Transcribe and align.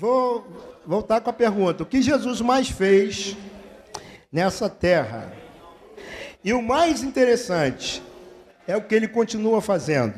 vou 0.00 0.80
voltar 0.86 1.20
com 1.20 1.28
a 1.28 1.32
pergunta: 1.32 1.82
o 1.82 1.86
que 1.86 2.00
Jesus 2.00 2.40
mais 2.40 2.70
fez 2.70 3.36
nessa 4.32 4.68
terra? 4.68 5.30
E 6.42 6.54
o 6.54 6.62
mais 6.62 7.02
interessante 7.02 8.02
é 8.66 8.74
o 8.74 8.82
que 8.82 8.94
ele 8.94 9.06
continua 9.06 9.60
fazendo. 9.60 10.14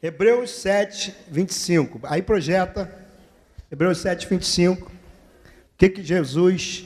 Hebreus 0.00 0.50
7, 0.50 1.12
25. 1.28 2.00
Aí 2.04 2.22
projeta 2.22 3.04
Hebreus 3.70 3.98
7, 3.98 4.28
25. 4.28 4.86
O 4.86 4.92
que, 5.76 5.88
que 5.88 6.04
Jesus 6.04 6.84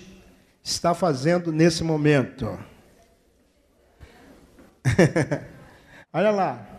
está 0.65 0.95
fazendo 0.95 1.53
nesse 1.53 1.85
momento? 1.85 2.59
Olha 6.11 6.31
lá. 6.31 6.78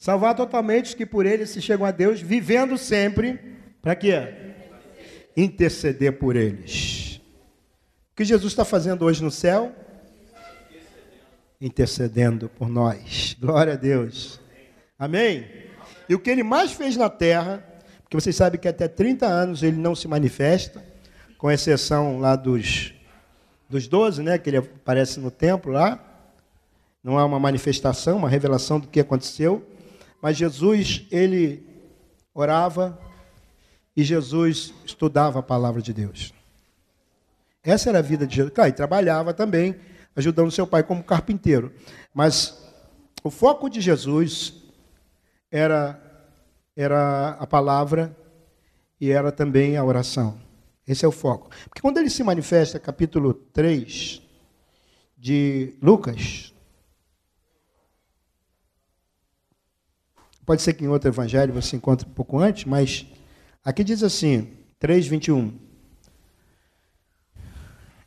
Salvar 0.00 0.34
totalmente 0.34 0.86
os 0.86 0.94
que 0.94 1.04
por 1.04 1.26
ele 1.26 1.44
se 1.44 1.60
chegam 1.60 1.84
a 1.84 1.90
Deus, 1.90 2.22
vivendo 2.22 2.78
sempre, 2.78 3.38
para 3.82 3.94
quê? 3.94 4.32
Interceder 5.36 6.18
por 6.18 6.36
eles. 6.36 7.20
O 8.10 8.16
que 8.16 8.24
Jesus 8.24 8.50
está 8.50 8.64
fazendo 8.64 9.04
hoje 9.04 9.22
no 9.22 9.30
céu? 9.30 9.76
Intercedendo 11.60 12.48
por 12.48 12.66
nós. 12.66 13.36
Glória 13.38 13.74
a 13.74 13.76
Deus. 13.76 14.40
Amém? 14.98 15.46
E 16.08 16.14
o 16.14 16.18
que 16.18 16.30
ele 16.30 16.42
mais 16.42 16.72
fez 16.72 16.96
na 16.96 17.10
terra, 17.10 17.62
porque 18.02 18.18
vocês 18.18 18.34
sabem 18.34 18.58
que 18.58 18.68
até 18.68 18.88
30 18.88 19.26
anos 19.26 19.62
ele 19.62 19.76
não 19.76 19.94
se 19.94 20.08
manifesta, 20.08 20.82
com 21.36 21.50
exceção 21.50 22.18
lá 22.18 22.36
dos, 22.36 22.94
dos 23.68 23.86
12, 23.86 24.22
né, 24.22 24.38
que 24.38 24.48
ele 24.48 24.56
aparece 24.56 25.20
no 25.20 25.30
templo 25.30 25.70
lá. 25.70 26.02
Não 27.04 27.18
há 27.18 27.24
uma 27.26 27.38
manifestação, 27.38 28.16
uma 28.16 28.30
revelação 28.30 28.80
do 28.80 28.88
que 28.88 28.98
aconteceu. 28.98 29.66
Mas 30.20 30.36
Jesus, 30.36 31.06
ele 31.10 31.66
orava 32.34 32.98
e 33.96 34.02
Jesus 34.02 34.72
estudava 34.84 35.40
a 35.40 35.42
palavra 35.42 35.82
de 35.82 35.92
Deus. 35.92 36.32
Essa 37.62 37.90
era 37.90 37.98
a 37.98 38.02
vida 38.02 38.26
de 38.26 38.36
Jesus. 38.36 38.54
Claro, 38.54 38.70
e 38.70 38.74
trabalhava 38.74 39.34
também, 39.34 39.76
ajudando 40.16 40.50
seu 40.50 40.66
pai 40.66 40.82
como 40.82 41.02
carpinteiro. 41.02 41.72
Mas 42.14 42.58
o 43.22 43.30
foco 43.30 43.68
de 43.68 43.80
Jesus 43.80 44.54
era, 45.50 46.00
era 46.74 47.30
a 47.30 47.46
palavra 47.46 48.16
e 49.00 49.10
era 49.10 49.30
também 49.30 49.76
a 49.76 49.84
oração. 49.84 50.40
Esse 50.86 51.04
é 51.04 51.08
o 51.08 51.12
foco. 51.12 51.50
Porque 51.68 51.82
quando 51.82 51.98
ele 51.98 52.10
se 52.10 52.22
manifesta, 52.22 52.78
capítulo 52.78 53.34
3 53.34 54.22
de 55.16 55.74
Lucas, 55.82 56.54
Pode 60.44 60.62
ser 60.62 60.74
que 60.74 60.84
em 60.84 60.88
outro 60.88 61.08
evangelho 61.08 61.52
você 61.52 61.76
encontre 61.76 62.08
um 62.08 62.12
pouco 62.12 62.38
antes, 62.38 62.64
mas 62.64 63.06
aqui 63.64 63.84
diz 63.84 64.02
assim, 64.02 64.56
3:21. 64.80 65.52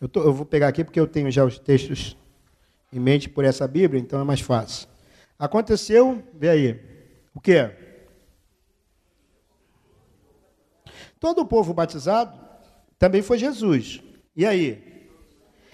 Eu, 0.02 0.10
eu 0.16 0.34
vou 0.34 0.46
pegar 0.46 0.68
aqui 0.68 0.84
porque 0.84 1.00
eu 1.00 1.08
tenho 1.08 1.32
já 1.32 1.46
os 1.46 1.58
textos 1.58 2.18
em 2.92 3.00
mente 3.00 3.30
por 3.30 3.46
essa 3.46 3.68
Bíblia, 3.68 4.02
então 4.02 4.20
é 4.20 4.24
mais 4.24 4.42
fácil. 4.42 4.88
Aconteceu, 5.40 6.24
vê 6.34 6.50
aí, 6.50 6.80
o 7.34 7.40
que? 7.40 7.72
Todo 11.20 11.42
o 11.42 11.46
povo 11.46 11.74
batizado 11.74 12.38
também 13.00 13.22
foi 13.22 13.38
Jesus. 13.38 14.02
E 14.36 14.46
aí? 14.46 15.10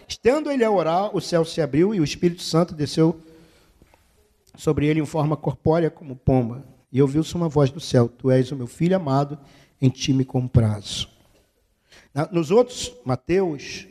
Estando 0.08 0.52
ele 0.52 0.64
a 0.64 0.72
orar, 0.72 1.16
o 1.16 1.22
céu 1.22 1.44
se 1.44 1.62
abriu 1.62 1.94
e 1.94 2.00
o 2.00 2.04
Espírito 2.04 2.42
Santo 2.42 2.74
desceu 2.74 3.20
sobre 4.60 4.88
ele 4.88 5.00
em 5.00 5.06
forma 5.06 5.38
corpórea 5.38 5.90
como 5.90 6.18
pomba. 6.18 6.68
E 6.92 7.02
ouviu-se 7.02 7.34
uma 7.34 7.48
voz 7.48 7.72
do 7.72 7.80
céu: 7.80 8.10
Tu 8.10 8.30
és 8.30 8.52
o 8.52 8.56
meu 8.58 8.68
filho 8.68 8.96
amado, 8.96 9.40
em 9.82 9.90
ti 9.90 10.12
me 10.12 10.26
comprazo. 10.26 11.08
Nos 12.32 12.52
outros, 12.52 12.94
Mateus, 13.06 13.88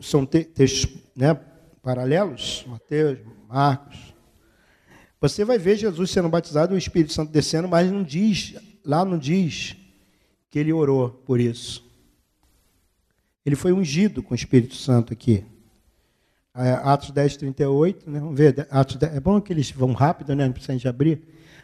são 0.00 0.24
textos 0.24 0.88
né, 1.14 1.34
paralelos, 1.82 2.64
Mateus, 2.66 3.18
Marcos. 3.46 4.14
Você 5.20 5.44
vai 5.44 5.58
ver 5.58 5.76
Jesus 5.76 6.10
sendo 6.10 6.30
batizado 6.30 6.72
e 6.72 6.76
o 6.76 6.78
Espírito 6.78 7.12
Santo 7.12 7.30
descendo, 7.30 7.68
mas 7.68 7.90
não 7.90 8.02
diz, 8.02 8.54
lá 8.84 9.04
não 9.04 9.18
diz 9.18 9.76
que 10.50 10.58
ele 10.58 10.72
orou 10.72 11.10
por 11.10 11.38
isso. 11.38 11.84
Ele 13.44 13.56
foi 13.56 13.72
ungido 13.72 14.22
com 14.22 14.32
o 14.32 14.34
Espírito 14.34 14.74
Santo 14.74 15.12
aqui. 15.12 15.44
É, 16.56 16.70
Atos 16.84 17.10
10, 17.10 17.36
38, 17.36 18.08
né? 18.08 18.20
vamos 18.20 18.38
ver, 18.38 18.66
Atos 18.70 18.96
10, 18.96 19.16
é 19.16 19.20
bom 19.20 19.40
que 19.40 19.52
eles 19.52 19.70
vão 19.72 19.92
rápido, 19.92 20.36
né? 20.36 20.46
não 20.46 20.52
precisa 20.52 20.72
gente 20.72 20.86
abrir. 20.86 21.20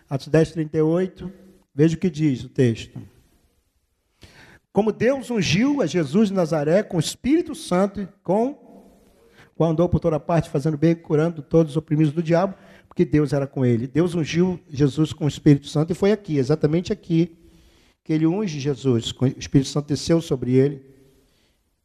Atos 0.08 0.26
10, 0.26 0.52
38, 0.52 1.32
veja 1.72 1.96
o 1.96 1.98
que 1.98 2.10
diz 2.10 2.42
o 2.42 2.48
texto. 2.48 3.00
Como 4.72 4.92
Deus 4.92 5.30
ungiu 5.30 5.80
a 5.80 5.86
Jesus 5.86 6.28
de 6.28 6.34
Nazaré 6.34 6.82
com 6.82 6.96
o 6.96 7.00
Espírito 7.00 7.54
Santo, 7.54 8.08
com 8.22 8.68
quando 9.56 9.72
andou 9.72 9.88
por 9.88 10.00
toda 10.00 10.18
parte 10.18 10.48
fazendo 10.48 10.78
bem, 10.78 10.94
curando 10.94 11.42
todos 11.42 11.72
os 11.72 11.76
oprimidos 11.76 12.12
do 12.12 12.22
diabo, 12.22 12.54
porque 12.88 13.04
Deus 13.04 13.32
era 13.32 13.46
com 13.46 13.64
ele. 13.64 13.86
Deus 13.86 14.14
ungiu 14.14 14.58
Jesus 14.68 15.12
com 15.12 15.26
o 15.26 15.28
Espírito 15.28 15.68
Santo 15.68 15.92
e 15.92 15.94
foi 15.94 16.12
aqui, 16.12 16.38
exatamente 16.38 16.92
aqui, 16.92 17.36
que 18.02 18.12
ele 18.12 18.26
unge 18.26 18.58
Jesus. 18.58 19.12
O 19.12 19.26
Espírito 19.26 19.68
Santo 19.68 19.88
desceu 19.88 20.20
sobre 20.20 20.54
ele 20.54 20.82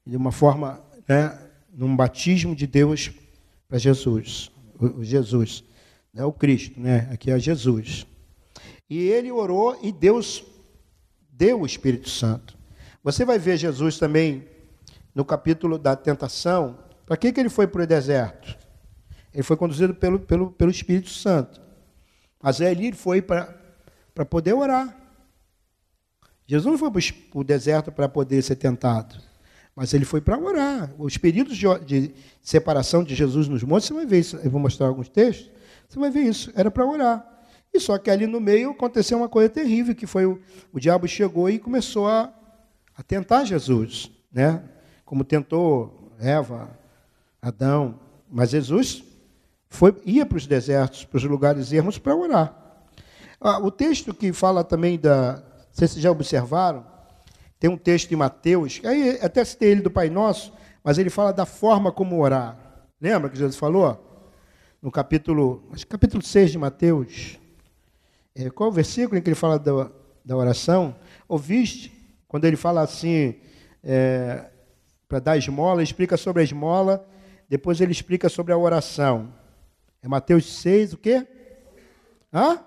de 0.05 0.15
uma 0.15 0.31
forma 0.31 0.81
né, 1.07 1.37
num 1.75 1.95
batismo 1.95 2.55
de 2.55 2.65
Deus 2.65 3.11
para 3.67 3.77
Jesus, 3.77 4.49
o 4.79 5.03
Jesus, 5.03 5.63
é 6.15 6.23
o 6.23 6.31
Cristo, 6.31 6.79
né? 6.79 7.09
Aqui 7.11 7.29
é 7.29 7.37
Jesus. 7.37 8.07
E 8.89 8.97
ele 8.97 9.31
orou 9.31 9.77
e 9.83 9.91
Deus 9.91 10.43
deu 11.29 11.61
o 11.61 11.65
Espírito 11.65 12.09
Santo. 12.09 12.57
Você 13.03 13.25
vai 13.25 13.37
ver 13.37 13.57
Jesus 13.57 13.97
também 13.97 14.47
no 15.13 15.25
capítulo 15.25 15.77
da 15.77 15.95
tentação. 15.95 16.79
Para 17.05 17.17
que, 17.17 17.31
que 17.33 17.39
ele 17.39 17.49
foi 17.49 17.67
para 17.67 17.83
o 17.83 17.87
deserto? 17.87 18.57
Ele 19.33 19.43
foi 19.43 19.57
conduzido 19.57 19.93
pelo, 19.93 20.19
pelo, 20.19 20.51
pelo 20.51 20.71
Espírito 20.71 21.09
Santo. 21.09 21.61
Mas 22.41 22.61
ali 22.61 22.87
ele 22.87 22.95
foi 22.95 23.21
para 23.21 24.25
poder 24.29 24.53
orar. 24.53 24.95
Jesus 26.47 26.71
não 26.71 26.77
foi 26.77 26.91
para 26.91 27.39
o 27.39 27.43
deserto 27.43 27.91
para 27.91 28.07
poder 28.07 28.41
ser 28.41 28.55
tentado. 28.55 29.15
Mas 29.75 29.93
ele 29.93 30.05
foi 30.05 30.21
para 30.21 30.39
orar. 30.39 30.93
Os 30.97 31.17
períodos 31.17 31.57
de, 31.57 31.79
de, 31.85 32.15
separação 32.41 33.03
de 33.03 33.13
Jesus 33.13 33.47
nos 33.47 33.61
montes, 33.63 33.87
você 33.87 33.93
vai 33.93 34.05
ver 34.05 34.19
isso. 34.19 34.37
Eu 34.37 34.49
vou 34.49 34.59
mostrar 34.59 34.87
alguns 34.87 35.09
textos. 35.09 35.51
Você 35.89 35.99
vai 35.99 36.09
ver 36.09 36.21
isso. 36.21 36.51
Era 36.55 36.71
para 36.71 36.85
orar. 36.85 37.35
E 37.73 37.79
só 37.79 37.97
que 37.97 38.09
ali 38.09 38.25
no 38.25 38.39
meio 38.39 38.71
aconteceu 38.71 39.17
uma 39.17 39.27
coisa 39.27 39.49
terrível, 39.49 39.93
que 39.93 40.07
foi 40.07 40.25
o, 40.25 40.39
o 40.71 40.79
diabo 40.79 41.07
chegou 41.07 41.49
e 41.49 41.59
começou 41.59 42.07
a, 42.07 42.33
a 42.95 43.03
tentar 43.03 43.43
Jesus, 43.43 44.09
né? 44.31 44.63
Como 45.03 45.25
tentou 45.25 46.13
Eva, 46.17 46.69
Adão. 47.41 47.99
Mas 48.31 48.51
Jesus 48.51 49.03
foi, 49.69 49.93
ia 50.05 50.25
para 50.25 50.37
os 50.37 50.47
desertos, 50.47 51.03
para 51.03 51.17
os 51.17 51.23
lugares 51.25 51.73
ermos 51.73 51.97
para 51.97 52.15
orar. 52.15 52.65
Ah, 53.41 53.59
o 53.59 53.69
texto 53.69 54.13
que 54.13 54.31
fala 54.31 54.63
também 54.63 54.97
da. 54.97 55.43
Vocês 55.71 55.95
já 55.95 56.09
observaram, 56.09 56.85
tem 57.59 57.69
um 57.69 57.77
texto 57.77 58.09
de 58.09 58.15
Mateus, 58.15 58.81
aí 58.83 59.17
até 59.21 59.43
citei 59.43 59.71
ele 59.71 59.81
do 59.81 59.91
Pai 59.91 60.09
Nosso, 60.09 60.53
mas 60.83 60.97
ele 60.97 61.09
fala 61.09 61.31
da 61.31 61.45
forma 61.45 61.91
como 61.91 62.19
orar. 62.21 62.57
Lembra 62.99 63.29
que 63.29 63.37
Jesus 63.37 63.57
falou? 63.57 64.01
No 64.81 64.91
capítulo, 64.91 65.67
acho 65.71 65.87
capítulo 65.87 66.21
6 66.23 66.51
de 66.51 66.57
Mateus. 66.57 67.39
É, 68.35 68.49
qual 68.49 68.69
é 68.69 68.71
o 68.71 68.75
versículo 68.75 69.17
em 69.17 69.21
que 69.21 69.29
ele 69.29 69.35
fala 69.35 69.57
da, 69.57 69.89
da 70.23 70.35
oração? 70.35 70.95
Ouviste? 71.27 71.91
Quando 72.27 72.45
ele 72.45 72.57
fala 72.57 72.81
assim, 72.81 73.35
é, 73.83 74.45
para 75.07 75.19
dar 75.19 75.37
esmola, 75.37 75.81
explica 75.81 76.17
sobre 76.17 76.41
a 76.41 76.43
esmola, 76.43 77.07
depois 77.47 77.79
ele 77.79 77.91
explica 77.91 78.27
sobre 78.27 78.51
a 78.51 78.57
oração. 78.57 79.33
É 80.01 80.07
Mateus 80.07 80.53
6, 80.61 80.93
o 80.93 80.97
quê? 80.97 81.25
Hã? 82.33 82.59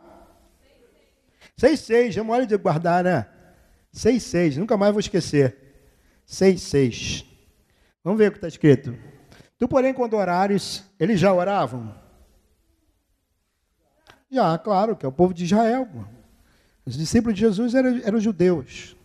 6, 1.56 1.80
6, 1.80 2.14
já 2.14 2.24
mole 2.24 2.46
de 2.46 2.56
guardar, 2.56 3.04
né? 3.04 3.28
6, 3.92 4.22
6, 4.22 4.56
nunca 4.56 4.76
mais 4.76 4.92
vou 4.92 5.00
esquecer. 5.00 5.56
6, 6.26 6.60
6. 6.62 7.24
Vamos 8.04 8.18
ver 8.18 8.28
o 8.28 8.32
que 8.32 8.38
está 8.38 8.48
escrito. 8.48 8.94
Tu, 9.58 9.66
porém, 9.66 9.92
quando 9.92 10.14
orares, 10.14 10.84
eles 10.98 11.18
já 11.18 11.32
oravam? 11.32 11.94
Já, 14.30 14.56
claro, 14.58 14.94
que 14.94 15.04
é 15.04 15.08
o 15.08 15.12
povo 15.12 15.32
de 15.32 15.44
Israel. 15.44 15.88
Os 16.84 16.96
discípulos 16.96 17.34
de 17.34 17.40
Jesus 17.40 17.74
eram, 17.74 18.00
eram 18.04 18.20
judeus. 18.20 18.96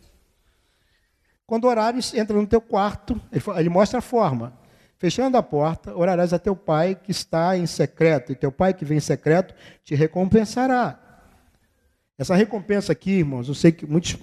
Quando 1.45 1.65
orares, 1.65 2.13
entra 2.13 2.35
no 2.35 2.47
teu 2.47 2.61
quarto, 2.61 3.19
ele, 3.31 3.43
ele 3.57 3.69
mostra 3.69 3.99
a 3.99 4.01
forma. 4.01 4.57
Fechando 4.97 5.37
a 5.37 5.43
porta, 5.43 5.93
orarás 5.95 6.31
a 6.33 6.39
teu 6.39 6.55
pai 6.55 6.95
que 6.95 7.11
está 7.11 7.57
em 7.57 7.65
secreto, 7.65 8.31
e 8.31 8.35
teu 8.35 8.51
pai 8.51 8.73
que 8.73 8.85
vem 8.85 8.97
em 8.97 9.01
secreto 9.01 9.53
te 9.83 9.95
recompensará. 9.95 10.99
Essa 12.17 12.35
recompensa 12.35 12.91
aqui, 12.91 13.11
irmãos, 13.11 13.47
eu 13.47 13.53
sei 13.53 13.71
que 13.71 13.85
muitos 13.85 14.17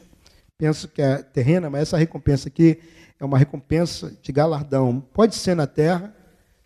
penso 0.61 0.89
que 0.89 1.01
é 1.01 1.23
terrena, 1.23 1.71
mas 1.71 1.81
essa 1.83 1.97
recompensa 1.97 2.49
aqui 2.49 2.79
é 3.19 3.25
uma 3.25 3.39
recompensa 3.39 4.15
de 4.21 4.31
galardão. 4.31 5.01
Pode 5.01 5.35
ser 5.35 5.55
na 5.55 5.67
terra, 5.67 6.15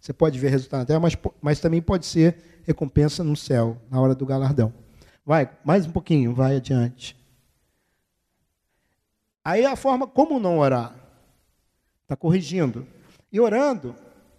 você 0.00 0.12
pode 0.12 0.37
ver 0.37 0.49
resultado 0.49 0.81
na 0.81 0.87
terra, 0.87 0.99
mas, 0.99 1.17
mas 1.41 1.61
também 1.61 1.81
pode 1.81 2.05
ser 2.05 2.37
recompensa 2.64 3.23
no 3.23 3.37
céu, 3.37 3.81
na 3.88 4.00
hora 4.00 4.12
do 4.12 4.26
galardão. 4.26 4.75
Vai, 5.25 5.49
mais 5.64 5.87
um 5.87 5.93
pouquinho, 5.93 6.35
vai 6.35 6.56
adiante. 6.56 7.17
Aí 9.44 9.64
a 9.64 9.76
forma 9.76 10.08
como 10.08 10.41
não 10.41 10.58
orar. 10.58 10.93
Está 12.02 12.17
corrigindo. 12.17 12.85
E 13.31 13.38
orando, 13.38 13.94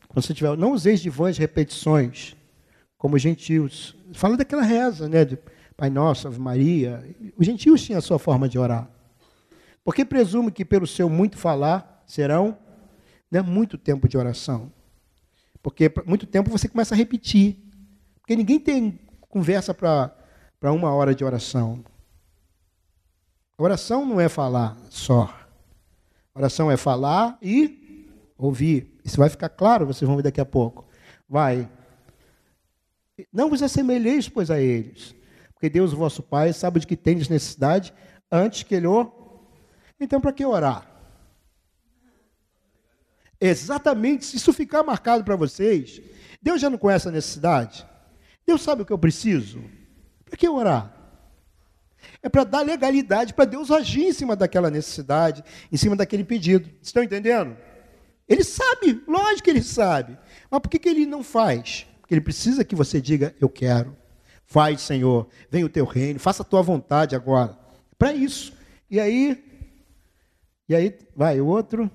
quando 0.09 0.25
você 0.25 0.33
tiver, 0.33 0.57
não 0.57 0.73
useis 0.73 0.99
de 0.99 1.09
vãs 1.09 1.37
repetições, 1.37 2.35
como 2.97 3.15
os 3.15 3.21
gentios. 3.21 3.95
Fala 4.13 4.35
daquela 4.35 4.63
reza, 4.63 5.07
né? 5.07 5.23
De 5.23 5.39
Pai 5.77 5.89
Nosso, 5.89 6.27
Ave 6.27 6.39
Maria. 6.39 7.15
Os 7.37 7.45
gentios 7.45 7.81
tinham 7.81 7.99
a 7.99 8.01
sua 8.01 8.19
forma 8.19 8.49
de 8.49 8.59
orar. 8.59 8.89
Porque 9.85 10.03
presume 10.03 10.51
que 10.51 10.65
pelo 10.65 10.87
seu 10.87 11.07
muito 11.07 11.37
falar 11.37 12.03
serão 12.07 12.57
né, 13.29 13.41
muito 13.41 13.77
tempo 13.77 14.09
de 14.09 14.17
oração. 14.17 14.71
Porque 15.61 15.91
muito 16.07 16.25
tempo 16.25 16.49
você 16.49 16.67
começa 16.67 16.95
a 16.95 16.97
repetir. 16.97 17.63
Porque 18.19 18.35
ninguém 18.35 18.59
tem 18.59 18.99
conversa 19.29 19.75
para 19.75 20.71
uma 20.71 20.91
hora 20.91 21.13
de 21.13 21.23
oração. 21.23 21.85
Oração 23.57 24.05
não 24.05 24.19
é 24.19 24.27
falar 24.27 24.75
só. 24.89 25.33
Oração 26.33 26.71
é 26.71 26.75
falar 26.75 27.37
e 27.39 28.09
ouvir. 28.37 28.99
Isso 29.05 29.17
vai 29.17 29.29
ficar 29.29 29.49
claro, 29.49 29.85
vocês 29.85 30.07
vão 30.07 30.17
ver 30.17 30.23
daqui 30.23 30.41
a 30.41 30.45
pouco. 30.45 30.85
Vai. 31.29 31.69
Não 33.31 33.49
vos 33.49 33.61
assemelheis, 33.61 34.27
pois, 34.27 34.49
a 34.49 34.59
eles. 34.59 35.15
Porque 35.53 35.69
Deus, 35.69 35.93
vosso 35.93 36.23
Pai, 36.23 36.51
sabe 36.53 36.79
de 36.79 36.87
que 36.87 36.97
tendes 36.97 37.29
necessidade 37.29 37.93
antes 38.31 38.63
que 38.63 38.73
Ele 38.73 38.87
o. 38.87 39.24
Então, 39.99 40.19
para 40.19 40.33
que 40.33 40.45
orar? 40.45 40.89
Exatamente, 43.39 44.25
se 44.25 44.37
isso 44.37 44.53
ficar 44.53 44.83
marcado 44.83 45.23
para 45.23 45.35
vocês, 45.35 46.01
Deus 46.41 46.61
já 46.61 46.69
não 46.69 46.77
conhece 46.77 47.07
a 47.07 47.11
necessidade? 47.11 47.85
Deus 48.45 48.61
sabe 48.61 48.81
o 48.81 48.85
que 48.85 48.93
eu 48.93 48.97
preciso? 48.97 49.63
Para 50.25 50.37
que 50.37 50.47
orar? 50.47 50.93
É 52.21 52.29
para 52.29 52.43
dar 52.43 52.61
legalidade 52.61 53.33
para 53.33 53.45
Deus 53.45 53.71
agir 53.71 54.05
em 54.05 54.13
cima 54.13 54.35
daquela 54.35 54.69
necessidade, 54.69 55.43
em 55.71 55.77
cima 55.77 55.95
daquele 55.95 56.23
pedido. 56.23 56.69
Estão 56.81 57.03
entendendo? 57.03 57.57
Ele 58.27 58.43
sabe, 58.43 59.03
lógico 59.07 59.43
que 59.43 59.49
ele 59.49 59.63
sabe. 59.63 60.17
Mas 60.49 60.59
por 60.59 60.69
que, 60.69 60.79
que 60.79 60.89
ele 60.89 61.05
não 61.05 61.23
faz? 61.23 61.87
Porque 62.01 62.13
ele 62.13 62.21
precisa 62.21 62.63
que 62.63 62.75
você 62.75 62.99
diga: 63.01 63.35
Eu 63.39 63.49
quero. 63.49 63.95
Faz, 64.45 64.81
Senhor, 64.81 65.27
vem 65.49 65.63
o 65.63 65.69
teu 65.69 65.85
reino, 65.85 66.19
faça 66.19 66.43
a 66.43 66.45
tua 66.45 66.61
vontade 66.61 67.15
agora. 67.15 67.57
Para 67.97 68.13
isso. 68.13 68.53
E 68.89 68.99
aí, 68.99 69.43
e 70.67 70.75
aí, 70.75 70.97
vai, 71.15 71.39
o 71.39 71.47
outro, 71.47 71.89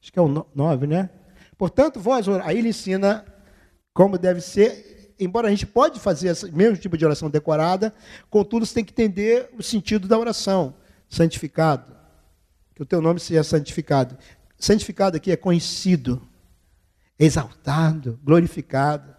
acho 0.00 0.12
que 0.12 0.18
é 0.18 0.22
o 0.22 0.46
9, 0.54 0.86
né? 0.86 1.10
Portanto, 1.58 2.00
vós, 2.00 2.26
aí 2.28 2.58
ele 2.58 2.70
ensina 2.70 3.24
como 3.92 4.16
deve 4.16 4.40
ser, 4.40 5.14
embora 5.18 5.48
a 5.48 5.50
gente 5.50 5.66
pode 5.66 6.00
fazer 6.00 6.28
esse 6.28 6.50
mesmo 6.50 6.78
tipo 6.78 6.96
de 6.96 7.04
oração 7.04 7.28
decorada, 7.28 7.94
contudo, 8.30 8.64
você 8.64 8.74
tem 8.74 8.84
que 8.84 8.92
entender 8.92 9.50
o 9.58 9.62
sentido 9.62 10.08
da 10.08 10.18
oração, 10.18 10.74
santificado. 11.08 11.94
Que 12.74 12.82
o 12.82 12.86
teu 12.86 13.02
nome 13.02 13.20
seja 13.20 13.44
santificado. 13.44 14.16
Santificado 14.58 15.18
aqui 15.18 15.30
é 15.30 15.36
conhecido, 15.36 16.22
exaltado, 17.18 18.18
glorificado. 18.24 19.14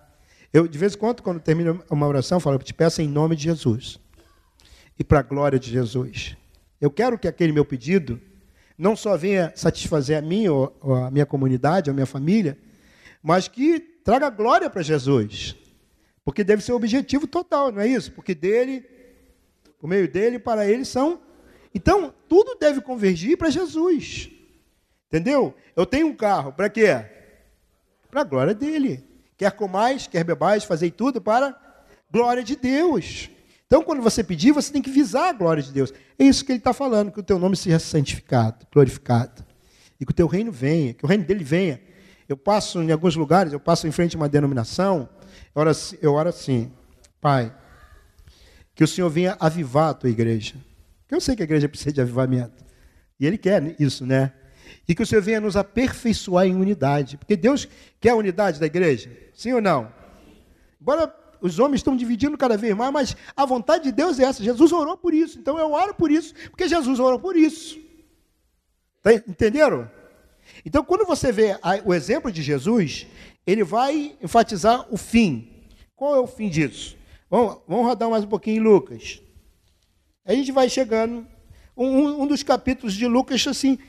Eu, 0.52 0.68
de 0.68 0.78
vez 0.78 0.96
em 0.96 0.98
quando, 0.98 1.22
quando 1.22 1.40
termino 1.40 1.84
uma 1.90 2.08
oração, 2.08 2.40
falo, 2.40 2.56
eu 2.56 2.60
te 2.64 2.74
peço 2.74 3.02
em 3.02 3.08
nome 3.08 3.36
de 3.36 3.44
Jesus. 3.44 4.00
E 4.98 5.04
para 5.04 5.20
a 5.20 5.24
glória 5.24 5.60
de 5.60 5.70
Jesus. 5.70 6.36
Eu 6.80 6.90
quero 6.90 7.20
que 7.20 7.28
aquele 7.28 7.52
meu 7.52 7.64
pedido 7.64 8.20
não 8.78 8.96
só 8.96 9.16
venha 9.18 9.52
satisfazer 9.56 10.18
a 10.18 10.22
mim, 10.22 10.48
ou, 10.48 10.76
ou 10.82 10.96
a 10.96 11.12
minha 11.12 11.26
comunidade, 11.26 11.90
a 11.90 11.94
minha 11.94 12.06
família, 12.06 12.58
mas 13.22 13.48
que 13.48 13.80
traga 13.80 14.30
glória 14.30 14.70
para 14.70 14.82
Jesus. 14.82 15.56
Porque 16.24 16.44
deve 16.44 16.64
ser 16.64 16.72
o 16.72 16.76
objetivo 16.76 17.28
total, 17.28 17.72
não 17.72 17.82
é 17.82 17.88
isso? 17.88 18.12
Porque 18.12 18.36
dele, 18.36 18.86
por 19.80 19.88
meio 19.88 20.08
dele, 20.08 20.40
para 20.40 20.68
ele 20.68 20.86
são. 20.86 21.20
Então, 21.74 22.14
tudo 22.28 22.58
deve 22.60 22.82
convergir 22.82 23.38
para 23.38 23.50
Jesus. 23.50 24.30
Entendeu? 25.08 25.54
Eu 25.76 25.86
tenho 25.86 26.08
um 26.08 26.16
carro, 26.16 26.54
para 26.54 26.70
quê? 26.70 26.88
Para 28.10 28.22
a 28.22 28.26
glória 28.26 28.54
dele. 28.54 29.04
Quer 29.38 29.52
comais, 29.54 30.08
quer 30.08 30.24
bebais, 30.24 30.64
fazer 30.64 30.92
tudo 30.92 31.20
para 31.20 31.60
glória 32.12 32.44
de 32.44 32.56
Deus. 32.56 33.30
Então, 33.72 33.82
quando 33.82 34.02
você 34.02 34.22
pedir, 34.22 34.52
você 34.52 34.70
tem 34.70 34.82
que 34.82 34.90
visar 34.90 35.30
a 35.30 35.32
glória 35.32 35.64
de 35.64 35.72
Deus. 35.72 35.94
É 36.20 36.26
isso 36.26 36.44
que 36.44 36.52
ele 36.52 36.60
está 36.60 36.74
falando, 36.74 37.10
que 37.10 37.22
o 37.22 37.24
teu 37.24 37.40
nome 37.40 37.56
seja 37.56 37.80
santificado, 37.80 38.68
glorificado. 38.70 39.46
E 39.98 40.06
que 40.06 40.12
o 40.12 40.14
teu 40.14 40.28
reino 40.28 40.52
venha, 40.52 40.94
que 40.94 41.06
o 41.06 41.08
reino 41.08 41.24
dele 41.24 41.42
venha. 41.42 41.80
Eu 42.28 42.36
passo 42.36 42.84
em 42.84 42.92
alguns 42.92 43.16
lugares, 43.16 43.54
eu 43.54 43.62
passo 43.62 43.88
em 43.88 43.92
frente 43.92 44.18
a 44.18 44.20
uma 44.20 44.28
denominação, 44.28 45.08
eu 45.56 45.62
oro, 45.62 45.70
assim, 45.70 45.98
eu 46.02 46.14
oro 46.16 46.28
assim, 46.28 46.70
Pai, 47.22 47.56
que 48.76 48.84
o 48.84 48.88
Senhor 48.88 49.10
venha 49.10 49.38
avivar 49.40 49.92
a 49.92 49.94
tua 49.94 50.10
igreja. 50.10 50.56
Eu 51.10 51.22
sei 51.22 51.34
que 51.38 51.42
a 51.42 51.46
igreja 51.46 51.70
precisa 51.70 51.94
de 51.94 52.02
avivamento. 52.02 52.66
E 53.18 53.26
Ele 53.26 53.38
quer 53.38 53.74
isso, 53.80 54.06
né? 54.06 54.34
E 54.86 54.94
que 54.94 55.02
o 55.02 55.06
Senhor 55.06 55.22
venha 55.22 55.40
nos 55.40 55.56
aperfeiçoar 55.56 56.46
em 56.46 56.58
unidade. 56.58 57.16
Porque 57.16 57.38
Deus 57.38 57.70
quer 58.02 58.10
a 58.10 58.16
unidade 58.16 58.60
da 58.60 58.66
igreja? 58.66 59.10
Sim 59.34 59.54
ou 59.54 59.62
não? 59.62 59.94
Embora 60.82 61.21
os 61.42 61.60
homens 61.60 61.80
estão 61.80 61.96
dividindo 61.96 62.38
cada 62.38 62.56
vez 62.56 62.76
mais, 62.76 62.92
mas 62.92 63.18
a 63.36 63.46
vontade 63.46 63.86
de 63.86 63.92
Deus 63.92 64.20
é 64.20 64.24
essa. 64.24 64.44
Jesus 64.44 64.72
orou 64.72 64.96
por 64.96 65.14
isso. 65.14 65.40
Então 65.40 65.58
eu 65.58 65.72
oro 65.72 65.94
por 65.94 66.12
isso, 66.12 66.34
porque 66.50 66.68
Jesus 66.68 67.00
orou 67.00 67.20
por 67.20 67.36
isso. 67.36 67.80
Tá, 69.02 69.14
entenderam? 69.14 69.90
Então, 70.66 70.84
quando 70.84 71.06
você 71.06 71.32
vê 71.32 71.58
o 71.86 71.94
exemplo 71.94 72.32
de 72.32 72.42
Jesus, 72.42 73.08
ele 73.46 73.64
vai 73.64 74.16
enfatizar 74.22 74.86
o 74.92 74.98
fim. 74.98 75.50
Qual 75.96 76.16
é 76.16 76.20
o 76.20 76.28
fim 76.28 76.50
disso? 76.50 76.96
Vamos, 77.30 77.58
vamos 77.68 77.86
rodar 77.86 78.10
mais 78.10 78.24
um 78.24 78.28
pouquinho 78.28 78.58
em 78.58 78.64
Lucas. 78.64 79.22
A 80.26 80.34
gente 80.34 80.52
vai 80.52 80.70
chegando. 80.70 81.26
Um, 81.76 82.22
um 82.22 82.28
dos 82.28 82.44
capítulos 82.44 82.94
de 82.94 83.08
Lucas, 83.08 83.48
assim, 83.48 83.80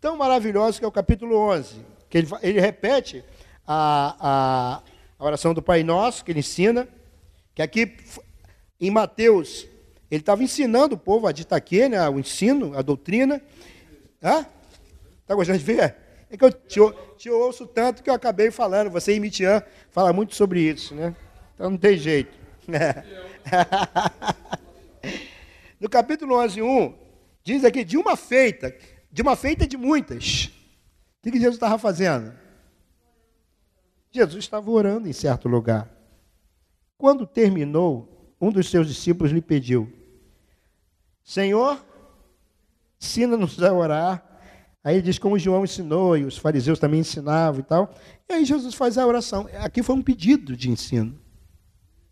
tão 0.00 0.16
maravilhoso, 0.16 0.78
que 0.78 0.84
é 0.84 0.88
o 0.88 0.92
capítulo 0.92 1.36
11, 1.36 1.76
que 2.08 2.18
ele, 2.18 2.28
ele 2.42 2.60
repete 2.60 3.24
a, 3.66 4.16
a, 4.20 4.82
a, 5.18 5.24
oração 5.24 5.52
do 5.52 5.62
Pai 5.62 5.82
Nosso, 5.82 6.24
que 6.24 6.30
ele 6.30 6.40
ensina, 6.40 6.86
que 7.66 7.82
aqui 7.82 7.96
em 8.80 8.90
Mateus, 8.90 9.66
ele 10.10 10.22
estava 10.22 10.42
ensinando 10.42 10.94
o 10.94 10.98
povo 10.98 11.26
a 11.26 11.32
ditaquê, 11.32 11.88
né, 11.88 12.08
o 12.08 12.18
ensino, 12.18 12.76
a 12.76 12.82
doutrina. 12.82 13.40
Está 14.16 15.34
gostando 15.34 15.58
de 15.58 15.64
ver? 15.64 15.96
É 16.30 16.36
que 16.36 16.44
eu 16.44 16.52
te, 16.52 16.80
te, 17.18 17.28
ouço 17.28 17.66
tanto 17.66 18.02
que 18.02 18.10
eu 18.10 18.14
acabei 18.14 18.50
falando. 18.50 18.90
Você 18.90 19.14
e 19.14 19.20
Mitian 19.20 19.62
fala 19.90 20.12
muito 20.12 20.34
sobre 20.34 20.60
isso, 20.60 20.94
né? 20.94 21.14
Então 21.54 21.70
não 21.70 21.78
tem 21.78 21.98
jeito. 21.98 22.38
no 25.80 25.88
capítulo 25.88 26.36
11, 26.36 26.62
1, 26.62 26.94
diz 27.42 27.64
aqui, 27.64 27.84
de 27.84 27.96
uma 27.96 28.16
feita, 28.16 28.74
de 29.10 29.22
uma 29.22 29.34
feita 29.34 29.66
de 29.66 29.76
muitas. 29.76 30.50
O 31.18 31.30
que 31.30 31.38
Jesus 31.38 31.56
estava 31.56 31.78
fazendo? 31.78 32.32
Jesus 34.12 34.44
estava 34.44 34.70
orando 34.70 35.08
em 35.08 35.12
certo 35.12 35.48
lugar. 35.48 35.99
Quando 37.00 37.26
terminou, 37.26 38.34
um 38.38 38.52
dos 38.52 38.68
seus 38.68 38.86
discípulos 38.86 39.32
lhe 39.32 39.40
pediu: 39.40 39.90
Senhor, 41.24 41.82
ensina-nos 43.00 43.60
a 43.62 43.72
orar. 43.72 44.22
Aí 44.84 44.96
ele 44.96 45.02
diz 45.02 45.18
como 45.18 45.38
João 45.38 45.64
ensinou 45.64 46.14
e 46.18 46.24
os 46.24 46.36
fariseus 46.36 46.78
também 46.78 47.00
ensinavam 47.00 47.60
e 47.60 47.62
tal. 47.62 47.94
E 48.28 48.34
aí 48.34 48.44
Jesus 48.44 48.74
faz 48.74 48.98
a 48.98 49.06
oração. 49.06 49.48
Aqui 49.60 49.82
foi 49.82 49.96
um 49.96 50.02
pedido 50.02 50.54
de 50.54 50.70
ensino. 50.70 51.18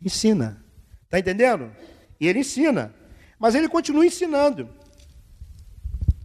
Ensina. 0.02 0.64
Está 1.04 1.18
entendendo? 1.18 1.70
E 2.18 2.26
ele 2.26 2.38
ensina. 2.38 2.94
Mas 3.38 3.54
ele 3.54 3.68
continua 3.68 4.06
ensinando. 4.06 4.70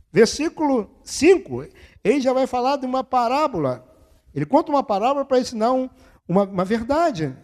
Versículo 0.10 0.90
5, 1.04 1.68
ele 2.02 2.22
já 2.22 2.32
vai 2.32 2.48
falar 2.48 2.78
de 2.78 2.86
uma 2.86 3.04
parábola. 3.04 3.86
Ele 4.34 4.46
conta 4.46 4.72
uma 4.72 4.84
parábola 4.84 5.26
para 5.26 5.40
ensinar 5.40 5.74
um, 5.74 5.90
uma, 6.30 6.44
uma 6.44 6.64
verdade 6.64 7.36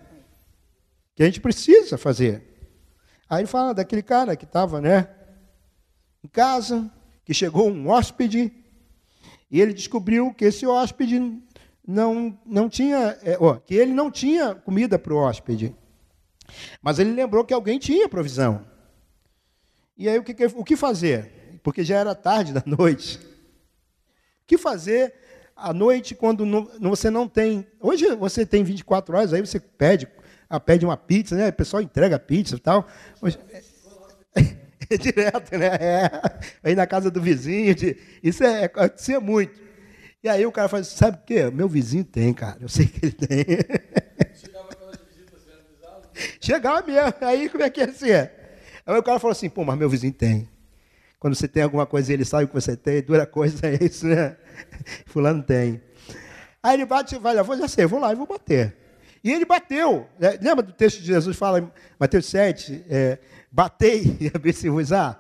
que 1.20 1.24
a 1.24 1.26
gente 1.26 1.42
precisa 1.42 1.98
fazer. 1.98 2.42
Aí 3.30 3.42
ele 3.42 3.48
fala 3.48 3.74
daquele 3.74 4.02
cara 4.02 4.38
que 4.38 4.46
estava 4.46 4.80
né, 4.80 5.10
em 6.24 6.30
casa, 6.30 6.90
que 7.26 7.34
chegou 7.34 7.70
um 7.70 7.90
hóspede, 7.90 8.54
e 9.52 9.60
ele 9.60 9.74
descobriu 9.74 10.34
que 10.34 10.46
esse 10.46 10.66
hóspede 10.66 11.20
não, 11.86 12.40
não 12.46 12.70
tinha, 12.70 13.18
é, 13.22 13.36
ó, 13.38 13.56
que 13.56 13.76
ele 13.76 13.94
não 13.94 14.10
tinha 14.10 14.56
comida 14.56 14.98
para 14.98 15.14
o 15.14 15.18
hóspede. 15.18 15.76
Mas 16.82 17.00
ele 17.00 17.12
lembrou 17.12 17.44
que 17.44 17.54
alguém 17.54 17.78
tinha 17.78 18.08
provisão. 18.08 18.66
E 19.98 20.08
aí 20.08 20.18
o 20.18 20.24
que, 20.24 20.34
o 20.56 20.64
que 20.64 20.78
fazer? 20.78 21.40
porque 21.62 21.84
já 21.84 21.98
era 21.98 22.16
tarde 22.16 22.54
da 22.54 22.64
noite. 22.66 23.18
O 23.18 24.48
que 24.48 24.58
fazer 24.58 25.14
à 25.54 25.74
noite 25.74 26.16
quando 26.16 26.46
não, 26.46 26.66
você 26.80 27.10
não 27.10 27.28
tem. 27.28 27.68
Hoje 27.82 28.16
você 28.16 28.46
tem 28.46 28.64
24 28.64 29.18
horas, 29.18 29.34
aí 29.34 29.42
você 29.42 29.60
pede, 29.60 30.08
ah, 30.50 30.60
pede 30.60 30.86
uma 30.86 30.98
pizza, 30.98 31.36
né? 31.36 31.50
O 31.50 31.54
pessoal 31.54 31.84
entrega 31.84 32.18
pizza 32.18 32.56
e 32.56 32.60
tal. 32.60 32.88
Hoje, 33.22 33.38
é, 33.52 33.62
é, 34.90 34.98
direto, 34.98 35.58
né? 35.58 35.68
É, 35.80 36.10
aí 36.64 36.76
na 36.76 36.88
casa 36.88 37.12
do 37.12 37.22
vizinho. 37.22 37.76
De, 37.76 37.96
isso 38.24 38.44
é, 38.44 38.64
acontecia 38.64 39.20
muito. 39.20 39.62
E 40.24 40.28
aí 40.28 40.46
o 40.46 40.52
cara 40.52 40.68
fala 40.68 40.82
assim, 40.82 40.98
sabe 40.98 41.18
o 41.18 41.26
quê? 41.26 41.50
Meu 41.52 41.70
vizinho 41.70 42.04
tem, 42.04 42.34
cara. 42.34 42.58
Eu 42.60 42.68
sei 42.68 42.88
que 42.88 43.06
ele 43.06 43.12
tem. 43.14 43.46
Chegava 44.34 44.70
Chegava 46.42 46.88
mesmo. 46.88 47.14
Aí 47.22 47.48
como 47.48 47.64
é 47.64 47.70
que 47.70 47.82
ia 47.82 47.94
ser? 47.94 48.32
Aí 48.86 48.98
o 48.98 49.04
cara 49.04 49.20
falou 49.20 49.32
assim, 49.32 49.50
pô, 49.50 49.64
mas 49.64 49.78
meu 49.78 49.90
vizinho 49.90 50.14
tem. 50.14 50.50
Quando 51.20 51.36
você 51.36 51.48
tem 51.48 51.64
alguma 51.64 51.86
coisa 51.86 52.12
ele 52.12 52.26
sabe 52.26 52.48
que 52.48 52.54
você 52.54 52.76
tem, 52.76 53.02
dura 53.02 53.26
coisa 53.26 53.68
é 53.68 53.84
isso, 53.84 54.08
né? 54.08 54.36
Fulano 55.06 55.44
tem. 55.44 55.82
Aí 56.64 56.76
ele 56.76 56.86
bate 56.86 57.16
e 57.16 57.20
vai, 57.20 57.38
eu 57.38 57.44
vou, 57.44 57.58
já 57.58 57.68
sei, 57.68 57.86
vou 57.86 58.00
lá 58.00 58.12
e 58.12 58.16
vou 58.16 58.26
bater. 58.26 58.79
E 59.24 59.32
ele 59.32 59.46
bateu. 59.46 60.08
Né? 60.18 60.38
Lembra 60.42 60.64
do 60.64 60.74
texto 60.74 61.00
de 61.00 61.08
Jesus 61.08 61.36
fala 61.38 61.60
em 61.60 61.72
Mateus 62.00 62.26
7? 62.26 62.86
É, 62.90 63.20
batei 63.52 64.18
e 64.22 64.32
abrir-se-vos-á. 64.34 65.20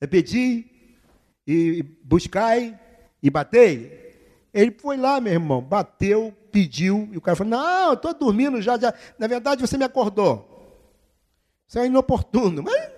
É, 0.00 0.06
pedi 0.06 0.66
e 1.46 1.82
buscai 2.02 2.78
e 3.22 3.30
batei. 3.30 4.06
Ele 4.52 4.74
foi 4.80 4.96
lá, 4.96 5.20
meu 5.20 5.32
irmão, 5.32 5.60
bateu, 5.60 6.34
pediu, 6.50 7.08
e 7.12 7.18
o 7.18 7.20
cara 7.20 7.36
falou: 7.36 7.50
Não, 7.50 7.88
eu 7.88 7.94
estou 7.94 8.14
dormindo 8.14 8.60
já, 8.62 8.78
já. 8.78 8.94
Na 9.18 9.26
verdade, 9.26 9.60
você 9.60 9.76
me 9.76 9.84
acordou. 9.84 10.52
Isso 11.68 11.78
é 11.78 11.86
inoportuno. 11.86 12.62
Mas 12.62 12.90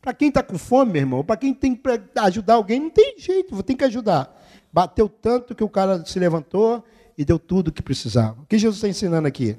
para 0.00 0.12
quem 0.12 0.28
está 0.28 0.42
com 0.42 0.58
fome, 0.58 0.92
meu 0.92 1.02
irmão, 1.02 1.24
para 1.24 1.36
quem 1.36 1.54
tem 1.54 1.74
que 1.74 1.82
ajudar 2.16 2.54
alguém, 2.54 2.80
não 2.80 2.90
tem 2.90 3.18
jeito, 3.18 3.62
tem 3.62 3.76
que 3.76 3.84
ajudar. 3.84 4.34
Bateu 4.72 5.08
tanto 5.08 5.54
que 5.54 5.64
o 5.64 5.68
cara 5.68 6.04
se 6.04 6.18
levantou 6.18 6.84
e 7.18 7.24
deu 7.24 7.36
tudo 7.36 7.68
o 7.68 7.72
que 7.72 7.82
precisava. 7.82 8.40
O 8.40 8.46
que 8.46 8.56
Jesus 8.56 8.76
está 8.76 8.88
ensinando 8.88 9.26
aqui? 9.26 9.58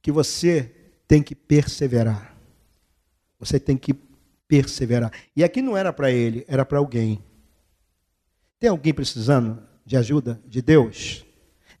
Que 0.00 0.12
você 0.12 0.72
tem 1.08 1.24
que 1.24 1.34
perseverar. 1.34 2.36
Você 3.40 3.58
tem 3.58 3.76
que 3.76 3.92
perseverar. 4.46 5.12
E 5.34 5.42
aqui 5.42 5.60
não 5.60 5.76
era 5.76 5.92
para 5.92 6.08
ele, 6.08 6.44
era 6.46 6.64
para 6.64 6.78
alguém. 6.78 7.20
Tem 8.60 8.70
alguém 8.70 8.94
precisando 8.94 9.60
de 9.84 9.96
ajuda 9.96 10.40
de 10.46 10.62
Deus? 10.62 11.26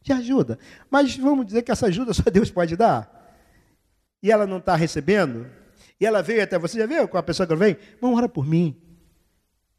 De 0.02 0.12
ajuda. 0.12 0.58
Mas 0.90 1.16
vamos 1.16 1.46
dizer 1.46 1.62
que 1.62 1.70
essa 1.70 1.86
ajuda 1.86 2.12
só 2.12 2.24
Deus 2.24 2.50
pode 2.50 2.74
dar. 2.74 3.38
E 4.20 4.32
ela 4.32 4.48
não 4.48 4.58
está 4.58 4.74
recebendo? 4.74 5.46
E 6.00 6.04
ela 6.04 6.22
veio 6.22 6.42
até 6.42 6.58
você, 6.58 6.76
já 6.76 6.86
viu 6.86 7.06
com 7.06 7.16
a 7.16 7.22
pessoa 7.22 7.46
que 7.46 7.54
vem? 7.54 7.76
Vamos 8.00 8.16
orar 8.16 8.28
por 8.28 8.44
mim. 8.44 8.76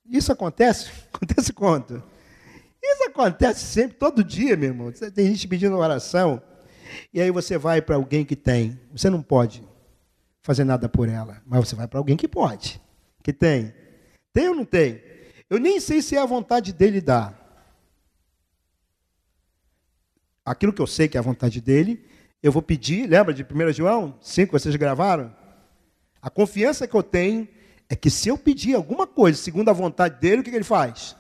Isso 0.10 0.31
acontece? 0.31 0.89
Acontece 1.12 1.51
quanto? 1.51 2.11
Isso 2.84 3.04
acontece 3.04 3.66
sempre, 3.66 3.98
todo 3.98 4.24
dia, 4.24 4.58
meu 4.58 4.70
irmão. 4.70 4.92
Tem 4.92 5.28
gente 5.28 5.48
pedindo 5.48 5.78
oração. 5.78 6.42
E 7.14 7.22
aí 7.22 7.32
você 7.32 7.58
vai 7.58 7.82
para 7.82 7.96
alguém 7.96 8.26
que 8.26 8.36
tem. 8.36 8.80
Você 8.92 9.10
não 9.10 9.22
pode 9.22 9.64
fazer 10.42 10.64
nada 10.64 10.90
por 10.90 11.08
ela. 11.08 11.42
Mas 11.46 11.68
você 11.68 11.76
vai 11.76 11.88
para 11.88 12.00
alguém 12.00 12.18
que 12.18 12.28
pode. 12.28 12.82
Que 13.24 13.32
tem. 13.32 13.74
Tem 14.34 14.50
ou 14.50 14.56
não 14.56 14.66
tem? 14.66 15.02
Eu 15.50 15.60
nem 15.60 15.80
sei 15.80 16.02
se 16.02 16.16
é 16.16 16.20
a 16.20 16.26
vontade 16.26 16.74
dele 16.74 17.02
dar. 17.02 17.40
Aquilo 20.44 20.74
que 20.74 20.82
eu 20.82 20.88
sei 20.88 21.08
que 21.08 21.18
é 21.18 21.20
a 21.20 21.24
vontade 21.24 21.62
dele, 21.62 22.04
eu 22.42 22.52
vou 22.52 22.62
pedir. 22.62 23.08
Lembra 23.08 23.34
de 23.34 23.44
1 23.44 23.74
João 23.74 24.18
5, 24.22 24.52
vocês 24.52 24.76
gravaram? 24.76 25.36
A 26.22 26.30
confiança 26.30 26.88
que 26.88 26.96
eu 26.96 27.04
tenho 27.04 27.48
é 27.90 27.96
que 27.96 28.10
se 28.10 28.30
eu 28.30 28.38
pedir 28.38 28.76
alguma 28.76 29.06
coisa 29.06 29.38
segundo 29.38 29.70
a 29.70 29.74
vontade 29.74 30.20
dele, 30.20 30.42
o 30.42 30.44
que, 30.44 30.50
ele 30.50 30.64
faz? 30.64 31.16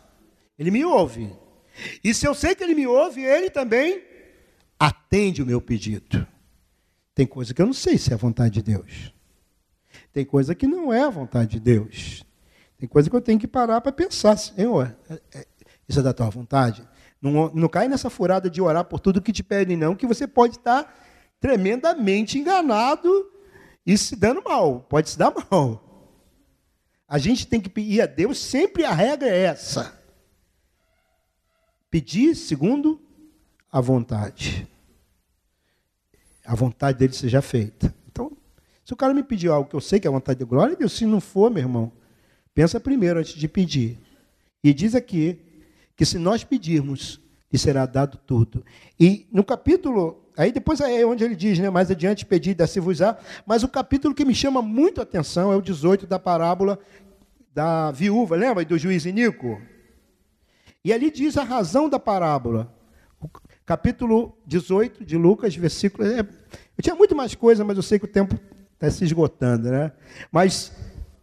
Ele 0.57 0.71
me 0.71 0.85
ouve. 0.85 1.31
E 2.03 2.13
se 2.13 2.25
eu 2.25 2.33
sei 2.33 2.55
que 2.55 2.63
ele 2.63 2.75
me 2.75 2.87
ouve, 2.87 3.23
ele 3.23 3.49
também 3.49 4.03
atende 4.79 5.41
o 5.41 5.45
meu 5.45 5.61
pedido. 5.61 6.27
Tem 7.13 7.25
coisa 7.25 7.53
que 7.53 7.61
eu 7.61 7.65
não 7.65 7.73
sei 7.73 7.97
se 7.97 8.11
é 8.11 8.13
a 8.13 8.17
vontade 8.17 8.55
de 8.55 8.63
Deus. 8.63 9.13
Tem 10.13 10.25
coisa 10.25 10.55
que 10.55 10.67
não 10.67 10.91
é 10.91 11.03
a 11.03 11.09
vontade 11.09 11.51
de 11.51 11.59
Deus. 11.59 12.23
Tem 12.77 12.87
coisa 12.87 13.09
que 13.09 13.15
eu 13.15 13.21
tenho 13.21 13.39
que 13.39 13.47
parar 13.47 13.79
para 13.79 13.91
pensar, 13.91 14.35
Senhor, 14.37 14.95
é, 15.09 15.21
é, 15.33 15.45
isso 15.87 15.99
é 15.99 16.03
da 16.03 16.13
tua 16.13 16.29
vontade? 16.29 16.87
Não, 17.21 17.51
não 17.53 17.69
cai 17.69 17.87
nessa 17.87 18.09
furada 18.09 18.49
de 18.49 18.61
orar 18.61 18.85
por 18.85 18.99
tudo 18.99 19.21
que 19.21 19.31
te 19.31 19.43
pedem, 19.43 19.77
não, 19.77 19.95
que 19.95 20.07
você 20.07 20.25
pode 20.25 20.57
estar 20.57 20.91
tremendamente 21.39 22.39
enganado 22.39 23.29
e 23.85 23.97
se 23.97 24.15
dando 24.15 24.41
mal. 24.43 24.81
Pode 24.81 25.11
se 25.11 25.17
dar 25.17 25.31
mal. 25.51 26.09
A 27.07 27.17
gente 27.17 27.45
tem 27.45 27.61
que 27.61 27.69
pedir 27.69 28.01
a 28.01 28.05
Deus, 28.05 28.39
sempre 28.39 28.85
a 28.85 28.91
regra 28.91 29.29
é 29.29 29.43
essa. 29.43 30.00
Pedir 31.91 32.33
segundo 32.35 33.01
a 33.69 33.81
vontade. 33.81 34.65
A 36.45 36.55
vontade 36.55 36.97
dele 36.97 37.11
seja 37.11 37.41
feita. 37.41 37.93
Então, 38.09 38.31
se 38.85 38.93
o 38.93 38.95
cara 38.95 39.13
me 39.13 39.21
pedir 39.21 39.49
algo 39.49 39.69
que 39.69 39.75
eu 39.75 39.81
sei 39.81 39.99
que 39.99 40.07
é 40.07 40.09
a 40.09 40.13
vontade 40.13 40.39
de 40.39 40.45
glória, 40.45 40.75
Deus, 40.75 40.93
se 40.93 41.05
não 41.05 41.19
for, 41.19 41.51
meu 41.51 41.61
irmão, 41.61 41.91
pensa 42.55 42.79
primeiro 42.79 43.19
antes 43.19 43.33
de 43.33 43.47
pedir. 43.47 43.99
E 44.63 44.73
diz 44.73 44.95
aqui 44.95 45.37
que 45.95 46.05
se 46.05 46.17
nós 46.17 46.45
pedirmos, 46.45 47.19
lhe 47.51 47.59
será 47.59 47.85
dado 47.85 48.17
tudo. 48.25 48.65
E 48.97 49.27
no 49.29 49.43
capítulo, 49.43 50.25
aí 50.37 50.53
depois 50.53 50.79
é 50.79 51.05
onde 51.05 51.25
ele 51.25 51.35
diz, 51.35 51.59
né, 51.59 51.69
mais 51.69 51.91
adiante, 51.91 52.25
pedir 52.25 52.55
da 52.55 52.65
se 52.65 52.79
vos 52.79 52.99
mas 53.45 53.63
o 53.63 53.67
capítulo 53.67 54.15
que 54.15 54.23
me 54.23 54.33
chama 54.33 54.61
muito 54.61 55.01
a 55.01 55.03
atenção 55.03 55.51
é 55.51 55.57
o 55.57 55.61
18 55.61 56.07
da 56.07 56.17
parábola 56.17 56.79
da 57.53 57.91
viúva, 57.91 58.37
lembra 58.37 58.63
do 58.63 58.77
juiz 58.77 59.05
Inico? 59.05 59.61
E 60.83 60.91
ali 60.91 61.11
diz 61.11 61.37
a 61.37 61.43
razão 61.43 61.89
da 61.89 61.99
parábola. 61.99 62.73
O 63.19 63.29
capítulo 63.65 64.37
18 64.45 65.05
de 65.05 65.17
Lucas, 65.17 65.55
versículo. 65.55 66.07
É, 66.07 66.19
eu 66.19 66.83
tinha 66.83 66.95
muito 66.95 67.15
mais 67.15 67.35
coisa, 67.35 67.63
mas 67.63 67.77
eu 67.77 67.83
sei 67.83 67.99
que 67.99 68.05
o 68.05 68.11
tempo 68.11 68.39
está 68.73 68.89
se 68.89 69.03
esgotando, 69.03 69.69
né? 69.69 69.91
Mas, 70.31 70.71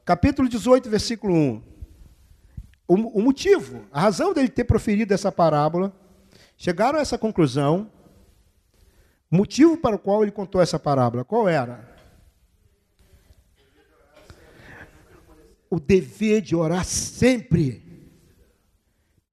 capítulo 0.04 0.48
18, 0.48 0.88
versículo 0.88 1.34
1. 1.34 1.62
O, 2.86 2.94
o 2.94 3.22
motivo, 3.22 3.84
a 3.92 4.00
razão 4.00 4.32
dele 4.32 4.48
ter 4.48 4.64
proferido 4.64 5.12
essa 5.12 5.30
parábola, 5.32 5.92
chegaram 6.56 6.98
a 6.98 7.02
essa 7.02 7.18
conclusão. 7.18 7.90
Motivo 9.30 9.76
para 9.76 9.96
o 9.96 9.98
qual 9.98 10.22
ele 10.22 10.32
contou 10.32 10.60
essa 10.60 10.78
parábola, 10.78 11.24
qual 11.24 11.48
era? 11.48 11.98
o 15.70 15.78
dever 15.78 16.40
de 16.40 16.56
orar 16.56 16.84
sempre. 16.84 17.82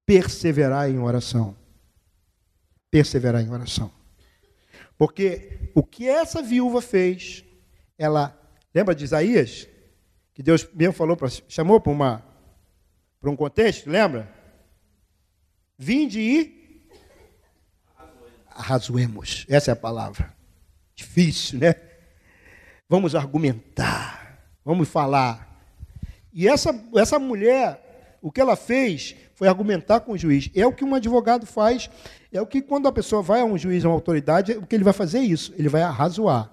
Perseverar 0.05 0.89
em 0.89 0.99
oração. 0.99 1.55
Perseverar 2.91 3.41
em 3.41 3.49
oração. 3.49 3.91
Porque 4.97 5.71
o 5.73 5.83
que 5.83 6.07
essa 6.07 6.41
viúva 6.41 6.81
fez, 6.81 7.43
ela. 7.97 8.39
Lembra 8.73 8.93
de 8.93 9.03
Isaías? 9.03 9.67
Que 10.33 10.43
Deus 10.43 10.67
mesmo 10.73 10.93
falou, 10.93 11.15
pra, 11.15 11.29
chamou 11.47 11.79
para 11.79 11.91
uma 11.91 12.35
para 13.25 13.31
um 13.31 13.35
contexto, 13.35 13.89
lembra? 13.89 14.31
Vinde 15.79 16.19
e 16.19 16.87
arrazoemos. 18.51 19.47
Essa 19.49 19.71
é 19.71 19.73
a 19.73 19.75
palavra. 19.75 20.31
Difícil, 20.93 21.57
né? 21.57 21.73
Vamos 22.87 23.15
argumentar, 23.15 24.47
vamos 24.63 24.87
falar. 24.87 25.59
E 26.31 26.47
essa, 26.47 26.69
essa 26.95 27.17
mulher, 27.17 27.81
o 28.25 28.31
que 28.31 28.41
ela 28.41 28.55
fez 28.55 29.15
foi 29.35 29.47
argumentar 29.47 29.99
com 29.99 30.13
o 30.13 30.17
juiz. 30.17 30.49
É 30.55 30.65
o 30.65 30.73
que 30.73 30.83
um 30.83 30.95
advogado 30.95 31.45
faz, 31.45 31.91
é 32.33 32.41
o 32.41 32.47
que 32.47 32.59
quando 32.59 32.87
a 32.87 32.91
pessoa 32.91 33.21
vai 33.21 33.41
a 33.41 33.45
um 33.45 33.55
juiz, 33.55 33.85
a 33.85 33.87
uma 33.87 33.93
autoridade, 33.93 34.53
o 34.53 34.65
que 34.65 34.73
ele 34.73 34.83
vai 34.83 34.93
fazer 34.93 35.19
é 35.19 35.21
isso, 35.21 35.53
ele 35.55 35.69
vai 35.69 35.83
arrazoar. 35.83 36.51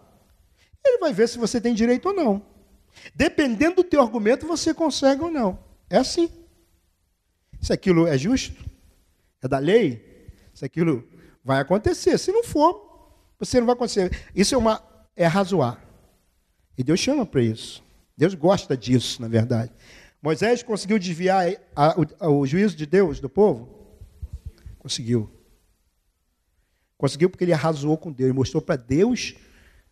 Ele 0.85 0.99
vai 0.99 1.15
ver 1.15 1.31
se 1.31 1.39
você 1.39 1.59
tem 1.63 1.73
direito 1.73 2.11
ou 2.11 2.15
não. 2.15 2.43
Dependendo 3.15 3.77
do 3.77 3.85
teu 3.85 4.03
argumento, 4.03 4.47
você 4.47 4.75
consegue 4.75 5.23
ou 5.23 5.31
não. 5.31 5.59
É 5.89 5.97
assim. 5.97 6.29
Se 7.59 7.73
aquilo 7.73 8.07
é 8.07 8.19
justo, 8.19 8.63
é 9.41 9.49
da 9.49 9.57
lei, 9.57 10.29
se 10.53 10.67
aquilo 10.67 11.09
vai 11.43 11.59
acontecer. 11.59 12.19
Se 12.19 12.31
não 12.31 12.45
for, 12.45 13.17
você 13.39 13.61
não 13.61 13.67
vai 13.67 13.75
acontecer. 13.75 14.25
Isso 14.35 14.55
é 14.55 14.59
uma 14.59 14.85
é 15.17 15.25
razoar. 15.25 15.83
E 16.77 16.85
Deus 16.85 17.01
chama 17.01 17.25
para 17.25 17.41
isso. 17.41 17.83
Deus 18.15 18.35
gosta 18.35 18.77
disso, 18.77 19.23
na 19.23 19.29
verdade. 19.29 19.73
Moisés 20.23 20.63
conseguiu 20.63 21.01
desviar 21.01 21.49
a, 21.75 21.97
a, 22.21 22.31
o 22.31 22.47
juízo 22.47 22.77
de 22.77 22.87
Deus 22.87 23.19
do 23.19 23.29
povo? 23.29 23.69
Conseguiu. 24.79 25.29
Conseguiu 26.97 27.29
porque 27.29 27.43
ele 27.43 27.53
arrasou 27.53 27.99
com 27.99 28.13
Deus, 28.13 28.33
mostrou 28.33 28.63
para 28.63 28.77
Deus 28.77 29.35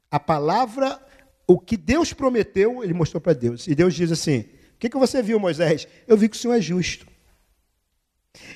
a 0.09 0.21
palavra, 0.21 1.05
o 1.47 1.59
que 1.59 1.77
Deus 1.77 2.13
prometeu, 2.13 2.85
ele 2.85 2.95
mostrou 2.95 3.21
para 3.21 3.33
Deus. 3.33 3.67
E 3.67 3.75
Deus 3.75 3.93
diz 3.93 4.13
assim: 4.13 4.41
O 4.75 4.79
que, 4.79 4.89
que 4.89 4.97
você 4.97 5.21
viu, 5.21 5.41
Moisés? 5.41 5.89
Eu 6.07 6.17
vi 6.17 6.29
que 6.29 6.37
o 6.37 6.39
Senhor 6.39 6.55
é 6.55 6.61
justo. 6.61 7.09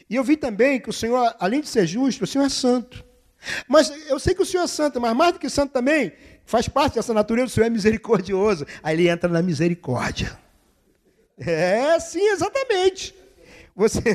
E 0.08 0.14
eu 0.14 0.22
vi 0.22 0.36
também 0.36 0.80
que 0.80 0.88
o 0.88 0.92
Senhor, 0.92 1.34
além 1.40 1.60
de 1.60 1.68
ser 1.68 1.88
justo, 1.88 2.22
o 2.22 2.26
Senhor 2.26 2.44
é 2.44 2.48
santo. 2.48 3.04
Mas 3.66 3.90
eu 4.08 4.20
sei 4.20 4.32
que 4.32 4.42
o 4.42 4.46
Senhor 4.46 4.62
é 4.62 4.68
santo, 4.68 5.00
mas 5.00 5.16
mais 5.16 5.32
do 5.32 5.40
que 5.40 5.50
santo 5.50 5.72
também, 5.72 6.12
faz 6.44 6.68
parte 6.68 6.94
dessa 6.94 7.12
natureza, 7.12 7.46
o 7.46 7.50
Senhor 7.50 7.66
é 7.66 7.70
misericordioso. 7.70 8.64
Aí 8.80 8.94
ele 8.94 9.08
entra 9.08 9.28
na 9.28 9.42
misericórdia. 9.42 10.43
É, 11.38 11.98
sim, 12.00 12.26
exatamente. 12.28 13.14
Você 13.74 14.00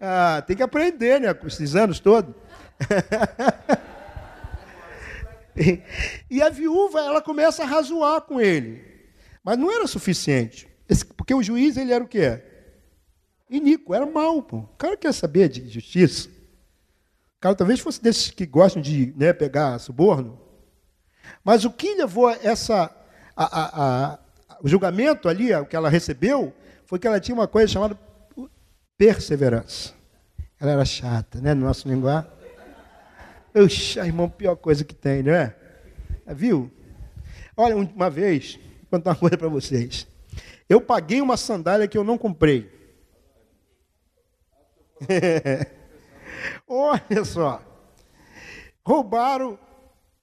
ah, 0.00 0.42
tem 0.46 0.56
que 0.56 0.62
aprender, 0.62 1.20
né, 1.20 1.34
com 1.34 1.46
esses 1.46 1.76
anos 1.76 2.00
todos. 2.00 2.34
e, 6.30 6.42
a 6.42 6.48
viúva, 6.48 7.00
ela 7.00 7.22
começa 7.22 7.62
a 7.62 7.66
razoar 7.66 8.22
com 8.22 8.40
ele. 8.40 8.82
Mas 9.44 9.58
não 9.58 9.70
era 9.70 9.86
suficiente. 9.86 10.68
Porque 11.16 11.34
o 11.34 11.42
juiz, 11.42 11.76
ele 11.76 11.92
era 11.92 12.02
o 12.02 12.08
quê? 12.08 12.42
Inico, 13.48 13.94
era 13.94 14.06
mau. 14.06 14.42
Pô. 14.42 14.58
O 14.58 14.76
cara 14.76 14.96
quer 14.96 15.12
saber 15.12 15.48
de 15.48 15.68
justiça. 15.68 16.28
O 16.28 17.40
cara 17.40 17.54
talvez 17.54 17.80
fosse 17.80 18.02
desses 18.02 18.30
que 18.30 18.46
gostam 18.46 18.80
de 18.80 19.12
né, 19.16 19.32
pegar 19.32 19.78
suborno. 19.78 20.40
Mas 21.44 21.64
o 21.64 21.70
que 21.70 21.94
levou 21.94 22.30
essa, 22.30 22.90
a, 23.36 23.44
a, 23.44 24.12
a, 24.12 24.18
o 24.62 24.68
julgamento 24.68 25.28
ali, 25.28 25.52
o 25.54 25.66
que 25.66 25.74
ela 25.74 25.88
recebeu, 25.88 26.54
foi 26.86 26.98
que 26.98 27.06
ela 27.06 27.18
tinha 27.18 27.34
uma 27.34 27.48
coisa 27.48 27.72
chamada 27.72 27.98
perseverança. 28.96 29.92
Ela 30.60 30.72
era 30.72 30.84
chata, 30.84 31.40
né? 31.40 31.52
No 31.52 31.66
nosso 31.66 31.88
linguagem. 31.88 32.30
Oxa, 33.54 34.06
irmão, 34.06 34.30
pior 34.30 34.54
coisa 34.54 34.84
que 34.84 34.94
tem, 34.94 35.22
não 35.22 35.32
é? 35.32 35.54
Viu? 36.28 36.70
Olha, 37.56 37.76
uma 37.76 38.08
vez, 38.08 38.54
vou 38.54 38.98
contar 38.98 39.10
uma 39.10 39.16
coisa 39.16 39.36
para 39.36 39.48
vocês. 39.48 40.06
Eu 40.68 40.80
paguei 40.80 41.20
uma 41.20 41.36
sandália 41.36 41.88
que 41.88 41.98
eu 41.98 42.04
não 42.04 42.16
comprei. 42.16 42.70
Olha 46.68 47.24
só. 47.24 47.60
Roubaram 48.86 49.58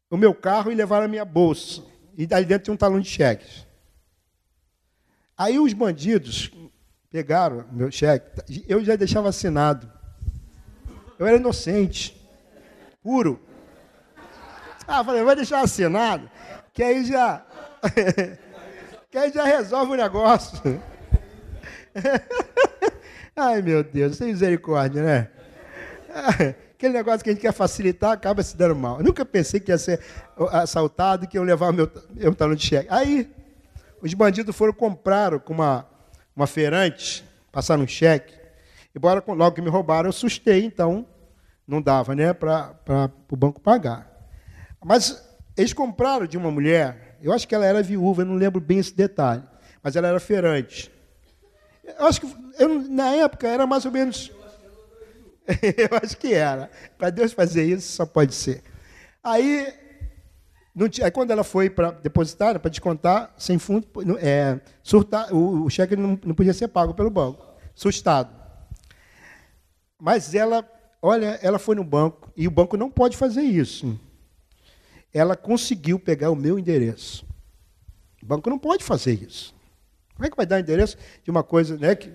o 0.09 0.17
meu 0.17 0.33
carro 0.33 0.71
e 0.71 0.75
levaram 0.75 1.05
a 1.05 1.09
minha 1.09 1.25
bolsa. 1.25 1.83
E 2.17 2.27
ali 2.31 2.45
dentro 2.45 2.63
tinha 2.63 2.73
um 2.73 2.77
talão 2.77 2.99
de 2.99 3.09
cheques. 3.09 3.67
Aí 5.39 5.57
os 5.57 5.71
bandidos 5.71 6.51
pegaram 7.09 7.63
meu 7.71 7.89
cheque, 7.89 8.29
eu 8.67 8.83
já 8.83 8.97
deixava 8.97 9.29
assinado. 9.29 9.89
Eu 11.17 11.25
era 11.25 11.37
inocente, 11.37 12.29
puro. 13.01 13.39
Ah, 14.85 15.01
falei, 15.01 15.23
vai 15.23 15.37
deixar 15.37 15.61
assinado, 15.61 16.29
que 16.73 16.83
aí 16.83 17.05
já. 17.05 17.45
que 19.09 19.17
aí 19.17 19.31
já 19.31 19.45
resolve 19.45 19.93
o 19.93 19.95
negócio. 19.95 20.59
Ai, 23.33 23.61
meu 23.61 23.81
Deus, 23.81 24.17
sem 24.17 24.33
misericórdia, 24.33 25.01
né? 25.01 25.29
Aquele 26.75 26.95
negócio 26.95 27.23
que 27.23 27.29
a 27.29 27.33
gente 27.33 27.41
quer 27.41 27.53
facilitar 27.53 28.11
acaba 28.11 28.43
se 28.43 28.57
dando 28.57 28.75
mal. 28.75 28.97
Eu 28.97 29.05
nunca 29.05 29.23
pensei 29.23 29.61
que 29.61 29.71
ia 29.71 29.77
ser 29.77 30.01
assaltado 30.51 31.29
que 31.29 31.37
eu 31.37 31.43
levar 31.43 31.71
meu, 31.71 31.89
meu 32.09 32.35
talão 32.35 32.55
de 32.55 32.65
cheque. 32.65 32.89
Aí, 32.91 33.38
os 34.01 34.13
bandidos 34.13 34.55
foram 34.55 34.73
compraram 34.73 35.39
com 35.39 35.53
uma, 35.53 35.87
uma 36.35 36.47
feirante, 36.47 37.23
passaram 37.51 37.83
um 37.83 37.87
cheque. 37.87 38.33
Embora 38.95 39.23
logo 39.27 39.55
que 39.55 39.61
me 39.61 39.69
roubaram, 39.69 40.09
eu 40.09 40.13
sustei, 40.13 40.63
então 40.63 41.05
não 41.67 41.81
dava 41.81 42.15
né, 42.15 42.33
para 42.33 43.11
o 43.29 43.35
banco 43.35 43.61
pagar. 43.61 44.09
Mas 44.83 45.23
eles 45.55 45.73
compraram 45.73 46.25
de 46.25 46.37
uma 46.37 46.49
mulher, 46.49 47.17
eu 47.21 47.31
acho 47.33 47.47
que 47.47 47.53
ela 47.53 47.65
era 47.65 47.83
viúva, 47.83 48.21
eu 48.21 48.25
não 48.25 48.35
lembro 48.35 48.59
bem 48.61 48.79
esse 48.79 48.95
detalhe, 48.95 49.43
mas 49.83 49.95
ela 49.95 50.07
era 50.07 50.19
feirante. 50.19 50.91
Eu 51.83 52.05
acho 52.05 52.21
que 52.21 52.27
eu, 52.57 52.81
na 52.89 53.09
época 53.15 53.47
era 53.47 53.67
mais 53.67 53.85
ou 53.85 53.91
menos. 53.91 54.31
eu 55.61 55.97
acho 56.01 56.17
que 56.17 56.33
era. 56.33 56.69
Para 56.97 57.09
Deus 57.09 57.33
fazer 57.33 57.63
isso, 57.63 57.91
só 57.91 58.05
pode 58.05 58.33
ser. 58.33 58.63
Aí 59.23 59.73
aí 61.03 61.11
quando 61.11 61.31
ela 61.31 61.43
foi 61.43 61.69
para 61.69 61.91
depositar, 61.91 62.59
para 62.59 62.69
descontar, 62.69 63.33
sem 63.37 63.57
fundo, 63.57 63.87
é, 64.19 64.59
surtar, 64.83 65.33
o, 65.33 65.65
o 65.65 65.69
cheque 65.69 65.95
não, 65.95 66.19
não 66.23 66.35
podia 66.35 66.53
ser 66.53 66.67
pago 66.67 66.93
pelo 66.93 67.09
banco, 67.09 67.45
sustado. 67.75 68.33
Mas 69.99 70.33
ela, 70.33 70.67
olha, 71.01 71.39
ela 71.41 71.59
foi 71.59 71.75
no 71.75 71.83
banco, 71.83 72.31
e 72.35 72.47
o 72.47 72.51
banco 72.51 72.77
não 72.77 72.89
pode 72.89 73.17
fazer 73.17 73.41
isso. 73.41 73.99
Ela 75.13 75.35
conseguiu 75.35 75.99
pegar 75.99 76.29
o 76.29 76.35
meu 76.35 76.57
endereço. 76.57 77.25
O 78.21 78.25
banco 78.25 78.49
não 78.49 78.59
pode 78.59 78.83
fazer 78.83 79.13
isso. 79.13 79.53
Como 80.15 80.25
é 80.25 80.29
que 80.29 80.37
vai 80.37 80.45
dar 80.45 80.59
endereço 80.59 80.97
de 81.23 81.31
uma 81.31 81.43
coisa, 81.43 81.77
né? 81.77 81.95
Que... 81.95 82.11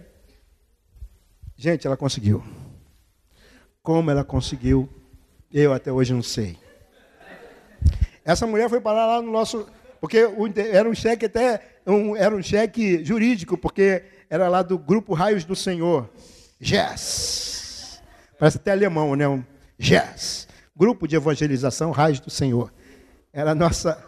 Gente, 1.57 1.87
ela 1.87 1.97
conseguiu. 1.97 2.45
Como 3.83 4.11
ela 4.11 4.25
conseguiu, 4.25 4.89
eu 5.53 5.73
até 5.73 5.91
hoje 5.91 6.13
não 6.13 6.23
sei. 6.23 6.59
Essa 8.25 8.47
mulher 8.47 8.69
foi 8.69 8.81
parar 8.81 9.07
lá 9.07 9.23
no 9.23 9.31
nosso. 9.31 9.67
Porque 10.01 10.19
era 10.73 10.89
um 10.89 10.95
cheque 10.95 11.27
até. 11.27 11.61
Um, 11.87 12.17
era 12.17 12.35
um 12.35 12.43
cheque 12.43 13.05
jurídico, 13.05 13.59
porque 13.59 14.03
era 14.31 14.49
lá 14.49 14.63
do 14.63 14.79
grupo 14.79 15.13
Raios 15.13 15.45
do 15.45 15.55
Senhor. 15.55 16.09
GES. 16.61 18.01
Parece 18.39 18.57
até 18.57 18.73
alemão, 18.73 19.15
né? 19.15 19.29
Um. 19.29 19.45
Grupo 20.77 21.07
de 21.07 21.17
Evangelização 21.17 21.91
Raios 21.91 22.21
do 22.21 22.31
Senhor. 22.31 22.73
Era 23.33 23.51
a 23.51 23.55
nossa, 23.55 24.03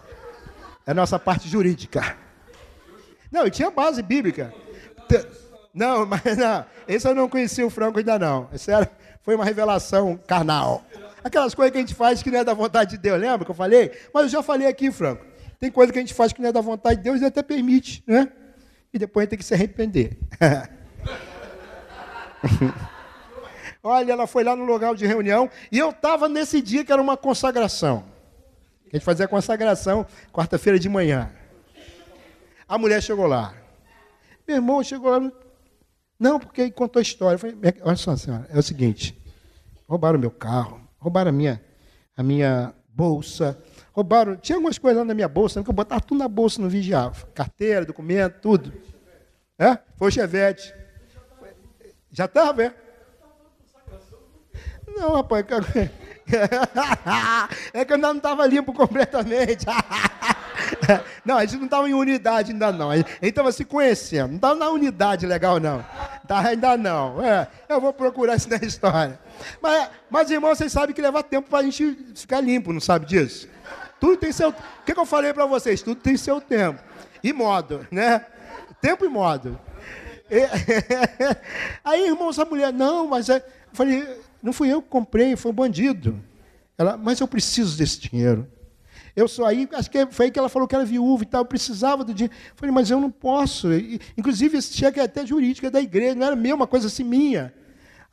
a 0.87 0.95
nossa 0.95 1.19
parte 1.19 1.49
jurídica. 1.49 2.17
Não, 3.31 3.47
e 3.47 3.51
tinha 3.51 3.71
base 3.71 4.03
bíblica. 4.03 4.53
Não, 5.75 6.07
mas 6.07 6.37
não. 6.37 6.65
Esse 6.89 7.07
eu 7.07 7.15
não 7.15 7.29
conhecia 7.29 7.67
o 7.67 7.71
Franco 7.71 7.99
ainda 7.99 8.19
não. 8.19 8.49
Esse 8.53 8.71
era, 8.71 8.91
foi 9.23 9.35
uma 9.35 9.45
revelação 9.45 10.19
carnal. 10.27 10.86
Aquelas 11.27 11.55
coisas 11.57 11.73
que 11.73 11.79
a 11.79 11.81
gente 11.81 11.93
faz 11.93 12.23
que 12.23 12.31
não 12.31 12.39
é 12.39 12.45
da 12.45 12.55
vontade 12.55 12.93
de 12.93 12.99
Deus, 12.99 13.21
lembra 13.21 13.45
que 13.45 13.51
eu 13.51 13.55
falei? 13.55 13.91
Mas 14.15 14.23
eu 14.23 14.29
já 14.29 14.45
falei 14.45 14.69
aqui, 14.69 14.93
Franco. 14.93 15.27
Tem 15.59 15.73
coisa 15.73 15.93
que 15.93 15.99
a 15.99 16.01
gente 16.01 16.15
faz 16.15 16.33
que 16.33 16.41
não 16.41 16.51
é 16.51 16.53
da 16.53 16.61
vontade 16.61 16.99
de 16.99 17.03
Deus 17.03 17.21
e 17.21 17.25
até 17.25 17.43
permite, 17.43 18.05
né? 18.07 18.31
E 18.95 18.99
depois 18.99 19.23
a 19.23 19.25
gente 19.25 19.31
tem 19.31 19.39
que 19.41 19.45
se 19.45 19.53
arrepender. 19.53 20.17
Olha, 23.83 24.13
ela 24.13 24.29
foi 24.29 24.45
lá 24.45 24.55
no 24.55 24.65
local 24.65 24.95
de 24.95 25.05
reunião 25.05 25.51
e 25.73 25.81
eu 25.81 25.91
estava 25.91 26.29
nesse 26.29 26.63
dia 26.63 26.85
que 26.85 26.93
era 26.93 27.03
uma 27.03 27.17
consagração. 27.17 28.05
A 28.87 28.91
gente 28.97 29.05
fazia 29.05 29.25
a 29.25 29.29
consagração 29.29 30.07
quarta-feira 30.33 30.79
de 30.79 30.89
manhã. 30.89 31.33
A 32.69 32.79
mulher 32.79 33.03
chegou 33.03 33.27
lá. 33.27 33.53
Meu 34.47 34.59
irmão 34.59 34.81
chegou 34.81 35.11
lá. 35.11 35.33
Não, 36.21 36.39
porque 36.39 36.71
contou 36.71 37.01
a 37.01 37.03
história. 37.03 37.35
Eu 37.35 37.39
falei, 37.41 37.57
olha 37.83 37.97
só, 37.97 38.17
senhora, 38.17 38.47
é 38.49 38.57
o 38.57 38.63
seguinte: 38.63 39.21
roubaram 39.89 40.21
meu 40.21 40.31
carro, 40.31 40.86
roubaram 41.07 41.29
a 41.29 41.33
minha, 41.33 41.63
a 42.17 42.23
minha 42.23 42.75
bolsa, 42.89 43.57
roubaram. 43.93 44.37
Tinha 44.37 44.57
algumas 44.57 44.77
coisas 44.77 44.99
lá 44.99 45.05
na 45.05 45.15
minha 45.15 45.29
bolsa, 45.29 45.63
que 45.63 45.71
eu 45.71 45.75
botava 45.75 46.01
tudo 46.01 46.19
na 46.19 46.27
bolsa, 46.27 46.61
não 46.61 46.69
vigiava. 46.69 47.27
Carteira, 47.33 47.85
documento, 47.85 48.41
tudo. 48.41 48.73
É? 49.57 49.79
Foi 49.97 50.09
o 50.09 50.11
Chevette. 50.11 50.75
Já 52.11 52.25
estava, 52.25 52.65
é? 52.65 52.75
Não, 54.97 55.15
rapaz. 55.15 55.47
é 57.73 57.85
que 57.85 57.93
eu 57.93 57.95
ainda 57.95 58.09
não 58.09 58.17
estava 58.17 58.45
limpo 58.47 58.73
completamente. 58.73 59.65
Não, 61.25 61.37
a 61.37 61.45
gente 61.45 61.59
não 61.59 61.65
estava 61.67 61.89
em 61.89 61.95
unidade 61.95 62.53
ainda 62.53 62.73
não. 62.73 62.91
A 62.91 62.97
gente 62.97 63.09
estava 63.23 63.53
se 63.53 63.65
conhecendo. 63.65 64.29
Não 64.29 64.37
estava 64.37 64.55
na 64.55 64.71
unidade 64.71 65.27
legal, 65.27 65.61
não. 65.61 65.85
Tá, 66.27 66.41
ainda 66.41 66.77
não. 66.77 67.23
É, 67.25 67.47
eu 67.69 67.81
vou 67.81 67.93
procurar 67.93 68.37
isso 68.37 68.49
na 68.49 68.57
história. 68.57 69.19
Mas, 69.61 69.91
mas 70.11 70.31
irmão, 70.31 70.55
vocês 70.55 70.73
sabem 70.73 70.95
que 70.95 71.01
leva 71.03 71.23
tempo 71.23 71.49
para 71.49 71.61
a 71.61 71.63
gente 71.63 71.97
ficar 72.15 72.41
limpo, 72.41 72.73
não 72.73 72.81
sabe 72.81 73.07
disso? 73.07 73.49
Tudo 74.01 74.17
tem 74.17 74.33
seu. 74.33 74.51
O 74.51 74.55
que, 74.85 74.95
que 74.95 75.01
eu 75.01 75.07
falei 75.07 75.33
para 75.33 75.47
vocês? 75.47 75.83
Tudo 75.83 76.01
tem 76.01 76.17
seu 76.17 76.41
tempo. 76.41 76.83
E 77.23 77.33
modo, 77.33 77.87
né? 77.91 78.25
Tempo 78.81 79.05
e 79.05 79.09
modo. 79.09 79.59
E... 80.31 80.41
Aí, 81.85 82.07
irmão, 82.07 82.31
essa 82.31 82.45
mulher, 82.45 82.73
não, 82.73 83.07
mas 83.07 83.29
é... 83.29 83.39
eu 83.39 83.43
falei, 83.73 84.07
não 84.43 84.53
fui 84.53 84.69
eu 84.73 84.83
que 84.83 84.89
comprei, 84.89 85.35
foi 85.37 85.51
um 85.51 85.55
bandido. 85.55 86.21
Ela, 86.79 86.97
mas 86.97 87.21
eu 87.21 87.29
preciso 87.29 87.77
desse 87.77 88.01
dinheiro. 88.01 88.47
Eu 89.15 89.27
sou 89.27 89.47
aí, 89.47 89.67
acho 89.73 89.91
que 89.91 90.07
foi 90.11 90.27
aí 90.27 90.31
que 90.31 90.39
ela 90.39 90.51
falou 90.51 90.69
que 90.69 90.75
era 90.75 90.85
viúva 90.85 91.23
e 91.23 91.27
tal, 91.27 91.41
eu 91.41 91.47
precisava 91.47 92.05
do 92.05 92.13
dinheiro. 92.13 92.35
Eu 92.51 92.57
falei, 92.57 92.75
mas 92.75 92.91
eu 92.91 93.01
não 93.01 93.11
posso. 93.11 93.73
E, 93.73 93.99
inclusive, 94.17 94.59
esse 94.59 94.75
cheque 94.75 95.01
é 95.01 95.05
até 95.05 95.25
jurídico, 95.25 95.67
é 95.67 95.71
da 95.71 95.81
igreja, 95.81 96.15
não 96.15 96.27
era 96.27 96.37
meu, 96.37 96.55
uma 96.55 96.67
coisa 96.67 96.89
assim 96.89 97.03
minha. 97.03 97.55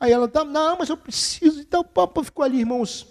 Aí 0.03 0.11
ela, 0.11 0.27
tá, 0.27 0.43
não, 0.43 0.77
mas 0.77 0.89
eu 0.89 0.97
preciso. 0.97 1.61
Então 1.61 1.79
o 1.79 1.85
papo 1.85 2.21
ficou 2.25 2.43
ali, 2.43 2.59
irmãos, 2.59 3.07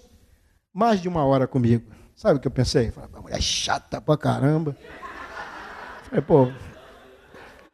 mais 0.75 1.01
de 1.01 1.09
uma 1.09 1.25
hora 1.25 1.47
comigo. 1.47 1.91
Sabe 2.15 2.37
o 2.37 2.39
que 2.39 2.47
eu 2.47 2.53
pensei? 2.53 2.91
Falei, 2.91 3.09
mulher 3.19 3.41
chata 3.41 3.99
pra 3.99 4.15
caramba. 4.15 4.77
Falei, 6.05 6.21
pô. 6.21 6.53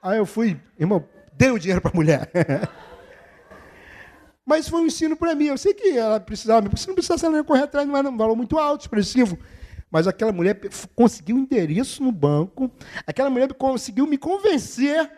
Aí 0.00 0.18
eu 0.18 0.24
fui, 0.24 0.56
irmão, 0.78 1.04
dei 1.32 1.50
o 1.50 1.58
dinheiro 1.58 1.80
pra 1.80 1.90
mulher. 1.92 2.30
Mas 4.46 4.68
foi 4.68 4.82
um 4.82 4.86
ensino 4.86 5.16
para 5.16 5.34
mim. 5.34 5.46
Eu 5.46 5.58
sei 5.58 5.74
que 5.74 5.98
ela 5.98 6.20
precisava, 6.20 6.68
porque 6.68 6.80
se 6.80 6.86
não 6.86 6.94
precisasse 6.94 7.26
ela 7.26 7.42
correr 7.42 7.64
atrás, 7.64 7.88
não 7.88 7.96
era 7.96 8.08
um 8.08 8.16
valor 8.16 8.36
muito 8.36 8.56
alto, 8.56 8.82
expressivo. 8.82 9.36
Mas 9.90 10.06
aquela 10.06 10.30
mulher 10.30 10.60
conseguiu 10.94 11.34
um 11.34 11.40
endereço 11.40 12.04
no 12.04 12.12
banco. 12.12 12.70
Aquela 13.04 13.30
mulher 13.30 13.52
conseguiu 13.52 14.06
me 14.06 14.16
convencer. 14.16 15.10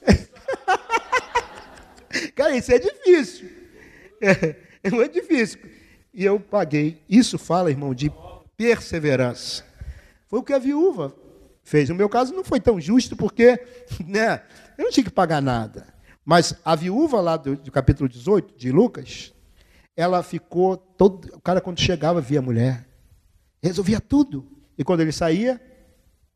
Cara, 2.34 2.56
isso 2.56 2.72
é 2.72 2.78
difícil. 2.78 3.48
É, 4.20 4.56
é 4.82 4.90
muito 4.90 5.12
difícil. 5.12 5.60
E 6.12 6.24
eu 6.24 6.40
paguei. 6.40 7.02
Isso 7.08 7.38
fala, 7.38 7.70
irmão, 7.70 7.94
de 7.94 8.10
perseverança. 8.56 9.64
Foi 10.26 10.38
o 10.38 10.42
que 10.42 10.52
a 10.52 10.58
viúva 10.58 11.14
fez. 11.62 11.88
No 11.88 11.94
meu 11.94 12.08
caso 12.08 12.34
não 12.34 12.44
foi 12.44 12.60
tão 12.60 12.80
justo, 12.80 13.16
porque 13.16 13.60
né, 14.06 14.42
eu 14.78 14.84
não 14.84 14.90
tinha 14.90 15.04
que 15.04 15.10
pagar 15.10 15.42
nada. 15.42 15.86
Mas 16.24 16.54
a 16.64 16.74
viúva 16.74 17.20
lá 17.20 17.36
do, 17.36 17.56
do 17.56 17.70
capítulo 17.70 18.08
18 18.08 18.58
de 18.58 18.72
Lucas, 18.72 19.32
ela 19.96 20.22
ficou 20.22 20.76
todo. 20.76 21.36
O 21.36 21.40
cara, 21.40 21.60
quando 21.60 21.80
chegava, 21.80 22.20
via 22.20 22.38
a 22.38 22.42
mulher 22.42 22.86
resolvia 23.66 24.00
tudo. 24.00 24.46
E 24.78 24.84
quando 24.84 25.00
ele 25.00 25.12
saía, 25.12 25.60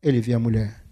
ele 0.01 0.21
via 0.21 0.35
a 0.35 0.39
mulher. 0.39 0.83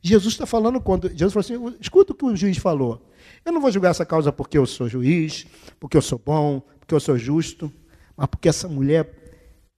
Jesus 0.00 0.34
está 0.34 0.46
falando 0.46 0.80
quando. 0.80 1.08
Jesus 1.08 1.32
falou 1.32 1.70
assim: 1.70 1.76
escuta 1.80 2.12
o 2.12 2.16
que 2.16 2.24
o 2.24 2.36
juiz 2.36 2.56
falou. 2.58 3.10
Eu 3.44 3.52
não 3.52 3.60
vou 3.60 3.70
julgar 3.70 3.90
essa 3.90 4.06
causa 4.06 4.32
porque 4.32 4.56
eu 4.56 4.66
sou 4.66 4.88
juiz, 4.88 5.46
porque 5.78 5.96
eu 5.96 6.02
sou 6.02 6.18
bom, 6.18 6.60
porque 6.80 6.94
eu 6.94 7.00
sou 7.00 7.18
justo, 7.18 7.72
mas 8.16 8.26
porque 8.26 8.48
essa 8.48 8.68
mulher, 8.68 9.08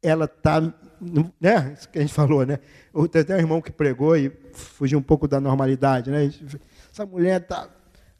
ela 0.02 0.26
está 0.26 0.60
né? 1.40 1.74
Isso 1.76 1.88
que 1.88 1.98
a 1.98 2.00
gente 2.00 2.12
falou, 2.12 2.44
né? 2.44 2.58
Tem 3.10 3.36
um 3.36 3.38
irmão 3.38 3.60
que 3.60 3.70
pregou 3.70 4.16
e 4.16 4.30
fugiu 4.52 4.98
um 4.98 5.02
pouco 5.02 5.28
da 5.28 5.40
normalidade, 5.40 6.10
né? 6.10 6.30
Essa 6.90 7.04
mulher 7.04 7.40
tá 7.46 7.68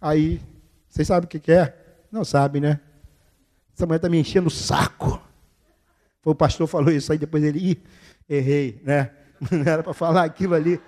aí, 0.01 0.41
vocês 0.89 1.09
sabem 1.09 1.27
o 1.27 1.29
que, 1.29 1.39
que 1.39 1.53
é? 1.53 1.75
Não 2.11 2.25
sabe, 2.25 2.61
né? 2.61 2.81
Essa 3.75 3.87
mulher 3.87 3.97
está 3.97 4.09
me 4.09 4.19
enchendo 4.19 4.49
o 4.49 4.51
saco. 4.51 5.21
Foi 6.23 6.33
o 6.33 6.37
pastor 6.37 6.67
falou 6.67 6.91
isso 6.91 7.13
aí, 7.13 7.19
depois 7.19 7.43
ele, 7.43 7.59
ih, 7.59 7.83
errei, 8.29 8.81
né? 8.85 9.11
Não 9.51 9.61
era 9.61 9.83
para 9.83 9.93
falar 9.93 10.25
aquilo 10.25 10.55
ali. 10.55 10.81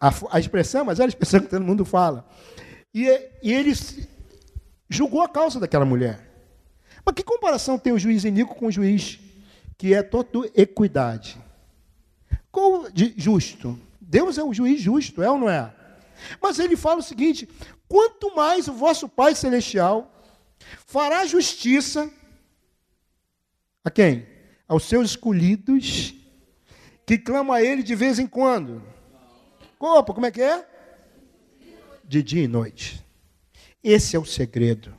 A, 0.00 0.12
a, 0.32 0.40
expressão, 0.40 0.84
mas 0.84 0.98
era 0.98 1.06
a 1.06 1.08
expressão 1.08 1.40
que 1.40 1.46
todo 1.46 1.64
mundo 1.64 1.84
fala. 1.84 2.28
E, 2.94 3.08
e 3.42 3.52
ele 3.52 3.72
julgou 4.88 5.20
a 5.20 5.28
causa 5.28 5.58
daquela 5.58 5.84
mulher. 5.84 6.20
Mas 7.04 7.14
que 7.14 7.24
comparação 7.24 7.78
tem 7.78 7.92
o 7.92 7.98
juiz 7.98 8.24
iníquo 8.24 8.54
com 8.54 8.66
o 8.66 8.72
juiz 8.72 9.18
que 9.76 9.92
é 9.92 10.02
todo 10.02 10.50
equidade? 10.54 11.36
Qual 12.50 12.90
de 12.90 13.12
justo? 13.16 13.78
Deus 14.00 14.38
é 14.38 14.44
um 14.44 14.54
juiz 14.54 14.80
justo, 14.80 15.22
é 15.22 15.30
ou 15.30 15.38
não 15.38 15.50
é? 15.50 15.74
Mas 16.40 16.60
ele 16.60 16.76
fala 16.76 17.00
o 17.00 17.02
seguinte: 17.02 17.48
quanto 17.88 18.34
mais 18.34 18.68
o 18.68 18.72
vosso 18.72 19.08
Pai 19.08 19.34
Celestial 19.34 20.10
fará 20.86 21.26
justiça 21.26 22.08
a 23.82 23.90
quem? 23.90 24.26
Aos 24.68 24.84
seus 24.84 25.10
escolhidos, 25.10 26.14
que 27.04 27.18
clamam 27.18 27.54
a 27.54 27.62
Ele 27.62 27.82
de 27.82 27.94
vez 27.94 28.18
em 28.18 28.26
quando. 28.26 28.82
Opa, 29.78 30.14
como 30.14 30.24
é 30.24 30.30
que 30.30 30.40
é? 30.40 30.66
De 32.06 32.22
dia 32.22 32.44
e 32.44 32.48
noite. 32.48 33.04
Esse 33.82 34.16
é 34.16 34.18
o 34.18 34.24
segredo. 34.24 34.94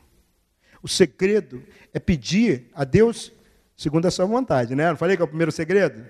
O 0.82 0.88
segredo 0.88 1.63
é 1.94 2.00
pedir 2.00 2.70
a 2.74 2.84
Deus 2.84 3.32
segundo 3.76 4.06
a 4.06 4.12
sua 4.12 4.26
vontade, 4.26 4.76
né? 4.76 4.89
Não 4.89 4.98
falei 4.98 5.15
que 5.15 5.22
é 5.22 5.26
o 5.26 5.28
primeiro 5.28 5.52
segredo? 5.52 6.06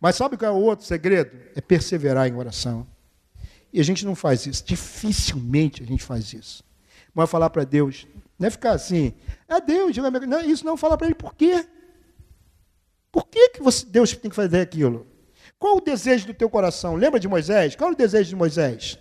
Mas 0.00 0.16
sabe 0.16 0.36
qual 0.36 0.52
é 0.52 0.54
o 0.54 0.60
outro 0.60 0.86
segredo? 0.86 1.36
É 1.54 1.60
perseverar 1.60 2.28
em 2.28 2.34
oração. 2.34 2.86
E 3.72 3.80
a 3.80 3.82
gente 3.82 4.04
não 4.04 4.14
faz 4.14 4.46
isso. 4.46 4.64
Dificilmente 4.64 5.82
a 5.82 5.86
gente 5.86 6.02
faz 6.02 6.32
isso. 6.32 6.64
Mas 7.14 7.30
falar 7.30 7.50
para 7.50 7.64
Deus, 7.64 8.06
não 8.38 8.46
é 8.46 8.50
ficar 8.50 8.72
assim, 8.72 9.14
é 9.48 9.60
Deus, 9.60 9.96
não, 9.96 10.40
isso 10.40 10.64
não 10.64 10.76
falar 10.76 10.96
para 10.98 11.06
Ele 11.06 11.14
por 11.14 11.34
quê? 11.34 11.66
Por 13.10 13.26
que, 13.26 13.50
que 13.50 13.62
você, 13.62 13.86
Deus 13.86 14.12
tem 14.12 14.28
que 14.28 14.36
fazer 14.36 14.60
aquilo? 14.60 15.06
Qual 15.58 15.78
o 15.78 15.80
desejo 15.80 16.26
do 16.26 16.34
teu 16.34 16.50
coração? 16.50 16.94
Lembra 16.94 17.18
de 17.18 17.26
Moisés? 17.26 17.74
Qual 17.74 17.88
era 17.88 17.94
o 17.94 17.96
desejo 17.96 18.28
de 18.28 18.36
Moisés? 18.36 18.98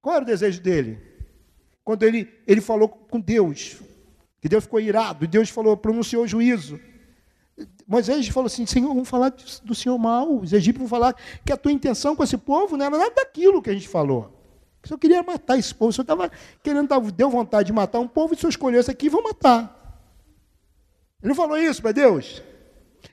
Qual 0.00 0.14
era 0.16 0.24
o 0.24 0.26
desejo 0.26 0.60
dele? 0.60 0.98
Quando 1.84 2.02
ele, 2.02 2.32
ele 2.46 2.60
falou 2.60 2.88
com 2.88 3.20
Deus, 3.20 3.80
que 4.40 4.48
Deus 4.48 4.64
ficou 4.64 4.80
irado, 4.80 5.24
e 5.24 5.28
Deus 5.28 5.50
falou, 5.50 5.76
pronunciou 5.76 6.26
juízo. 6.26 6.80
Moisés 7.86 8.28
falou 8.28 8.46
assim: 8.46 8.64
Senhor, 8.64 8.88
vamos 8.88 9.08
falar 9.08 9.32
do 9.64 9.74
Senhor 9.74 9.98
mal. 9.98 10.38
Os 10.38 10.52
egípcios 10.52 10.88
vão 10.88 10.88
falar 10.88 11.14
que 11.44 11.52
a 11.52 11.56
tua 11.56 11.72
intenção 11.72 12.16
com 12.16 12.22
esse 12.22 12.38
povo 12.38 12.76
não 12.76 12.86
era 12.86 12.96
nada 12.96 13.14
daquilo 13.14 13.60
que 13.60 13.70
a 13.70 13.72
gente 13.74 13.88
falou. 13.88 14.40
O 14.82 14.88
senhor 14.88 14.98
queria 14.98 15.22
matar 15.22 15.58
esse 15.58 15.74
povo. 15.74 15.90
O 15.90 15.92
senhor 15.92 16.04
estava 16.04 16.30
querendo, 16.62 16.88
deu 17.10 17.28
vontade 17.28 17.66
de 17.66 17.72
matar 17.72 17.98
um 17.98 18.08
povo, 18.08 18.32
e 18.32 18.36
o 18.36 18.38
senhor 18.38 18.50
escolheu 18.50 18.80
esse 18.80 18.90
aqui 18.90 19.08
vou 19.08 19.22
matar. 19.22 19.76
Ele 21.22 21.34
falou 21.34 21.58
isso 21.58 21.82
para 21.82 21.92
Deus. 21.92 22.42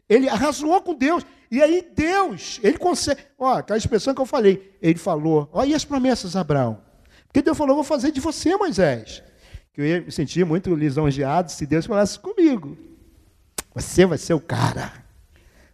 Ele 0.07 0.29
arrasou 0.29 0.81
com 0.81 0.93
Deus. 0.93 1.25
E 1.49 1.61
aí 1.61 1.87
Deus, 1.95 2.59
ele 2.61 2.77
consegue. 2.77 3.21
Ó, 3.37 3.55
aquela 3.55 3.77
expressão 3.77 4.13
que 4.13 4.21
eu 4.21 4.25
falei. 4.25 4.75
Ele 4.81 4.99
falou: 4.99 5.49
Olha 5.51 5.75
as 5.75 5.85
promessas, 5.85 6.35
Abraão. 6.35 6.81
Porque 7.27 7.41
Deus 7.41 7.57
falou: 7.57 7.75
Vou 7.75 7.83
fazer 7.83 8.11
de 8.11 8.19
você, 8.19 8.55
Moisés. 8.55 9.23
Que 9.73 9.81
eu 9.81 9.85
ia 9.85 10.01
me 10.01 10.11
sentir 10.11 10.45
muito 10.45 10.73
lisonjeado 10.75 11.51
se 11.51 11.65
Deus 11.65 11.85
falasse 11.85 12.19
comigo. 12.19 12.77
Você 13.73 14.05
vai 14.05 14.17
ser 14.17 14.33
o 14.33 14.39
cara. 14.39 14.91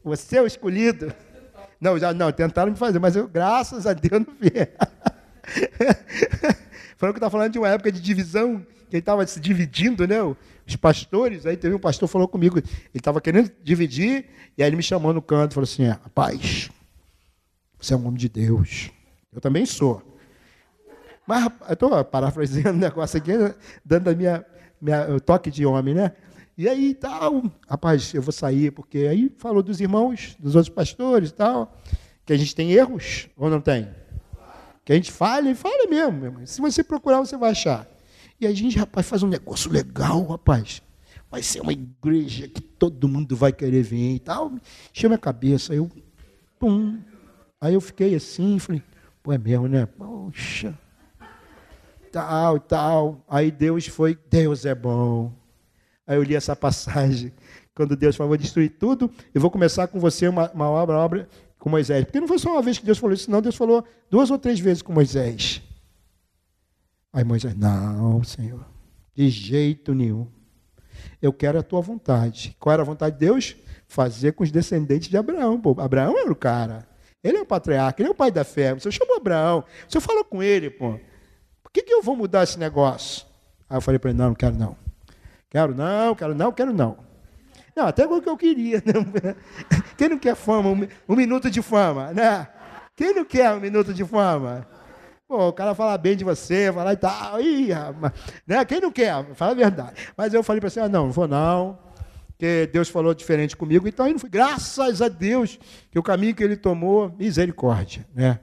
Você 0.04 0.38
é 0.38 0.42
o 0.42 0.48
escolhido. 0.48 1.14
Não, 1.80 1.98
já 1.98 2.14
não, 2.14 2.32
tentaram 2.32 2.72
me 2.72 2.78
fazer, 2.78 3.00
mas 3.00 3.16
eu, 3.16 3.28
graças 3.28 3.88
a 3.88 3.94
Deus, 3.94 4.26
não 4.26 4.34
vi. 4.40 4.52
Falando 6.98 7.16
que 7.16 7.20
está 7.20 7.30
falando 7.30 7.52
de 7.52 7.60
uma 7.60 7.68
época 7.68 7.92
de 7.92 8.00
divisão, 8.00 8.66
que 8.90 8.96
ele 8.96 9.00
estava 9.00 9.28
se 9.28 9.40
dividindo, 9.40 10.08
né? 10.08 10.18
Os 10.66 10.76
pastores, 10.76 11.46
aí 11.46 11.58
teve 11.58 11.76
um 11.76 11.80
pastor 11.80 12.08
falou 12.08 12.28
comigo, 12.28 12.58
ele 12.58 12.68
estava 12.94 13.20
querendo 13.20 13.52
dividir, 13.62 14.26
e 14.58 14.64
aí 14.64 14.70
ele 14.70 14.78
me 14.78 14.84
chamou 14.84 15.14
no 15.14 15.22
canto 15.22 15.54
falou 15.54 15.66
assim: 15.66 15.84
é, 15.84 15.90
rapaz, 15.90 16.70
você 17.80 17.94
é 17.94 17.98
um 17.98 18.08
homem 18.08 18.18
de 18.18 18.30
Deus. 18.30 18.92
Eu 19.32 19.42
também 19.42 19.66
sou. 19.66 20.02
Mas 21.28 21.46
eu 21.68 21.74
estou 21.74 22.04
parafraseando 22.06 22.78
o 22.78 22.82
negócio 22.82 23.18
aqui, 23.18 23.32
dando 23.84 24.10
a 24.10 24.16
minha, 24.16 24.46
minha 24.80 25.20
toque 25.20 25.50
de 25.50 25.66
homem, 25.66 25.94
né? 25.94 26.14
E 26.58 26.70
aí 26.70 26.94
tal, 26.94 27.44
rapaz, 27.68 28.14
eu 28.14 28.22
vou 28.22 28.32
sair, 28.32 28.72
porque 28.72 29.00
aí 29.00 29.34
falou 29.38 29.64
dos 29.64 29.82
irmãos, 29.82 30.36
dos 30.40 30.56
outros 30.56 30.74
pastores 30.74 31.32
e 31.32 31.34
tal, 31.34 31.76
que 32.26 32.32
a 32.32 32.38
gente 32.38 32.56
tem 32.56 32.72
erros, 32.72 33.28
ou 33.36 33.50
não 33.50 33.60
tem? 33.60 33.90
Que 34.86 34.94
a 34.94 34.96
gente 34.96 35.12
falha 35.12 35.50
e 35.50 35.56
falha 35.56 35.90
mesmo, 35.90 36.26
irmão. 36.26 36.46
Se 36.46 36.62
você 36.62 36.84
procurar, 36.84 37.20
você 37.20 37.36
vai 37.36 37.52
achar. 37.52 37.88
E 38.44 38.48
a 38.48 38.54
gente, 38.54 38.78
rapaz, 38.78 39.08
faz 39.08 39.24
um 39.24 39.30
negócio 39.30 39.72
legal, 39.72 40.22
rapaz. 40.26 40.82
Vai 41.32 41.42
ser 41.42 41.62
uma 41.62 41.72
igreja 41.72 42.46
que 42.46 42.60
todo 42.60 43.08
mundo 43.08 43.38
vai 43.38 43.54
querer 43.54 43.82
vir 43.82 44.16
e 44.16 44.20
tal. 44.20 44.52
Chama 44.92 45.16
a 45.16 45.18
cabeça. 45.18 45.74
Eu, 45.74 45.90
pum. 46.60 47.00
Aí 47.62 47.74
eu 47.74 47.80
fiquei 47.80 48.14
assim, 48.14 48.60
falei, 48.60 48.84
pô, 49.24 49.32
é 49.32 49.38
mesmo, 49.38 49.70
né? 49.70 49.86
Poxa. 49.86 50.78
Tal, 52.12 52.60
tal. 52.60 53.24
Aí 53.30 53.50
Deus 53.50 53.88
foi, 53.88 54.20
Deus 54.30 54.66
é 54.66 54.76
bom. 54.76 55.32
Aí 56.06 56.18
eu 56.18 56.24
li 56.24 56.36
essa 56.36 56.54
passagem. 56.54 57.32
Quando 57.74 57.96
Deus 57.96 58.18
falou, 58.18 58.32
vou 58.32 58.38
destruir 58.38 58.72
tudo, 58.72 59.10
eu 59.34 59.40
vou 59.40 59.50
começar 59.50 59.88
com 59.88 60.02
você 60.02 60.28
uma, 60.28 60.52
uma 60.52 60.70
obra, 60.70 60.98
uma 60.98 61.02
obra 61.02 61.30
com 61.58 61.70
Moisés. 61.70 62.04
Porque 62.04 62.20
não 62.20 62.28
foi 62.28 62.40
só 62.40 62.52
uma 62.52 62.62
vez 62.62 62.78
que 62.78 62.86
Deus 62.86 62.98
falou 62.98 63.14
isso, 63.14 63.32
não. 63.32 63.42
Deus 63.42 63.56
falou 63.56 63.86
duas 64.10 64.30
ou 64.30 64.38
três 64.38 64.60
vezes 64.60 64.82
com 64.82 64.92
Moisés. 64.92 65.63
Aí 67.14 67.24
Moisés, 67.24 67.56
não, 67.56 68.24
Senhor, 68.24 68.66
de 69.16 69.30
jeito 69.30 69.94
nenhum. 69.94 70.28
Eu 71.22 71.32
quero 71.32 71.60
a 71.60 71.64
tua 71.64 71.80
vontade. 71.80 72.58
Qual 72.60 72.74
era 72.74 72.82
a 72.82 72.86
vontade 72.86 73.18
de 73.18 73.26
Deus? 73.26 73.56
Fazer 73.88 74.32
com 74.34 74.44
os 74.44 74.52
descendentes 74.52 75.08
de 75.10 75.16
Abraão. 75.16 75.62
Pô, 75.62 75.80
Abraão 75.80 76.18
era 76.18 76.32
o 76.32 76.36
cara. 76.36 76.88
Ele 77.24 77.38
é 77.38 77.42
o 77.42 77.46
patriarca, 77.46 78.02
ele 78.02 78.10
é 78.10 78.12
o 78.12 78.16
pai 78.16 78.32
da 78.32 78.44
fé. 78.44 78.74
O 78.74 78.80
senhor 78.80 78.92
chamou 78.92 79.16
Abraão. 79.16 79.64
O 79.88 79.92
senhor 79.92 80.02
falou 80.02 80.26
com 80.26 80.42
ele, 80.42 80.70
pô. 80.70 81.00
Por 81.62 81.72
que, 81.72 81.84
que 81.84 81.94
eu 81.94 82.02
vou 82.02 82.16
mudar 82.16 82.44
esse 82.44 82.58
negócio? 82.58 83.26
Aí 83.70 83.78
eu 83.78 83.82
falei 83.82 84.00
para 84.00 84.10
ele, 84.10 84.20
não, 84.20 84.30
não 84.30 84.36
quero 84.36 84.58
não. 84.58 84.76
Quero 85.50 85.76
não, 85.76 86.16
quero 86.16 86.36
não, 86.36 86.52
quero 86.52 86.74
não. 86.74 86.98
Não, 87.76 87.88
até 87.88 88.06
o 88.06 88.22
que 88.22 88.30
eu 88.30 88.38
queria. 88.38 88.84
Quem 89.98 90.10
não 90.10 90.20
quer 90.20 90.36
fama, 90.36 90.70
um, 90.70 90.88
um, 91.08 91.16
minuto 91.16 91.50
de 91.50 91.62
fama, 91.62 92.12
né? 92.12 92.48
Quem 92.96 93.16
não 93.16 93.26
quer 93.26 93.52
um 93.54 93.60
minuto 93.60 93.94
de 93.94 94.04
fama? 94.04 94.68
Pô, 95.28 95.48
o 95.48 95.54
cara 95.54 95.74
fala 95.74 95.98
bem 95.98 96.16
de 96.16 96.24
você, 96.24 96.72
falar 96.72 96.94
e 96.94 96.98
tal, 96.98 97.42
ih, 97.42 97.70
né? 98.46 98.64
Quem 98.66 98.82
não 98.82 98.92
quer? 98.92 99.26
Fala 99.36 99.52
a 99.52 99.56
verdade. 99.56 100.10
Mas 100.18 100.34
eu 100.34 100.44
falei 100.44 100.60
para 100.60 100.70
você, 100.70 100.82
ah, 100.82 100.90
não, 100.90 101.06
não 101.06 101.12
vou 101.12 101.28
não, 101.28 101.80
porque 102.28 102.70
Deus 102.72 102.90
falou 102.90 103.14
diferente 103.14 103.56
comigo, 103.56 103.88
então 103.88 104.06
eu 104.06 104.14
não 104.14 104.20
fui. 104.20 104.30
Graças 104.30 105.02
a 105.02 105.08
Deus 105.08 105.58
que 105.90 105.98
o 105.98 106.04
caminho 106.04 106.36
que 106.36 106.44
ele 106.44 106.58
tomou, 106.58 107.10
misericórdia, 107.18 108.06
né? 108.14 108.40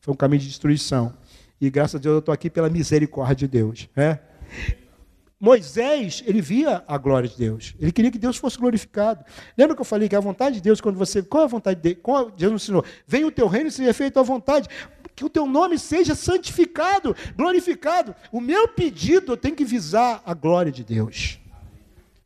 Foi 0.00 0.14
um 0.14 0.16
caminho 0.16 0.40
de 0.40 0.48
destruição. 0.48 1.14
E 1.60 1.70
graças 1.70 1.96
a 1.96 1.98
Deus 1.98 2.14
eu 2.14 2.18
estou 2.20 2.32
aqui 2.32 2.48
pela 2.48 2.68
misericórdia 2.68 3.36
de 3.36 3.48
Deus, 3.48 3.88
né? 3.94 4.18
Moisés, 5.42 6.22
ele 6.24 6.40
via 6.40 6.84
a 6.86 6.96
glória 6.96 7.28
de 7.28 7.36
Deus. 7.36 7.74
Ele 7.80 7.90
queria 7.90 8.12
que 8.12 8.18
Deus 8.18 8.36
fosse 8.36 8.56
glorificado. 8.56 9.24
Lembra 9.58 9.74
que 9.74 9.80
eu 9.80 9.84
falei 9.84 10.08
que 10.08 10.14
a 10.14 10.20
vontade 10.20 10.54
de 10.54 10.62
Deus, 10.62 10.80
quando 10.80 10.96
você. 10.96 11.20
Qual 11.20 11.42
a 11.42 11.48
vontade 11.48 11.80
de 11.80 11.94
Deus? 11.94 12.32
Deus 12.36 12.52
ensinou? 12.62 12.84
Venha 13.08 13.26
o 13.26 13.32
teu 13.32 13.48
reino 13.48 13.66
e 13.68 13.72
seja 13.72 13.92
feito 13.92 14.20
a 14.20 14.22
vontade. 14.22 14.68
Que 15.16 15.24
o 15.24 15.28
teu 15.28 15.44
nome 15.44 15.80
seja 15.80 16.14
santificado, 16.14 17.16
glorificado. 17.36 18.14
O 18.30 18.40
meu 18.40 18.68
pedido 18.68 19.36
tenho 19.36 19.56
que 19.56 19.64
visar 19.64 20.22
a 20.24 20.32
glória 20.32 20.70
de 20.70 20.84
Deus. 20.84 21.40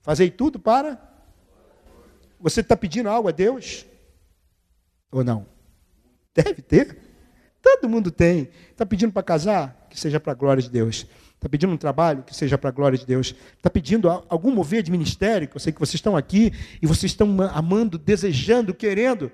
Fazei 0.02 0.30
tudo 0.30 0.58
para. 0.58 1.00
Você 2.38 2.60
está 2.60 2.76
pedindo 2.76 3.08
algo 3.08 3.30
a 3.30 3.32
Deus? 3.32 3.86
Ou 5.10 5.24
não? 5.24 5.46
Deve 6.34 6.60
ter. 6.60 7.05
Todo 7.66 7.88
mundo 7.88 8.12
tem. 8.12 8.48
Está 8.70 8.86
pedindo 8.86 9.12
para 9.12 9.24
casar? 9.24 9.88
Que 9.90 9.98
seja 9.98 10.20
para 10.20 10.30
a 10.30 10.36
glória 10.36 10.62
de 10.62 10.70
Deus. 10.70 11.04
Está 11.34 11.48
pedindo 11.48 11.72
um 11.72 11.76
trabalho 11.76 12.22
que 12.22 12.34
seja 12.34 12.56
para 12.56 12.70
a 12.70 12.72
glória 12.72 12.96
de 12.96 13.04
Deus. 13.04 13.34
Está 13.56 13.68
pedindo 13.68 14.08
algum 14.28 14.52
mover 14.52 14.84
de 14.84 14.92
ministério, 14.92 15.48
que 15.48 15.56
eu 15.56 15.60
sei 15.60 15.72
que 15.72 15.80
vocês 15.80 15.96
estão 15.96 16.16
aqui 16.16 16.52
e 16.80 16.86
vocês 16.86 17.10
estão 17.10 17.36
amando, 17.52 17.98
desejando, 17.98 18.72
querendo. 18.72 19.32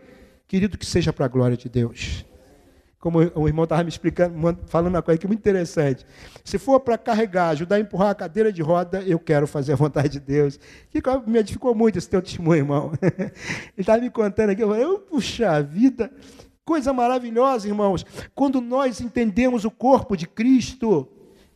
Querido, 0.48 0.78
que 0.78 0.86
seja 0.86 1.12
para 1.12 1.26
a 1.26 1.28
glória 1.28 1.58
de 1.58 1.68
Deus. 1.68 2.24
Como 2.98 3.18
o 3.18 3.46
irmão 3.46 3.64
estava 3.64 3.82
me 3.82 3.90
explicando, 3.90 4.34
falando 4.66 4.94
uma 4.94 5.02
coisa 5.02 5.18
que 5.18 5.26
é 5.26 5.28
muito 5.28 5.40
interessante. 5.40 6.06
Se 6.42 6.56
for 6.56 6.80
para 6.80 6.96
carregar, 6.96 7.50
ajudar 7.50 7.76
a 7.76 7.80
empurrar 7.80 8.08
a 8.08 8.14
cadeira 8.14 8.50
de 8.50 8.62
roda, 8.62 9.02
eu 9.02 9.18
quero 9.18 9.46
fazer 9.46 9.74
a 9.74 9.76
vontade 9.76 10.08
de 10.08 10.20
Deus. 10.20 10.58
Que 10.88 11.02
me 11.26 11.38
edificou 11.38 11.74
muito 11.74 11.98
esse 11.98 12.08
teu 12.08 12.22
testemunho, 12.22 12.60
irmão. 12.60 12.92
Ele 13.02 13.30
estava 13.76 14.00
me 14.00 14.08
contando 14.08 14.50
aqui, 14.50 14.62
eu 14.62 14.68
falei, 14.68 14.98
puxa 15.00 15.62
vida, 15.62 16.10
coisa 16.64 16.92
maravilhosa, 16.92 17.68
irmãos. 17.68 18.04
Quando 18.34 18.60
nós 18.60 19.00
entendemos 19.00 19.64
o 19.64 19.70
corpo 19.70 20.16
de 20.16 20.26
Cristo, 20.26 21.08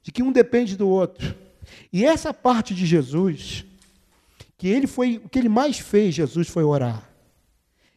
de 0.03 0.13
que 0.13 0.23
um 0.23 0.33
depende 0.33 0.77
do 0.77 0.89
outro. 0.89 1.35
E 1.93 2.05
essa 2.05 2.33
parte 2.33 2.75
de 2.75 2.87
Jesus, 2.87 3.65
que 4.57 4.69
ele 4.69 4.87
foi, 4.87 5.21
o 5.25 5.29
que 5.29 5.39
ele 5.39 5.49
mais 5.49 5.79
fez, 5.79 6.15
Jesus, 6.15 6.49
foi 6.49 6.65
orar. 6.65 7.11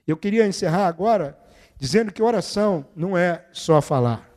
Eu 0.08 0.18
queria 0.18 0.48
encerrar 0.48 0.88
agora 0.88 1.38
dizendo 1.78 2.12
que 2.12 2.22
oração 2.22 2.86
não 2.96 3.18
é 3.18 3.46
só 3.54 3.82
falar. 3.82 4.30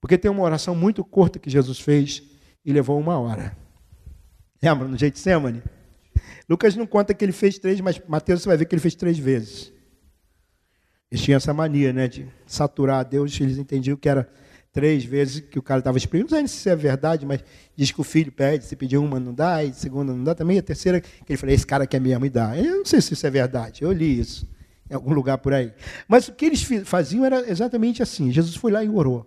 Porque 0.00 0.18
tem 0.18 0.30
uma 0.30 0.42
oração 0.42 0.74
muito 0.74 1.04
curta 1.04 1.38
que 1.38 1.48
Jesus 1.48 1.78
fez 1.78 2.22
e 2.64 2.72
levou 2.72 2.98
uma 2.98 3.18
hora. 3.18 3.56
Lembra 4.62 4.88
no 4.88 4.96
Getsemane? 4.96 5.62
Lucas 6.48 6.74
não 6.74 6.86
conta 6.86 7.14
que 7.14 7.24
ele 7.24 7.32
fez 7.32 7.58
três, 7.58 7.80
mas 7.80 8.00
Mateus 8.08 8.42
você 8.42 8.48
vai 8.48 8.56
ver 8.56 8.64
que 8.64 8.74
ele 8.74 8.82
fez 8.82 8.94
três 8.94 9.18
vezes. 9.18 9.72
Eles 11.10 11.24
tinham 11.24 11.36
essa 11.36 11.52
mania 11.52 11.92
né, 11.92 12.06
de 12.06 12.26
saturar 12.46 13.00
a 13.00 13.02
Deus, 13.02 13.38
eles 13.40 13.58
entendiam 13.58 13.96
que 13.96 14.08
era 14.08 14.30
três 14.72 15.04
vezes 15.04 15.40
que 15.40 15.58
o 15.58 15.62
cara 15.62 15.80
estava 15.80 15.98
exprimindo. 15.98 16.30
Não 16.30 16.46
sei 16.46 16.48
se 16.48 16.68
é 16.70 16.76
verdade, 16.76 17.26
mas 17.26 17.42
diz 17.76 17.90
que 17.90 18.00
o 18.00 18.04
filho 18.04 18.30
pede, 18.30 18.64
se 18.64 18.76
pedir 18.76 18.96
uma 18.96 19.18
não 19.18 19.34
dá, 19.34 19.64
e 19.64 19.72
segunda 19.72 20.12
não 20.12 20.22
dá 20.22 20.34
também, 20.34 20.58
a 20.58 20.62
terceira, 20.62 21.00
que 21.00 21.10
ele 21.28 21.36
falou, 21.36 21.54
esse 21.54 21.66
cara 21.66 21.86
quer 21.86 22.00
mesmo 22.00 22.24
e 22.24 22.30
dá. 22.30 22.56
Eu 22.56 22.78
não 22.78 22.84
sei 22.84 23.00
se 23.00 23.12
isso 23.14 23.26
é 23.26 23.30
verdade, 23.30 23.82
eu 23.82 23.90
li 23.92 24.20
isso 24.20 24.48
em 24.90 24.94
algum 24.94 25.12
lugar 25.12 25.38
por 25.38 25.52
aí. 25.52 25.72
Mas 26.08 26.28
o 26.28 26.32
que 26.32 26.44
eles 26.44 26.62
faziam 26.84 27.24
era 27.24 27.48
exatamente 27.48 28.02
assim, 28.02 28.30
Jesus 28.32 28.56
foi 28.56 28.72
lá 28.72 28.82
e 28.82 28.88
orou. 28.88 29.24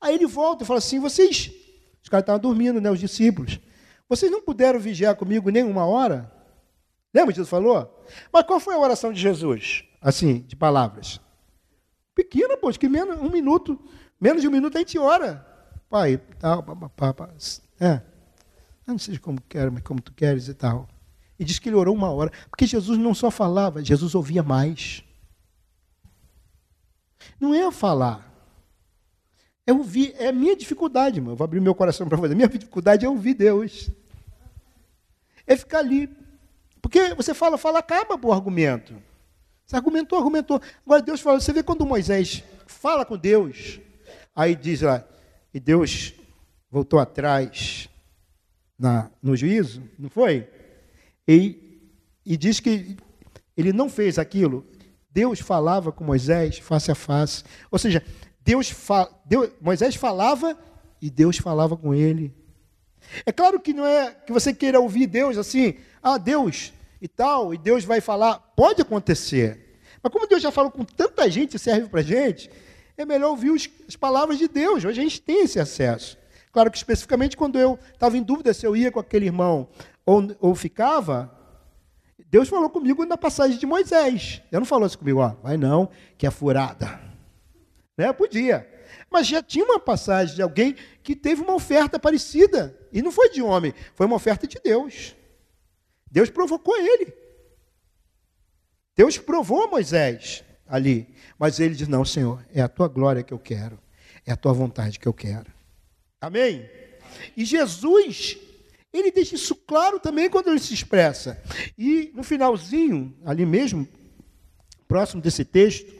Aí 0.00 0.14
ele 0.14 0.26
volta 0.26 0.62
e 0.62 0.66
fala 0.66 0.78
assim, 0.78 1.00
vocês, 1.00 1.50
os 2.02 2.08
caras 2.08 2.22
estavam 2.22 2.40
dormindo, 2.40 2.80
né, 2.80 2.90
os 2.90 3.00
discípulos, 3.00 3.60
vocês 4.08 4.30
não 4.30 4.40
puderam 4.40 4.78
vigiar 4.78 5.16
comigo 5.16 5.50
nem 5.50 5.64
uma 5.64 5.84
hora? 5.84 6.30
Lembra 7.12 7.32
que 7.32 7.36
Jesus 7.36 7.50
falou? 7.50 8.04
Mas 8.32 8.44
qual 8.44 8.60
foi 8.60 8.74
a 8.74 8.78
oração 8.78 9.12
de 9.12 9.20
Jesus? 9.20 9.84
Assim, 10.00 10.40
de 10.40 10.56
palavras. 10.56 11.20
Pequena, 12.14 12.56
pô, 12.56 12.70
que 12.72 12.88
menos 12.88 13.18
um 13.20 13.30
minuto, 13.30 13.78
menos 14.20 14.42
de 14.42 14.48
um 14.48 14.50
minuto 14.50 14.76
a 14.76 14.80
gente 14.80 14.98
ora. 14.98 15.46
Pai, 15.88 16.18
tal, 16.38 16.62
papapá, 16.62 17.30
é. 17.78 18.00
Não 18.86 18.98
sei 18.98 19.18
como 19.18 19.40
quero, 19.48 19.72
mas 19.72 19.82
como 19.82 20.00
tu 20.00 20.12
queres 20.12 20.48
e 20.48 20.54
tal. 20.54 20.88
E 21.38 21.44
diz 21.44 21.58
que 21.58 21.68
ele 21.68 21.76
orou 21.76 21.94
uma 21.94 22.10
hora, 22.10 22.30
porque 22.48 22.66
Jesus 22.66 22.98
não 22.98 23.14
só 23.14 23.30
falava, 23.30 23.82
Jesus 23.82 24.14
ouvia 24.14 24.42
mais. 24.42 25.02
Não 27.38 27.54
é 27.54 27.70
falar. 27.70 28.28
É 29.66 29.72
ouvir, 29.72 30.14
é 30.18 30.28
a 30.28 30.32
minha 30.32 30.56
dificuldade, 30.56 31.18
irmão. 31.18 31.32
Eu 31.32 31.36
vou 31.36 31.44
abrir 31.44 31.60
meu 31.60 31.74
coração 31.74 32.08
para 32.08 32.16
você. 32.16 32.34
Minha 32.34 32.48
dificuldade 32.48 33.04
é 33.04 33.08
ouvir 33.08 33.34
Deus. 33.34 33.90
É 35.46 35.56
ficar 35.56 35.78
ali 35.78 36.08
porque 36.80 37.14
você 37.14 37.34
fala, 37.34 37.58
fala, 37.58 37.78
acaba 37.78 38.18
o 38.20 38.32
argumento. 38.32 38.94
Você 39.70 39.76
argumentou, 39.76 40.18
argumentou. 40.18 40.60
Agora 40.84 41.00
Deus 41.00 41.20
fala, 41.20 41.40
você 41.40 41.52
vê 41.52 41.62
quando 41.62 41.86
Moisés 41.86 42.42
fala 42.66 43.04
com 43.04 43.16
Deus, 43.16 43.78
aí 44.34 44.56
diz 44.56 44.80
lá, 44.80 45.06
e 45.54 45.60
Deus 45.60 46.12
voltou 46.68 46.98
atrás 46.98 47.88
na, 48.76 49.08
no 49.22 49.36
juízo, 49.36 49.80
não 49.96 50.10
foi? 50.10 50.48
E, 51.26 51.88
e 52.26 52.36
diz 52.36 52.58
que 52.58 52.96
ele 53.56 53.72
não 53.72 53.88
fez 53.88 54.18
aquilo. 54.18 54.66
Deus 55.08 55.38
falava 55.38 55.92
com 55.92 56.02
Moisés 56.02 56.58
face 56.58 56.90
a 56.90 56.96
face. 56.96 57.44
Ou 57.70 57.78
seja, 57.78 58.02
Deus, 58.40 58.70
fa, 58.70 59.08
Deus 59.24 59.50
Moisés 59.60 59.94
falava 59.94 60.58
e 61.00 61.08
Deus 61.08 61.36
falava 61.36 61.76
com 61.76 61.94
ele. 61.94 62.34
É 63.24 63.30
claro 63.30 63.60
que 63.60 63.72
não 63.72 63.86
é 63.86 64.10
que 64.10 64.32
você 64.32 64.52
queira 64.52 64.80
ouvir 64.80 65.06
Deus 65.06 65.38
assim, 65.38 65.76
ah, 66.02 66.18
Deus 66.18 66.72
e 67.00 67.08
tal, 67.08 67.54
e 67.54 67.58
Deus 67.58 67.84
vai 67.84 68.00
falar. 68.00 68.38
Pode 68.56 68.82
acontecer. 68.82 69.78
Mas 70.02 70.12
como 70.12 70.26
Deus 70.26 70.42
já 70.42 70.50
falou 70.50 70.70
com 70.70 70.84
tanta 70.84 71.30
gente 71.30 71.56
e 71.56 71.58
serve 71.58 71.88
para 71.88 72.02
gente, 72.02 72.50
é 72.96 73.04
melhor 73.04 73.30
ouvir 73.30 73.50
os, 73.50 73.68
as 73.88 73.96
palavras 73.96 74.38
de 74.38 74.48
Deus. 74.48 74.84
Hoje 74.84 75.00
a 75.00 75.02
gente 75.02 75.20
tem 75.20 75.44
esse 75.44 75.58
acesso. 75.58 76.18
Claro 76.52 76.70
que 76.70 76.76
especificamente 76.76 77.36
quando 77.36 77.58
eu 77.58 77.78
estava 77.92 78.16
em 78.16 78.22
dúvida 78.22 78.52
se 78.52 78.66
eu 78.66 78.76
ia 78.76 78.90
com 78.90 78.98
aquele 78.98 79.26
irmão 79.26 79.68
ou, 80.04 80.36
ou 80.40 80.54
ficava, 80.54 81.32
Deus 82.30 82.48
falou 82.48 82.68
comigo 82.68 83.04
na 83.04 83.16
passagem 83.16 83.58
de 83.58 83.66
Moisés. 83.66 84.42
Eu 84.50 84.60
não 84.60 84.66
falou 84.66 84.86
assim 84.86 84.98
comigo, 84.98 85.20
ó, 85.20 85.34
vai 85.42 85.56
não, 85.56 85.88
que 86.18 86.26
é 86.26 86.30
furada. 86.30 87.00
Né? 87.96 88.12
Podia. 88.12 88.68
Mas 89.10 89.26
já 89.26 89.42
tinha 89.42 89.64
uma 89.64 89.78
passagem 89.78 90.36
de 90.36 90.42
alguém 90.42 90.74
que 91.02 91.14
teve 91.14 91.42
uma 91.42 91.54
oferta 91.54 91.98
parecida. 91.98 92.76
E 92.92 93.02
não 93.02 93.12
foi 93.12 93.30
de 93.30 93.42
homem, 93.42 93.74
foi 93.94 94.06
uma 94.06 94.16
oferta 94.16 94.46
de 94.46 94.58
Deus. 94.62 95.14
Deus 96.10 96.28
provocou 96.28 96.76
ele. 96.76 97.12
Deus 98.96 99.16
provou 99.16 99.70
Moisés 99.70 100.44
ali. 100.66 101.08
Mas 101.38 101.60
ele 101.60 101.74
diz: 101.74 101.88
Não, 101.88 102.04
Senhor, 102.04 102.44
é 102.52 102.60
a 102.60 102.68
tua 102.68 102.88
glória 102.88 103.22
que 103.22 103.32
eu 103.32 103.38
quero. 103.38 103.78
É 104.26 104.32
a 104.32 104.36
tua 104.36 104.52
vontade 104.52 104.98
que 104.98 105.06
eu 105.06 105.14
quero. 105.14 105.50
Amém? 106.20 106.68
E 107.36 107.44
Jesus, 107.44 108.36
ele 108.92 109.10
deixa 109.10 109.34
isso 109.34 109.54
claro 109.54 109.98
também 109.98 110.28
quando 110.28 110.48
ele 110.48 110.58
se 110.58 110.74
expressa. 110.74 111.42
E 111.78 112.12
no 112.14 112.22
finalzinho, 112.22 113.16
ali 113.24 113.46
mesmo, 113.46 113.88
próximo 114.86 115.22
desse 115.22 115.44
texto, 115.44 115.90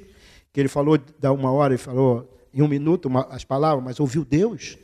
que 0.52 0.60
ele 0.60 0.68
falou 0.68 0.98
da 0.98 1.32
uma 1.32 1.50
hora, 1.52 1.74
ele 1.74 1.82
falou 1.82 2.48
em 2.52 2.60
um 2.60 2.68
minuto 2.68 3.06
uma, 3.06 3.22
as 3.28 3.44
palavras, 3.44 3.82
mas 3.84 4.00
ouviu 4.00 4.24
Deus 4.24 4.76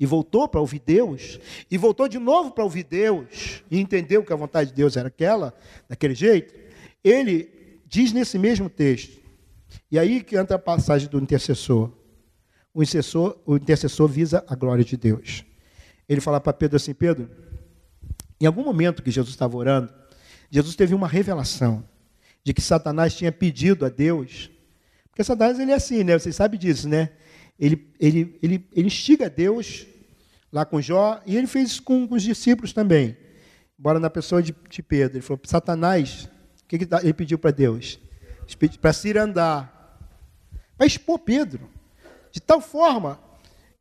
e 0.00 0.06
voltou 0.06 0.48
para 0.48 0.60
ouvir 0.60 0.80
Deus, 0.80 1.38
e 1.70 1.76
voltou 1.76 2.08
de 2.08 2.18
novo 2.18 2.52
para 2.52 2.64
ouvir 2.64 2.84
Deus, 2.84 3.62
e 3.70 3.78
entendeu 3.78 4.24
que 4.24 4.32
a 4.32 4.36
vontade 4.36 4.70
de 4.70 4.76
Deus 4.76 4.96
era 4.96 5.08
aquela, 5.08 5.54
daquele 5.86 6.14
jeito, 6.14 6.54
ele 7.04 7.80
diz 7.86 8.10
nesse 8.10 8.38
mesmo 8.38 8.70
texto, 8.70 9.20
e 9.90 9.98
aí 9.98 10.22
que 10.22 10.38
entra 10.38 10.56
a 10.56 10.58
passagem 10.58 11.06
do 11.06 11.18
intercessor. 11.18 11.92
O 12.72 12.82
intercessor, 12.82 13.38
o 13.44 13.56
intercessor 13.56 14.08
visa 14.08 14.44
a 14.48 14.54
glória 14.54 14.84
de 14.84 14.96
Deus. 14.96 15.44
Ele 16.08 16.20
fala 16.20 16.40
para 16.40 16.52
Pedro 16.52 16.76
assim: 16.76 16.94
Pedro, 16.94 17.28
em 18.40 18.46
algum 18.46 18.64
momento 18.64 19.02
que 19.02 19.10
Jesus 19.10 19.34
estava 19.34 19.56
orando, 19.56 19.92
Jesus 20.50 20.76
teve 20.76 20.94
uma 20.94 21.08
revelação 21.08 21.84
de 22.42 22.54
que 22.54 22.60
Satanás 22.60 23.14
tinha 23.14 23.30
pedido 23.30 23.84
a 23.84 23.88
Deus, 23.88 24.50
porque 25.10 25.22
Satanás 25.22 25.58
ele 25.58 25.72
é 25.72 25.74
assim, 25.74 26.04
né? 26.04 26.18
Vocês 26.18 26.36
sabem 26.36 26.58
disso, 26.58 26.88
né? 26.88 27.10
Ele, 27.58 27.92
ele, 28.00 28.38
ele, 28.42 28.66
ele 28.72 28.86
instiga 28.86 29.28
Deus 29.28 29.86
lá 30.52 30.64
com 30.64 30.80
Jó, 30.80 31.20
e 31.26 31.36
ele 31.36 31.46
fez 31.46 31.70
isso 31.70 31.82
com, 31.82 32.06
com 32.06 32.14
os 32.14 32.22
discípulos 32.22 32.72
também. 32.72 33.16
Embora 33.78 33.98
na 33.98 34.10
pessoa 34.10 34.42
de, 34.42 34.54
de 34.68 34.82
Pedro. 34.82 35.18
Ele 35.18 35.22
falou, 35.22 35.40
Satanás, 35.44 36.28
o 36.62 36.66
que, 36.68 36.78
que 36.78 36.94
ele 37.02 37.14
pediu 37.14 37.38
para 37.38 37.50
Deus? 37.50 37.98
Para 38.80 38.92
se 38.92 39.08
ir 39.08 39.16
andar. 39.16 39.98
Para 40.76 40.86
expor 40.86 41.18
Pedro. 41.18 41.70
De 42.30 42.40
tal 42.40 42.60
forma 42.60 43.18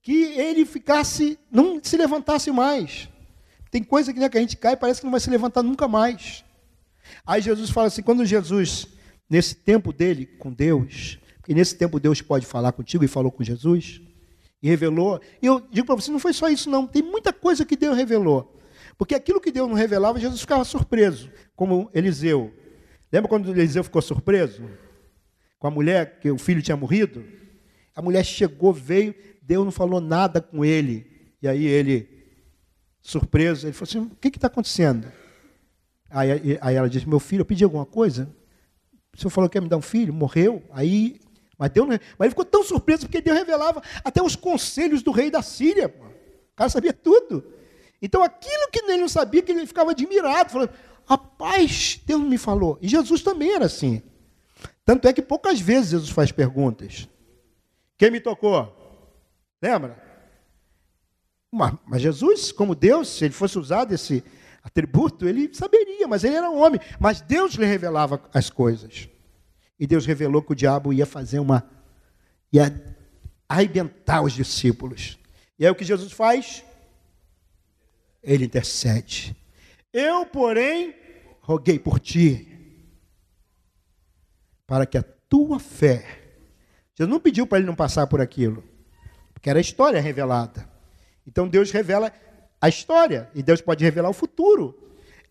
que 0.02 0.24
ele 0.24 0.66
ficasse, 0.66 1.38
não 1.52 1.80
se 1.84 1.98
levantasse 1.98 2.52
mais. 2.52 3.10
Tem 3.70 3.84
coisa 3.84 4.14
que, 4.14 4.20
né, 4.20 4.30
que 4.30 4.38
a 4.38 4.42
gente 4.42 4.58
cai 4.58 4.74
e 4.74 4.78
parece 4.78 5.02
que 5.02 5.06
não 5.06 5.12
vai 5.12 5.20
se 5.20 5.30
levantar 5.30 5.62
nunca 5.62 5.88
mais. 5.88 6.44
Aí 7.26 7.42
Jesus 7.42 7.70
fala 7.70 7.88
assim, 7.88 8.02
quando 8.02 8.26
Jesus, 8.26 8.88
nesse 9.30 9.56
tempo 9.56 9.92
dele 9.94 10.26
com 10.26 10.52
Deus, 10.52 11.20
e 11.48 11.54
nesse 11.54 11.76
tempo 11.76 12.00
Deus 12.00 12.22
pode 12.22 12.46
falar 12.46 12.72
contigo 12.72 13.04
e 13.04 13.08
falou 13.08 13.32
com 13.32 13.44
Jesus, 13.44 14.02
e 14.62 14.67
revelou. 14.67 15.22
E 15.41 15.45
eu 15.45 15.60
digo 15.72 15.86
para 15.88 15.95
você, 15.95 16.12
não 16.12 16.19
foi 16.19 16.34
só 16.34 16.50
isso, 16.50 16.69
não. 16.69 16.86
Tem 16.86 17.02
muita 17.02 17.32
coisa 17.32 17.65
que 17.65 17.76
Deus 17.76 17.95
revelou. 17.95 18.60
Porque 18.98 19.15
aquilo 19.15 19.39
que 19.39 19.52
Deus 19.52 19.67
não 19.67 19.76
revelava, 19.76 20.19
Jesus 20.19 20.41
ficava 20.41 20.63
surpreso, 20.65 21.32
como 21.56 21.89
Eliseu. 21.93 22.54
Lembra 23.12 23.30
quando 23.30 23.50
Eliseu 23.50 23.84
ficou 23.84 24.02
surpreso? 24.02 24.63
Com 25.58 25.67
a 25.67 25.72
mulher, 25.72 26.19
que 26.19 26.30
o 26.30 26.38
filho 26.38 26.62
tinha 26.62 26.76
morrido? 26.76 27.24
A 27.95 28.02
mulher 28.02 28.24
chegou, 28.24 28.74
veio, 28.74 29.15
Deus 29.41 29.63
não 29.63 29.72
falou 29.72 30.02
nada 30.02 30.41
com 30.41 30.63
ele. 30.63 31.08
E 31.41 31.48
aí 31.48 31.65
ele, 31.65 32.08
surpreso, 33.02 33.67
ele 33.67 33.74
falou 33.74 33.89
assim: 33.89 34.00
o 34.00 34.15
que 34.15 34.28
está 34.28 34.48
acontecendo? 34.48 35.12
Aí, 36.10 36.58
aí 36.62 36.76
ela 36.76 36.89
disse: 36.89 37.08
Meu 37.08 37.19
filho, 37.19 37.41
eu 37.41 37.45
pedi 37.45 37.63
alguma 37.63 37.86
coisa? 37.86 38.34
O 39.13 39.19
senhor 39.19 39.30
falou 39.30 39.50
que 39.50 39.58
ia 39.58 39.62
me 39.62 39.69
dar 39.69 39.78
um 39.78 39.82
filho, 39.82 40.13
morreu. 40.13 40.63
Aí 40.72 41.19
mas, 41.60 41.69
Deus, 41.72 41.88
mas 41.89 42.00
ele 42.22 42.30
ficou 42.30 42.45
tão 42.45 42.63
surpreso 42.63 43.02
porque 43.02 43.19
Deus 43.19 43.38
revelava 43.38 43.84
até 44.02 44.24
os 44.24 44.34
conselhos 44.34 45.04
do 45.04 45.12
rei 45.12 45.30
da 45.30 45.41
Síria. 45.41 45.93
O 46.54 46.56
cara 46.56 46.69
sabia 46.69 46.93
tudo. 46.93 47.43
Então 48.02 48.24
aquilo 48.24 48.69
que 48.72 48.80
ele 48.80 48.95
não 48.95 49.10
sabia, 49.10 49.41
que 49.41 49.52
ele 49.52 49.67
ficava 49.67 49.91
admirado, 49.91 50.52
falando, 50.52 50.72
rapaz, 51.06 52.00
Deus 52.06 52.22
me 52.22 52.38
falou. 52.38 52.80
E 52.82 52.88
Jesus 52.88 53.22
também 53.22 53.54
era 53.54 53.65
assim. 53.65 54.02
Tanto 54.86 55.06
é 55.06 55.12
que 55.12 55.22
poucas 55.22 55.60
vezes 55.60 55.91
Jesus 55.91 56.10
faz 56.10 56.32
perguntas. 56.32 57.10
Quem 57.98 58.10
me 58.10 58.22
tocou? 58.22 58.74
Lembra? 59.62 60.02
Mas 61.52 62.02
Jesus, 62.02 62.54
como 62.54 62.74
Deus, 62.74 63.10
se 63.10 63.26
ele 63.26 63.34
fosse 63.34 63.60
usado 63.60 63.93
esse 63.93 64.24
atributo, 64.63 65.28
ele 65.28 65.54
saberia, 65.54 66.08
mas 66.08 66.24
ele 66.24 66.36
era 66.36 66.50
um 66.50 66.58
homem. 66.58 66.80
Mas 66.98 67.19
Deus 67.19 67.56
lhe 67.56 67.65
revelava 67.65 68.22
as 68.34 68.50
coisas. 68.50 69.10
E 69.80 69.88
Deus 69.88 70.06
revelou 70.06 70.42
que 70.42 70.52
o 70.52 70.56
diabo 70.56 70.92
ia 70.92 71.06
fazer 71.06 71.39
uma. 71.39 71.70
ia 72.52 72.74
arrebentar 73.48 74.22
os 74.22 74.34
discípulos. 74.34 75.18
E 75.58 75.65
aí 75.65 75.72
o 75.72 75.76
que 75.76 75.86
Jesus 75.86 76.12
faz? 76.12 76.63
Ele 78.22 78.46
intercede. 78.46 79.36
Eu, 79.92 80.26
porém, 80.26 80.94
roguei 81.42 81.80
por 81.80 82.00
ti, 82.00 82.48
para 84.68 84.86
que 84.86 84.98
a 84.98 85.04
tua 85.04 85.60
fé. 85.60 86.20
Jesus 86.96 87.10
não 87.10 87.20
pediu 87.20 87.48
para 87.48 87.58
ele 87.58 87.68
não 87.68 87.76
passar 87.76 88.06
por 88.08 88.22
aquilo, 88.22 88.63
porque 89.34 89.50
era 89.50 89.58
a 89.58 89.62
história 89.62 90.00
revelada. 90.00 90.70
Então 91.26 91.48
Deus 91.48 91.72
revela 91.72 92.13
a 92.62 92.70
história, 92.70 93.30
e 93.34 93.42
Deus 93.42 93.62
pode 93.62 93.84
revelar 93.84 94.10
o 94.10 94.13
futuro. 94.13 94.78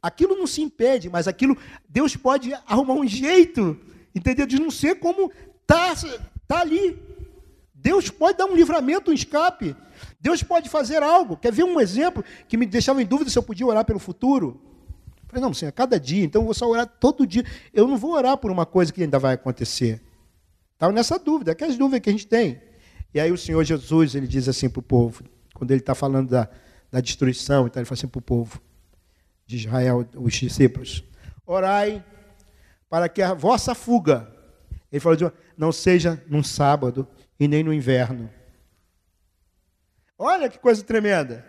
aquilo 0.03 0.37
não 0.37 0.47
se 0.47 0.63
impede, 0.63 1.09
mas 1.09 1.29
aquilo, 1.29 1.57
Deus 1.89 2.17
pode 2.17 2.53
arrumar 2.67 2.95
um 2.95 3.07
jeito, 3.07 3.79
entendeu? 4.19 4.47
De 4.47 4.59
não 4.59 4.71
ser 4.71 4.97
como 4.97 5.33
está 5.63 5.95
tá 6.47 6.61
ali. 6.61 6.99
Deus 7.75 8.11
pode 8.11 8.37
dar 8.37 8.47
um 8.47 8.55
livramento, 8.55 9.11
um 9.11 9.15
escape. 9.15 9.75
Deus 10.21 10.43
pode 10.43 10.69
fazer 10.69 11.03
algo. 11.03 11.37
Quer 11.37 11.53
ver 11.53 11.65
um 11.65 11.81
exemplo 11.81 12.25
que 12.49 12.57
me 12.57 12.67
deixava 12.67 13.01
em 13.01 13.07
dúvida 13.07 13.31
se 13.31 13.39
eu 13.39 13.43
podia 13.43 13.67
orar 13.67 13.85
pelo 13.85 13.99
futuro? 13.99 14.61
Eu 15.23 15.29
falei, 15.29 15.43
não, 15.43 15.55
Senhor, 15.55 15.73
cada 15.73 15.99
dia, 16.01 16.25
então 16.25 16.43
eu 16.43 16.47
vou 16.47 16.55
só 16.55 16.67
orar 16.67 16.87
todo 16.87 17.27
dia. 17.27 17.45
Eu 17.73 17.87
não 17.87 17.97
vou 17.97 18.13
orar 18.13 18.37
por 18.37 18.51
uma 18.51 18.67
coisa 18.67 18.93
que 18.93 19.03
ainda 19.03 19.19
vai 19.19 19.35
acontecer. 19.35 20.03
Estava 20.73 20.93
nessa 20.93 21.19
dúvida, 21.19 21.53
aquelas 21.53 21.77
dúvidas 21.77 22.01
que 22.01 22.09
a 22.09 22.13
gente 22.13 22.27
tem. 22.27 22.61
E 23.13 23.21
aí 23.21 23.31
o 23.31 23.39
Senhor 23.39 23.63
Jesus, 23.65 24.15
ele 24.15 24.27
diz 24.27 24.49
assim 24.49 24.69
para 24.69 24.81
o 24.81 24.83
povo, 24.83 25.23
quando 25.55 25.71
ele 25.71 25.81
está 25.81 25.95
falando 25.95 26.31
da, 26.31 26.49
da 26.91 27.01
destruição, 27.01 27.67
então 27.67 27.81
ele 27.81 27.87
fala 27.87 27.99
assim 27.99 28.09
para 28.09 28.19
o 28.19 28.23
povo 28.23 28.61
de 29.47 29.57
Israel, 29.57 30.07
os 30.15 30.35
discípulos, 30.35 31.03
orai 31.47 32.05
para 32.89 33.09
que 33.09 33.23
a 33.23 33.35
vossa 33.35 33.75
fuga, 33.75 34.33
ele 34.91 35.01
falou, 35.01 35.17
de, 35.17 35.33
não 35.57 35.73
seja 35.73 36.23
num 36.29 36.43
sábado 36.43 37.07
e 37.39 37.47
nem 37.47 37.63
no 37.63 37.73
inverno. 37.73 38.31
Olha 40.19 40.49
que 40.49 40.59
coisa 40.59 40.83
tremenda. 40.83 41.45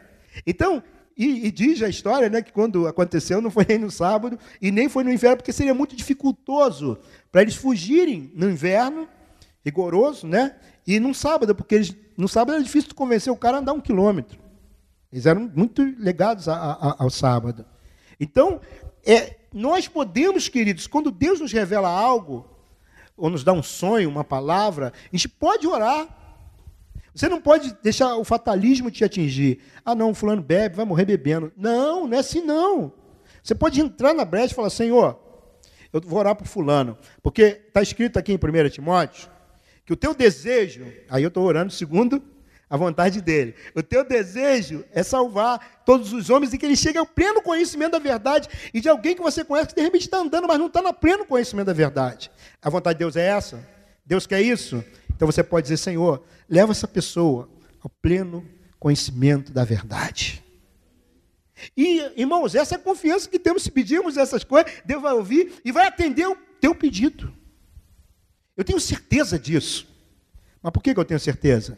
Então, 0.46 0.84
e, 1.18 1.48
e, 1.48 1.52
diz 1.52 1.82
a 1.82 1.90
história 1.90 2.30
né, 2.30 2.42
que 2.42 2.52
quando 2.52 2.88
aconteceu 2.88 3.42
não 3.42 3.52
foi 3.52 3.66
nem 3.68 3.78
no 3.78 3.92
sábado 3.92 4.40
e 4.62 4.72
nem 4.72 4.88
foi 4.88 5.04
no 5.04 5.12
inverno, 5.12 5.38
porque 5.38 5.52
seria 5.52 5.74
muito 5.74 5.96
dificultoso 5.96 6.98
para 7.32 7.42
eles 7.42 7.56
fugirem 7.56 8.32
no 8.36 8.50
inverno, 8.50 9.08
rigoroso, 9.66 10.28
né? 10.28 10.56
E 10.88 11.00
no 11.00 11.14
sábado, 11.14 11.54
porque 11.54 11.76
eles, 11.76 11.96
no 12.16 12.28
sábado 12.28 12.56
era 12.56 12.64
difícil 12.64 12.96
convencer 12.96 13.32
o 13.32 13.38
cara 13.38 13.58
a 13.58 13.60
andar 13.60 13.74
um 13.74 13.82
quilômetro. 13.82 14.40
Eles 15.12 15.26
eram 15.26 15.52
muito 15.54 15.84
ligados 15.84 16.48
a, 16.48 16.56
a, 16.56 17.04
ao 17.04 17.10
sábado. 17.10 17.66
Então, 18.20 18.62
é, 19.06 19.36
nós 19.54 19.88
podemos, 19.88 20.48
queridos, 20.48 20.88
quando 20.88 21.12
Deus 21.12 21.40
nos 21.40 21.52
revela 21.52 21.90
algo, 21.90 22.46
ou 23.18 23.30
nos 23.30 23.44
dá 23.44 23.52
um 23.52 23.64
sonho, 23.64 24.10
uma 24.10 24.24
palavra, 24.24 24.94
a 25.12 25.16
gente 25.16 25.28
pode 25.28 25.68
orar 25.68 26.20
você 27.20 27.28
não 27.28 27.42
pode 27.42 27.76
deixar 27.84 28.16
o 28.16 28.24
fatalismo 28.24 28.90
te 28.90 29.04
atingir. 29.04 29.60
Ah, 29.84 29.94
não, 29.94 30.14
fulano 30.14 30.42
bebe, 30.42 30.78
vai 30.78 30.86
morrer 30.86 31.04
bebendo. 31.04 31.52
Não, 31.58 32.08
não 32.08 32.16
é 32.16 32.22
assim 32.22 32.40
não. 32.40 32.94
Você 33.44 33.54
pode 33.54 33.82
entrar 33.82 34.14
na 34.14 34.24
brecha 34.24 34.54
e 34.54 34.56
falar, 34.56 34.70
Senhor, 34.70 35.20
eu 35.92 36.00
vou 36.00 36.18
orar 36.18 36.34
por 36.34 36.48
fulano. 36.48 36.98
Porque 37.22 37.62
está 37.68 37.82
escrito 37.82 38.18
aqui 38.18 38.32
em 38.32 38.38
1 38.38 38.70
Timóteo 38.70 39.30
que 39.86 39.92
o 39.92 39.98
teu 39.98 40.14
desejo, 40.14 40.86
aí 41.10 41.24
eu 41.24 41.28
estou 41.30 41.44
orando 41.44 41.74
segundo 41.74 42.24
a 42.70 42.78
vontade 42.78 43.20
dele. 43.22 43.56
O 43.74 43.82
teu 43.82 44.04
desejo 44.04 44.86
é 44.92 45.02
salvar 45.02 45.82
todos 45.84 46.14
os 46.14 46.30
homens 46.30 46.54
e 46.54 46.58
que 46.58 46.66
ele 46.66 46.76
chegue 46.76 46.98
ao 46.98 47.06
pleno 47.06 47.42
conhecimento 47.42 47.94
da 47.94 48.00
verdade 48.00 48.48
e 48.74 48.80
de 48.80 48.88
alguém 48.88 49.16
que 49.16 49.22
você 49.22 49.44
conhece 49.44 49.70
que 49.70 49.76
de 49.76 49.82
repente 49.82 50.04
está 50.04 50.20
andando, 50.20 50.48
mas 50.48 50.60
não 50.60 50.68
está 50.68 50.82
no 50.82 50.94
pleno 50.94 51.26
conhecimento 51.26 51.66
da 51.66 51.74
verdade. 51.74 52.30
A 52.62 52.70
vontade 52.70 52.98
de 52.98 53.00
Deus 53.00 53.16
é 53.16 53.26
essa? 53.26 53.68
Deus 54.06 54.28
quer 54.28 54.42
isso? 54.42 54.84
Então 55.16 55.26
você 55.26 55.44
pode 55.44 55.66
dizer, 55.66 55.78
Senhor, 55.78 56.24
leva 56.48 56.72
essa 56.72 56.88
pessoa 56.88 57.50
ao 57.82 57.90
pleno 57.90 58.46
conhecimento 58.80 59.52
da 59.52 59.64
verdade. 59.64 60.44
E, 61.76 62.00
irmãos, 62.16 62.56
essa 62.56 62.76
é 62.76 62.78
a 62.78 62.82
confiança 62.82 63.28
que 63.28 63.40
temos 63.40 63.64
se 63.64 63.72
pedirmos 63.72 64.16
essas 64.16 64.44
coisas, 64.44 64.72
Deus 64.86 65.02
vai 65.02 65.14
ouvir 65.14 65.60
e 65.66 65.72
vai 65.72 65.88
atender 65.88 66.28
o 66.28 66.38
teu 66.62 66.74
pedido. 66.74 67.34
Eu 68.56 68.64
tenho 68.64 68.80
certeza 68.80 69.38
disso. 69.40 69.88
Mas 70.62 70.72
por 70.72 70.84
que 70.84 70.92
eu 70.92 71.06
tenho 71.06 71.20
certeza? 71.20 71.78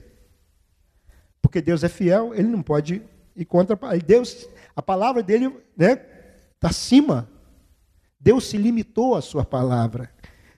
Porque 1.41 1.61
Deus 1.61 1.83
é 1.83 1.89
fiel, 1.89 2.33
ele 2.33 2.47
não 2.47 2.61
pode 2.61 3.01
ir 3.35 3.45
contra. 3.45 3.77
Deus, 4.05 4.47
a 4.75 4.81
palavra 4.81 5.23
dele 5.23 5.47
está 5.47 5.59
né, 5.77 5.95
tá 6.59 6.69
acima. 6.69 7.29
Deus 8.19 8.47
se 8.47 8.57
limitou 8.57 9.15
à 9.15 9.21
sua 9.21 9.43
palavra. 9.43 10.11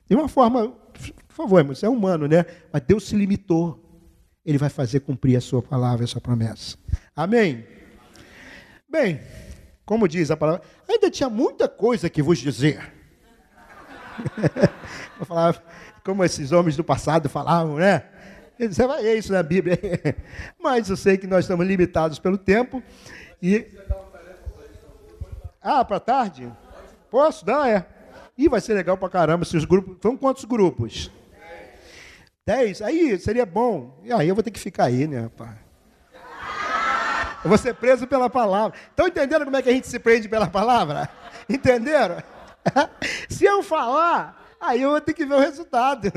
De 0.07 0.15
uma 0.15 0.27
forma 0.27 0.75
por 1.33 1.47
favor, 1.47 1.59
irmão, 1.59 1.73
você 1.73 1.87
é 1.87 1.89
humano, 1.89 2.27
né? 2.27 2.45
Mas 2.71 2.83
Deus 2.83 3.07
se 3.07 3.15
limitou. 3.15 3.79
Ele 4.45 4.59
vai 4.59 4.69
fazer 4.69 4.99
cumprir 4.99 5.35
a 5.35 5.41
sua 5.41 5.63
palavra, 5.63 6.03
a 6.03 6.07
sua 6.07 6.21
promessa. 6.21 6.77
Amém? 7.15 7.65
Bem, 8.87 9.19
como 9.83 10.07
diz 10.07 10.29
a 10.29 10.37
palavra, 10.37 10.61
ainda 10.87 11.09
tinha 11.09 11.29
muita 11.29 11.67
coisa 11.67 12.07
que 12.07 12.21
vos 12.21 12.37
dizer. 12.37 12.93
Vou 15.17 15.25
falar 15.25 15.63
como 16.03 16.23
esses 16.23 16.51
homens 16.51 16.77
do 16.77 16.83
passado 16.83 17.27
falavam, 17.27 17.77
né? 17.77 18.07
Você 18.59 18.87
vai 18.87 19.05
é 19.05 19.15
isso 19.15 19.31
na 19.31 19.43
Bíblia. 19.43 19.79
Mas 20.61 20.89
eu 20.89 20.97
sei 20.97 21.17
que 21.17 21.27
nós 21.27 21.45
estamos 21.45 21.65
limitados 21.65 22.19
pelo 22.19 22.37
tempo. 22.37 22.81
E... 23.41 23.67
Ah, 25.61 25.83
para 25.83 25.99
tarde? 25.99 26.51
Posso? 27.09 27.45
Não, 27.45 27.63
é. 27.63 27.85
E 28.37 28.49
vai 28.49 28.59
ser 28.59 28.73
legal 28.73 28.97
para 28.97 29.09
caramba 29.09 29.45
se 29.45 29.55
os 29.55 29.65
grupos. 29.65 29.97
São 30.01 30.17
quantos 30.17 30.45
grupos? 30.45 31.11
Dez? 32.45 32.81
Aí 32.81 33.17
seria 33.19 33.45
bom. 33.45 33.99
E 34.03 34.11
aí 34.11 34.27
eu 34.27 34.35
vou 34.35 34.43
ter 34.43 34.51
que 34.51 34.59
ficar 34.59 34.85
aí, 34.85 35.07
né, 35.07 35.21
rapaz? 35.21 35.63
Eu 37.43 37.49
vou 37.49 37.57
ser 37.57 37.73
preso 37.73 38.07
pela 38.07 38.29
palavra. 38.29 38.77
Estão 38.89 39.07
entendendo 39.07 39.43
como 39.43 39.57
é 39.57 39.61
que 39.61 39.69
a 39.69 39.73
gente 39.73 39.87
se 39.87 39.99
prende 39.99 40.29
pela 40.29 40.47
palavra? 40.47 41.09
Entenderam? 41.49 42.23
se 43.29 43.43
eu 43.43 43.61
falar, 43.61 44.55
aí 44.59 44.81
eu 44.81 44.91
vou 44.91 45.01
ter 45.01 45.13
que 45.13 45.25
ver 45.25 45.35
o 45.35 45.39
resultado. 45.39 46.11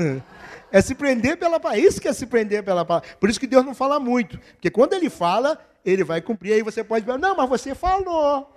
É 0.71 0.81
se 0.81 0.95
prender 0.95 1.37
pela 1.37 1.59
palavra. 1.59 1.81
Isso 1.81 2.01
que 2.01 2.07
é 2.07 2.13
se 2.13 2.25
prender 2.25 2.63
pela 2.63 2.83
palavra. 2.83 3.07
Por 3.19 3.29
isso 3.29 3.39
que 3.39 3.47
Deus 3.47 3.65
não 3.65 3.73
fala 3.73 3.99
muito. 3.99 4.37
Porque 4.37 4.69
quando 4.69 4.93
ele 4.93 5.09
fala, 5.09 5.57
ele 5.85 6.03
vai 6.03 6.21
cumprir. 6.21 6.53
Aí 6.53 6.61
você 6.61 6.83
pode 6.83 7.05
dizer, 7.05 7.17
não, 7.17 7.35
mas 7.35 7.49
você 7.49 7.73
falou. 7.73 8.53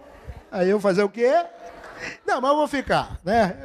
Aí 0.51 0.69
eu 0.69 0.81
fazer 0.81 1.03
o 1.03 1.09
quê? 1.09 1.33
Não, 2.27 2.41
mas 2.41 2.51
eu 2.51 2.57
vou 2.57 2.69
ficar. 2.69 3.19
Né? 3.25 3.57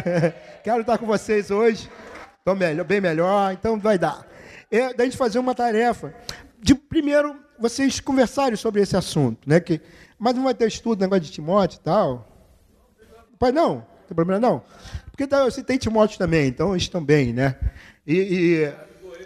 Quero 0.62 0.80
estar 0.80 0.98
com 0.98 1.06
vocês 1.06 1.50
hoje. 1.50 1.90
Estou 2.38 2.54
melhor, 2.54 2.84
bem 2.84 3.00
melhor, 3.00 3.54
então 3.54 3.78
vai 3.78 3.98
dar. 3.98 4.26
É 4.70 4.92
da 4.92 5.04
gente 5.04 5.16
fazer 5.16 5.38
uma 5.38 5.54
tarefa. 5.54 6.14
De 6.60 6.74
primeiro, 6.74 7.36
vocês 7.58 8.00
conversarem 8.00 8.56
sobre 8.56 8.82
esse 8.82 8.94
assunto, 8.96 9.48
né? 9.48 9.60
Que, 9.60 9.80
mas 10.18 10.34
não 10.34 10.44
vai 10.44 10.54
ter 10.54 10.68
estudo, 10.68 11.00
negócio 11.00 11.22
de 11.22 11.30
Timóteo 11.30 11.78
e 11.80 11.80
tal. 11.80 12.28
Pai, 13.38 13.50
não, 13.50 13.76
não 13.76 13.86
tem 14.06 14.14
problema 14.14 14.40
não. 14.40 14.62
Porque 15.10 15.26
tá, 15.26 15.38
eu 15.38 15.50
citei 15.50 15.78
Timóteo 15.78 16.18
também, 16.18 16.48
então 16.48 16.74
eles 16.74 16.88
bem, 17.02 17.32
né? 17.32 17.56
E, 18.06 18.64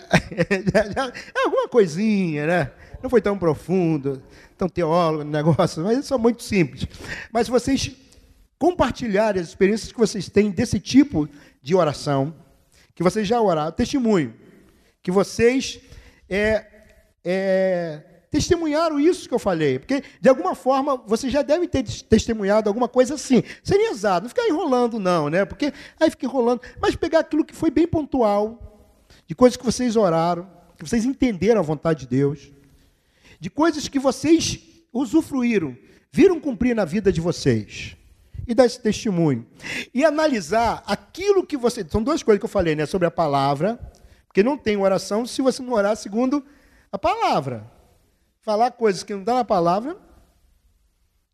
é 0.09 1.45
alguma 1.45 1.69
coisinha, 1.69 2.47
né? 2.47 2.71
Não 3.03 3.11
foi 3.11 3.21
tão 3.21 3.39
profundo, 3.39 4.23
tão 4.57 4.69
teólogo 4.69 5.25
no 5.25 5.31
negócio, 5.31 5.83
mas 5.83 6.11
é 6.11 6.17
muito 6.17 6.43
simples. 6.43 6.87
Mas 7.33 7.47
se 7.47 7.51
vocês 7.51 7.93
compartilharem 8.59 9.41
as 9.41 9.49
experiências 9.49 9.93
que 9.93 9.99
vocês 9.99 10.29
têm 10.29 10.51
desse 10.51 10.81
tipo 10.81 11.29
de 11.63 11.75
oração, 11.75 12.35
que 12.95 13.03
vocês 13.03 13.27
já 13.27 13.41
oraram, 13.41 13.71
testemunho, 13.71 14.35
que 15.01 15.11
vocês 15.13 15.81
é, 16.29 16.67
é, 17.25 18.03
testemunharam 18.31 18.99
isso 18.99 19.29
que 19.29 19.35
eu 19.35 19.39
falei, 19.39 19.79
porque 19.79 20.03
de 20.21 20.29
alguma 20.29 20.57
forma 20.57 20.97
vocês 21.07 21.33
já 21.33 21.43
devem 21.43 21.69
ter 21.69 21.85
testemunhado 21.85 22.69
alguma 22.69 22.89
coisa 22.89 23.15
assim. 23.15 23.45
Seria 23.63 23.91
exato, 23.91 24.23
não 24.23 24.29
ficar 24.29 24.49
enrolando, 24.49 24.99
não, 24.99 25.31
né? 25.31 25.45
Porque 25.45 25.73
aí 26.01 26.11
fica 26.11 26.27
enrolando, 26.27 26.61
mas 26.81 26.97
pegar 26.97 27.21
aquilo 27.21 27.45
que 27.45 27.55
foi 27.55 27.71
bem 27.71 27.87
pontual, 27.87 28.68
de 29.29 29.35
coisas 29.35 29.59
que 29.59 29.65
vocês 29.65 29.95
oraram, 29.95 30.49
que 30.79 30.89
vocês 30.89 31.05
entenderam 31.05 31.61
a 31.61 31.63
vontade 31.63 32.01
de 32.01 32.07
Deus, 32.07 32.51
de 33.39 33.51
coisas 33.51 33.87
que 33.87 33.99
vocês 33.99 34.59
usufruíram, 34.91 35.77
viram 36.11 36.41
cumprir 36.41 36.75
na 36.75 36.87
vida 36.87 37.13
de 37.13 37.21
vocês 37.21 37.95
e 38.47 38.55
dar 38.55 38.65
esse 38.65 38.81
testemunho. 38.81 39.47
E 39.93 40.03
analisar 40.03 40.83
aquilo 40.87 41.47
que 41.47 41.59
você. 41.59 41.87
São 41.87 42.03
duas 42.03 42.23
coisas 42.23 42.41
que 42.41 42.47
eu 42.47 42.51
falei, 42.51 42.75
né? 42.75 42.87
Sobre 42.87 43.07
a 43.07 43.11
palavra, 43.11 43.79
porque 44.27 44.43
não 44.43 44.57
tem 44.57 44.79
oração 44.79 45.27
se 45.27 45.43
você 45.43 45.63
não 45.63 45.75
orar 45.75 45.95
segundo 45.95 46.43
a 46.91 46.99
palavra. 46.99 47.71
Falar 48.41 48.71
coisas 48.71 49.03
que 49.03 49.15
não 49.15 49.23
dá 49.23 49.35
na 49.35 49.45
palavra, 49.45 49.95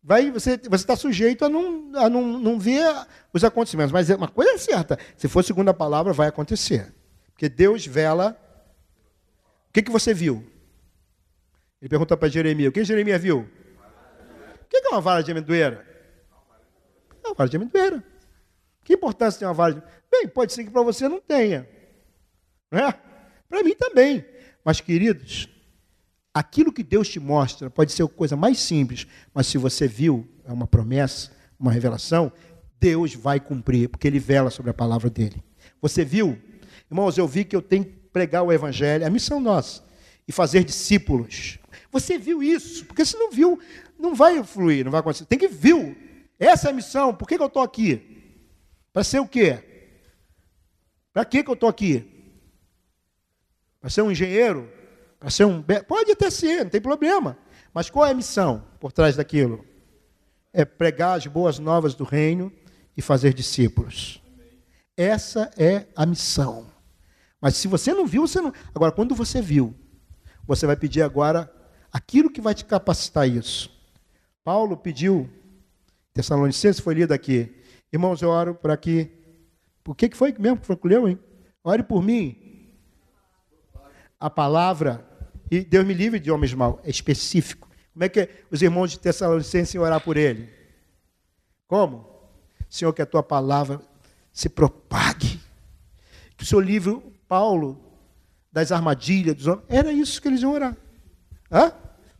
vai, 0.03 0.29
você 0.29 0.59
está 0.73 0.97
sujeito 0.97 1.45
a, 1.45 1.49
não, 1.49 1.91
a 1.95 2.09
não, 2.09 2.37
não 2.37 2.59
ver 2.59 2.93
os 3.31 3.45
acontecimentos. 3.45 3.93
Mas 3.93 4.09
é 4.09 4.17
uma 4.17 4.27
coisa 4.27 4.51
é 4.51 4.57
certa: 4.57 4.99
se 5.15 5.29
for 5.29 5.45
segundo 5.45 5.69
a 5.69 5.73
palavra, 5.73 6.11
vai 6.11 6.27
acontecer. 6.27 6.93
Porque 7.35 7.49
Deus 7.49 7.85
vela. 7.85 8.41
O 9.69 9.73
que, 9.73 9.83
que 9.83 9.91
você 9.91 10.13
viu? 10.13 10.43
Ele 11.81 11.89
pergunta 11.89 12.15
para 12.15 12.29
Jeremias: 12.29 12.69
o 12.69 12.71
que 12.71 12.83
Jeremias 12.83 13.21
viu? 13.21 13.41
O 13.41 14.67
que 14.69 14.77
é 14.77 14.89
uma 14.89 15.01
vara 15.01 15.21
de 15.21 15.31
amendoeira? 15.31 15.85
É 17.23 17.27
uma 17.27 17.35
vara 17.35 17.49
de 17.49 17.57
amendoeira. 17.57 18.03
Que 18.83 18.93
importância 18.93 19.39
tem 19.39 19.47
uma 19.47 19.53
vara 19.53 19.73
de 19.73 19.83
Bem, 20.09 20.27
pode 20.29 20.53
ser 20.53 20.63
que 20.63 20.71
para 20.71 20.81
você 20.81 21.09
não 21.09 21.19
tenha. 21.19 21.67
Né? 22.71 22.93
Para 23.49 23.63
mim 23.63 23.75
também. 23.75 24.23
Mas, 24.63 24.79
queridos, 24.79 25.49
aquilo 26.33 26.71
que 26.71 26.83
Deus 26.83 27.09
te 27.09 27.19
mostra 27.19 27.69
pode 27.69 27.91
ser 27.91 28.07
coisa 28.07 28.37
mais 28.37 28.59
simples, 28.59 29.05
mas 29.33 29.47
se 29.47 29.57
você 29.57 29.87
viu, 29.87 30.25
é 30.45 30.53
uma 30.53 30.65
promessa, 30.65 31.31
uma 31.59 31.71
revelação, 31.71 32.31
Deus 32.79 33.13
vai 33.13 33.39
cumprir, 33.41 33.89
porque 33.89 34.07
Ele 34.07 34.19
vela 34.19 34.49
sobre 34.49 34.71
a 34.71 34.73
palavra 34.73 35.09
dele. 35.09 35.43
Você 35.81 36.05
viu? 36.05 36.39
Irmãos, 36.95 37.17
eu 37.17 37.27
vi 37.27 37.43
que 37.43 37.53
eu 37.53 37.61
tenho 37.61 37.83
que 37.83 37.91
pregar 37.91 38.41
o 38.41 38.53
Evangelho, 38.53 39.03
é 39.03 39.07
a 39.07 39.09
missão 39.09 39.37
nossa, 39.37 39.83
e 40.25 40.31
fazer 40.31 40.63
discípulos. 40.63 41.59
Você 41.91 42.17
viu 42.17 42.41
isso? 42.41 42.85
Porque 42.85 43.03
se 43.03 43.17
não 43.17 43.29
viu, 43.29 43.59
não 43.99 44.15
vai 44.15 44.41
fluir, 44.45 44.85
não 44.85 44.93
vai 44.93 45.01
acontecer. 45.01 45.25
Tem 45.25 45.37
que 45.37 45.49
viu 45.49 45.93
Essa 46.39 46.69
é 46.69 46.71
a 46.71 46.73
missão. 46.73 47.13
Por 47.13 47.27
que, 47.27 47.35
que 47.35 47.43
eu 47.43 47.47
estou 47.47 47.61
aqui? 47.61 48.47
Para 48.93 49.03
ser 49.03 49.19
o 49.19 49.27
quê? 49.27 49.61
Para 51.11 51.25
que, 51.25 51.43
que 51.43 51.49
eu 51.49 51.53
estou 51.53 51.67
aqui? 51.67 52.05
Para 53.81 53.89
ser 53.89 54.01
um 54.01 54.09
engenheiro? 54.09 54.71
Para 55.19 55.29
ser 55.29 55.43
um. 55.43 55.61
Pode 55.61 56.11
até 56.11 56.29
ser, 56.29 56.63
não 56.63 56.69
tem 56.69 56.79
problema. 56.79 57.37
Mas 57.73 57.89
qual 57.89 58.05
é 58.05 58.11
a 58.11 58.13
missão 58.13 58.63
por 58.79 58.93
trás 58.93 59.17
daquilo? 59.17 59.65
É 60.53 60.63
pregar 60.63 61.17
as 61.17 61.27
boas 61.27 61.59
novas 61.59 61.93
do 61.93 62.05
reino 62.05 62.53
e 62.95 63.01
fazer 63.01 63.33
discípulos. 63.33 64.21
Essa 64.95 65.51
é 65.57 65.87
a 65.93 66.05
missão. 66.05 66.73
Mas 67.41 67.55
se 67.55 67.67
você 67.67 67.93
não 67.93 68.05
viu, 68.05 68.27
você 68.27 68.41
não. 68.41 68.53
Agora, 68.73 68.91
quando 68.91 69.13
você 69.13 69.41
viu, 69.41 69.75
você 70.47 70.65
vai 70.65 70.75
pedir 70.75 71.01
agora 71.01 71.51
aquilo 71.91 72.29
que 72.29 72.41
vai 72.41 72.53
te 72.53 72.65
capacitar 72.65 73.27
isso. 73.27 73.69
Paulo 74.43 74.77
pediu, 74.77 75.29
Tessalonicenses 76.13 76.79
foi 76.79 76.93
lido 76.93 77.13
aqui. 77.13 77.53
Irmãos, 77.91 78.21
eu 78.21 78.29
oro 78.29 78.55
para 78.55 78.77
que. 78.77 79.11
Por 79.83 79.95
que, 79.95 80.09
que 80.09 80.17
foi 80.17 80.33
mesmo 80.37 80.57
que 80.57 80.65
foi 80.65 80.75
que 80.75 80.87
leu, 80.87 81.07
hein? 81.07 81.19
Ore 81.63 81.83
por 81.83 82.01
mim. 82.01 82.71
A 84.19 84.29
palavra. 84.29 85.05
E 85.51 85.61
Deus 85.61 85.85
me 85.85 85.93
livre 85.93 86.19
de 86.19 86.31
homens 86.31 86.53
maus. 86.53 86.79
É 86.83 86.89
específico. 86.89 87.69
Como 87.93 88.03
é 88.03 88.09
que 88.09 88.29
os 88.51 88.61
irmãos 88.61 88.91
de 88.91 88.99
Tessalonicenses 88.99 89.73
iam 89.73 89.83
orar 89.83 90.01
por 90.01 90.17
ele? 90.17 90.49
Como? 91.67 92.13
Senhor, 92.69 92.91
que 92.93 93.01
a 93.01 93.05
tua 93.05 93.23
palavra 93.23 93.81
se 94.31 94.49
propague. 94.49 95.39
Que 96.35 96.43
o 96.43 96.47
seu 96.47 96.59
livro 96.59 97.14
Paulo, 97.27 97.81
das 98.51 98.71
armadilhas 98.71 99.35
dos 99.35 99.47
homens. 99.47 99.65
Era 99.67 99.91
isso 99.91 100.21
que 100.21 100.27
eles 100.27 100.41
iam 100.41 100.53
orar. 100.53 100.75
Hã? 101.51 101.73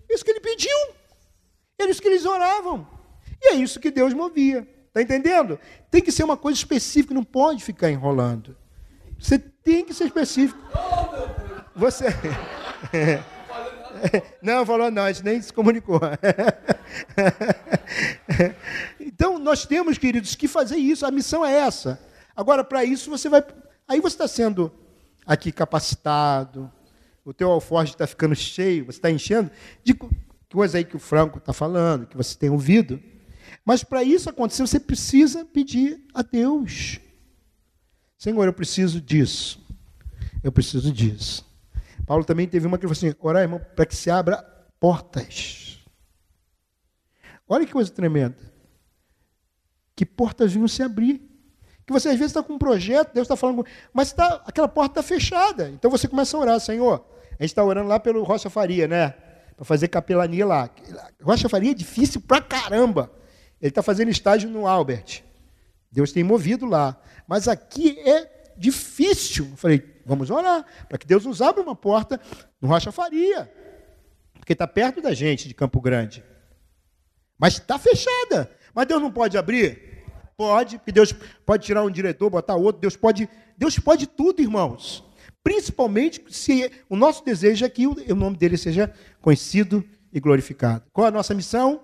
Isso 0.10 0.24
que 0.24 0.32
ele 0.32 0.39
pediu. 0.39 0.78
Era 1.80 1.89
isso 1.89 2.01
que 2.01 2.08
eles 2.08 2.26
oravam. 2.26 2.88
E 3.41 3.53
é 3.53 3.56
isso 3.56 3.80
que 3.80 3.91
Deus 3.91 4.14
movia. 4.14 4.68
Está 4.88 5.01
entendendo? 5.01 5.60
Tem 5.91 6.01
que 6.01 6.12
ser 6.12 6.24
uma 6.24 6.38
coisa 6.38 6.58
específica, 6.58 7.14
não 7.14 7.24
pode 7.24 7.64
ficar 7.64 7.89
enrolando. 7.89 8.56
Você 9.20 9.38
tem 9.38 9.84
que 9.84 9.93
ser 9.93 10.06
específico. 10.06 10.60
Você. 11.76 12.06
Não, 14.41 14.66
falou 14.66 14.91
não, 14.91 15.03
a 15.03 15.12
gente 15.12 15.24
nem 15.24 15.41
se 15.41 15.51
comunicou. 15.51 15.99
Então, 18.99 19.39
nós 19.39 19.66
temos, 19.66 19.97
queridos, 19.97 20.36
que 20.36 20.47
fazer 20.47 20.76
isso. 20.76 21.06
A 21.06 21.12
missão 21.12 21.45
é 21.45 21.53
essa. 21.53 21.99
Agora, 22.36 22.64
para 22.64 22.84
isso, 22.84 23.10
você 23.10 23.30
vai. 23.30 23.43
Aí 23.88 24.01
você 24.01 24.16
está 24.16 24.28
sendo 24.28 24.72
aqui 25.26 25.51
capacitado, 25.51 26.71
o 27.23 27.34
teu 27.34 27.51
alforje 27.51 27.93
está 27.93 28.05
ficando 28.05 28.36
cheio, 28.36 28.86
você 28.86 28.99
está 28.99 29.09
enchendo 29.09 29.49
de 29.84 29.97
coisa 30.49 30.78
aí 30.78 30.86
que 30.86 30.95
o 30.95 30.99
Franco 30.99 31.39
está 31.39 31.51
falando, 31.51 32.05
que 32.05 32.15
você 32.15 32.38
tem 32.38 32.49
ouvido. 32.49 33.01
Mas 33.65 33.84
para 33.84 34.03
isso 34.03 34.30
acontecer, 34.30 34.61
você 34.61 34.80
precisa 34.80 35.43
pedir 35.43 36.05
a 36.13 36.21
Deus. 36.21 36.99
Senhor, 38.17 38.45
eu 38.45 38.53
preciso 38.53 39.01
disso. 39.01 39.63
Eu 40.43 40.51
preciso 40.51 40.91
disso. 40.93 41.43
Paulo 42.05 42.23
também 42.23 42.47
teve 42.47 42.67
uma 42.67 42.78
que 42.78 42.84
falou 42.84 42.93
assim: 42.93 43.13
orar, 43.19 43.41
irmão, 43.41 43.59
para 43.76 43.86
que 43.86 43.95
se 43.95 44.11
abra 44.11 44.38
portas. 44.80 45.80
Olha 47.47 47.65
que 47.65 47.71
coisa 47.71 47.91
tremenda. 47.91 48.38
Que 49.95 50.05
portas 50.05 50.53
vinham 50.53 50.67
se 50.67 50.84
abrir. 50.84 51.35
Que 51.86 51.94
você 51.94 52.10
às 52.10 52.16
vezes 52.16 52.32
está 52.32 52.42
com 52.42 52.54
um 52.54 52.58
projeto, 52.58 53.14
Deus 53.14 53.26
está 53.26 53.36
falando, 53.36 53.66
mas 53.94 54.12
tá, 54.12 54.42
aquela 54.46 54.68
porta 54.68 55.00
está 55.00 55.04
fechada. 55.04 55.70
Então 55.70 55.92
você 55.92 56.08
começa 56.08 56.36
a 56.36 56.40
orar, 56.40 56.60
Senhor. 56.60 57.06
A 57.40 57.44
gente 57.44 57.52
está 57.52 57.64
orando 57.64 57.88
lá 57.88 58.00
pelo 58.00 58.24
Rocha 58.24 58.50
Faria, 58.50 58.88
né? 58.88 59.14
Para 59.56 59.66
fazer 59.66 59.88
capelania 59.88 60.46
lá. 60.46 60.70
Rocha 61.22 61.48
Faria 61.48 61.72
é 61.72 61.76
difícil 61.76 62.22
pra 62.22 62.42
caramba. 62.42 63.12
Ele 63.62 63.70
está 63.70 63.84
fazendo 63.84 64.10
estágio 64.10 64.50
no 64.50 64.68
Albert. 64.68 65.24
Deus 65.92 66.12
tem 66.12 66.24
movido 66.24 66.66
lá. 66.66 67.00
Mas 67.28 67.48
aqui 67.48 68.00
é 68.00 68.54
difícil. 68.58 69.48
Eu 69.52 69.58
falei, 69.58 70.02
vamos 70.06 70.30
orar, 70.30 70.66
para 70.90 70.98
que 70.98 71.06
Deus 71.06 71.26
nos 71.26 71.42
abra 71.42 71.62
uma 71.62 71.76
porta 71.76 72.20
no 72.60 72.68
Rocha 72.68 72.92
Faria. 72.92 73.52
Porque 74.34 74.54
está 74.54 74.68
perto 74.68 75.02
da 75.02 75.14
gente 75.14 75.48
de 75.48 75.54
Campo 75.54 75.80
Grande. 75.80 76.24
Mas 77.38 77.54
está 77.54 77.78
fechada. 77.78 78.50
Mas 78.74 78.88
Deus 78.88 79.02
não 79.02 79.12
pode 79.12 79.38
abrir? 79.38 79.95
Pode, 80.38 80.78
porque 80.78 80.92
Deus 80.92 81.14
pode 81.46 81.66
tirar 81.66 81.84
um 81.84 81.90
diretor, 81.90 82.30
botar 82.30 82.56
outro, 82.56 82.82
Deus 82.82 82.98
pode, 82.98 83.30
Deus 83.58 83.80
pode 83.80 84.06
tudo, 84.06 84.42
irmãos. 84.42 85.04
Principalmente 85.44 86.24
se 86.30 86.72
o 86.90 86.96
nosso 86.96 87.24
desejo 87.24 87.66
é 87.66 87.70
que 87.70 87.88
o 87.88 88.16
nome 88.16 88.36
dele 88.36 88.58
seja 88.58 88.94
conhecido 89.22 89.84
e 90.12 90.20
glorificado. 90.20 90.84
Qual 90.92 91.08
a 91.08 91.12
nossa 91.12 91.34
missão? 91.34 91.82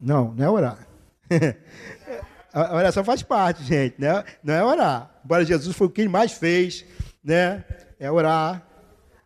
Não, 0.00 0.32
não 0.34 0.44
é 0.44 0.50
orar. 0.50 0.88
a 2.52 2.74
oração 2.74 3.04
faz 3.04 3.22
parte, 3.22 3.62
gente, 3.62 4.00
né? 4.00 4.24
não 4.42 4.54
é 4.54 4.64
orar. 4.64 5.20
Embora 5.24 5.44
Jesus 5.44 5.76
foi 5.76 5.86
o 5.86 5.90
que 5.90 6.00
ele 6.00 6.08
mais 6.08 6.32
fez, 6.32 6.84
né? 7.22 7.64
É 7.98 8.10
orar. 8.10 8.66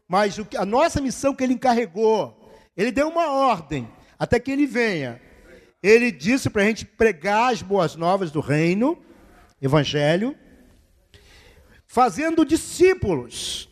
Mas 0.08 0.36
a 0.58 0.66
nossa 0.66 1.00
missão 1.00 1.34
que 1.34 1.42
ele 1.42 1.54
encarregou, 1.54 2.52
ele 2.76 2.90
deu 2.90 3.08
uma 3.08 3.32
ordem 3.32 3.88
até 4.18 4.38
que 4.38 4.50
ele 4.50 4.66
venha 4.66 5.20
ele 5.82 6.12
disse 6.12 6.48
para 6.48 6.62
a 6.62 6.64
gente 6.66 6.84
pregar 6.84 7.52
as 7.52 7.60
boas 7.60 7.96
novas 7.96 8.30
do 8.30 8.40
reino, 8.40 8.96
evangelho, 9.60 10.36
fazendo 11.86 12.44
discípulos. 12.44 13.68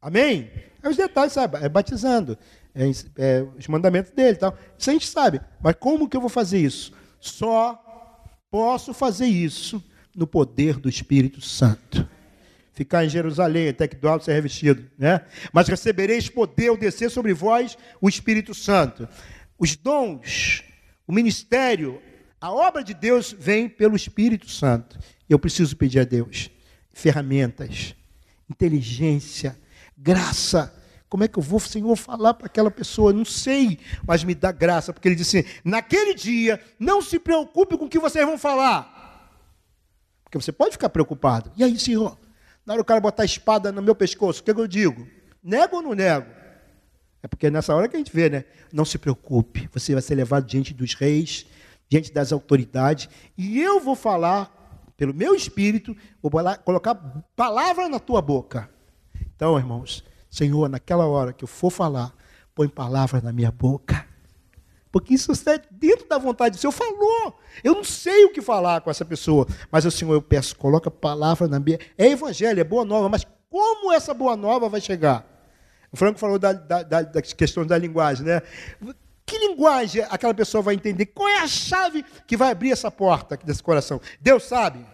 Amém? 0.00 0.50
É 0.82 0.88
os 0.88 0.96
detalhes, 0.96 1.32
sabe? 1.32 1.56
É 1.64 1.68
batizando, 1.68 2.38
é, 2.74 2.90
é 3.16 3.46
os 3.56 3.66
mandamentos 3.66 4.12
dele 4.12 4.36
tal. 4.36 4.56
Isso 4.78 4.90
a 4.90 4.92
gente 4.92 5.08
sabe. 5.08 5.40
Mas 5.60 5.74
como 5.80 6.08
que 6.08 6.16
eu 6.16 6.20
vou 6.20 6.30
fazer 6.30 6.58
isso? 6.58 6.92
Só 7.18 7.82
posso 8.50 8.92
fazer 8.92 9.26
isso 9.26 9.82
no 10.14 10.26
poder 10.26 10.78
do 10.78 10.88
Espírito 10.88 11.40
Santo. 11.40 12.08
Ficar 12.72 13.04
em 13.04 13.08
Jerusalém, 13.08 13.68
até 13.68 13.88
que 13.88 13.96
do 13.96 14.06
alto 14.06 14.24
ser 14.24 14.34
revestido, 14.34 14.84
né? 14.98 15.22
Mas 15.52 15.66
recebereis 15.66 16.28
poder 16.28 16.68
ao 16.68 16.76
descer 16.76 17.10
sobre 17.10 17.32
vós 17.32 17.76
o 18.00 18.08
Espírito 18.08 18.54
Santo. 18.54 19.08
Os 19.58 19.76
dons 19.76 20.62
o 21.06 21.12
ministério, 21.12 22.02
a 22.40 22.50
obra 22.52 22.82
de 22.82 22.92
Deus 22.92 23.34
vem 23.38 23.68
pelo 23.68 23.94
Espírito 23.94 24.50
Santo. 24.50 24.98
Eu 25.28 25.38
preciso 25.38 25.76
pedir 25.76 26.00
a 26.00 26.04
Deus 26.04 26.50
ferramentas, 26.92 27.94
inteligência, 28.50 29.56
graça. 29.96 30.74
Como 31.08 31.22
é 31.22 31.28
que 31.28 31.38
eu 31.38 31.42
vou, 31.42 31.60
Senhor, 31.60 31.94
falar 31.94 32.34
para 32.34 32.46
aquela 32.46 32.70
pessoa? 32.70 33.12
Não 33.12 33.24
sei, 33.24 33.78
mas 34.04 34.24
me 34.24 34.34
dá 34.34 34.50
graça, 34.50 34.92
porque 34.92 35.06
ele 35.06 35.14
disse: 35.14 35.38
assim, 35.38 35.48
naquele 35.64 36.14
dia, 36.14 36.60
não 36.78 37.00
se 37.00 37.18
preocupe 37.18 37.76
com 37.78 37.84
o 37.84 37.88
que 37.88 37.98
vocês 37.98 38.26
vão 38.26 38.36
falar. 38.36 39.30
Porque 40.24 40.38
você 40.38 40.50
pode 40.50 40.72
ficar 40.72 40.88
preocupado. 40.88 41.52
E 41.56 41.62
aí, 41.62 41.78
Senhor, 41.78 42.18
na 42.64 42.72
hora 42.72 42.82
o 42.82 42.84
cara 42.84 43.00
botar 43.00 43.22
a 43.22 43.26
espada 43.26 43.70
no 43.70 43.80
meu 43.80 43.94
pescoço, 43.94 44.40
o 44.40 44.44
que, 44.44 44.50
é 44.50 44.54
que 44.54 44.60
eu 44.60 44.66
digo? 44.66 45.06
Nego 45.40 45.76
ou 45.76 45.82
não 45.82 45.94
nego? 45.94 46.26
É 47.26 47.28
porque 47.28 47.48
é 47.48 47.50
nessa 47.50 47.74
hora 47.74 47.88
que 47.88 47.96
a 47.96 47.98
gente 47.98 48.12
vê, 48.12 48.30
né? 48.30 48.44
Não 48.72 48.84
se 48.84 48.98
preocupe, 48.98 49.68
você 49.72 49.92
vai 49.92 50.00
ser 50.00 50.14
levado 50.14 50.46
diante 50.46 50.72
dos 50.72 50.94
reis, 50.94 51.44
diante 51.88 52.12
das 52.12 52.32
autoridades, 52.32 53.08
e 53.36 53.60
eu 53.60 53.80
vou 53.80 53.96
falar, 53.96 54.92
pelo 54.96 55.12
meu 55.12 55.34
espírito, 55.34 55.96
vou 56.22 56.30
colocar 56.64 56.94
palavra 57.34 57.88
na 57.88 57.98
tua 57.98 58.22
boca. 58.22 58.70
Então, 59.34 59.58
irmãos, 59.58 60.04
Senhor, 60.30 60.68
naquela 60.68 61.04
hora 61.04 61.32
que 61.32 61.42
eu 61.42 61.48
for 61.48 61.70
falar, 61.70 62.14
põe 62.54 62.68
palavra 62.68 63.20
na 63.20 63.32
minha 63.32 63.50
boca. 63.50 64.06
Porque 64.92 65.14
isso 65.14 65.32
está 65.32 65.60
dentro 65.68 66.08
da 66.08 66.18
vontade 66.18 66.56
do 66.56 66.60
Senhor. 66.60 66.70
Falou. 66.70 67.40
Eu 67.64 67.74
não 67.74 67.84
sei 67.84 68.24
o 68.24 68.32
que 68.32 68.40
falar 68.40 68.82
com 68.82 68.90
essa 68.90 69.04
pessoa. 69.04 69.48
Mas 69.70 69.84
o 69.84 69.90
Senhor, 69.90 70.14
eu 70.14 70.22
peço, 70.22 70.54
coloca 70.54 70.92
palavra 70.92 71.48
na 71.48 71.58
minha. 71.58 71.78
É 71.98 72.06
evangelho, 72.06 72.60
é 72.60 72.64
boa 72.64 72.84
nova. 72.84 73.08
Mas 73.08 73.26
como 73.50 73.92
essa 73.92 74.14
boa 74.14 74.36
nova 74.36 74.68
vai 74.68 74.80
chegar? 74.80 75.35
O 75.96 75.98
Franco 75.98 76.18
falou 76.18 76.38
da, 76.38 76.52
da, 76.52 76.82
da, 76.82 77.00
das 77.00 77.32
questões 77.32 77.66
da 77.66 77.78
linguagem, 77.78 78.26
né? 78.26 78.42
Que 79.24 79.38
linguagem 79.38 80.04
aquela 80.10 80.34
pessoa 80.34 80.60
vai 80.60 80.74
entender? 80.74 81.06
Qual 81.06 81.26
é 81.26 81.38
a 81.38 81.48
chave 81.48 82.04
que 82.26 82.36
vai 82.36 82.50
abrir 82.52 82.70
essa 82.70 82.90
porta 82.90 83.34
desse 83.38 83.62
coração? 83.62 83.98
Deus 84.20 84.44
sabe? 84.44 84.86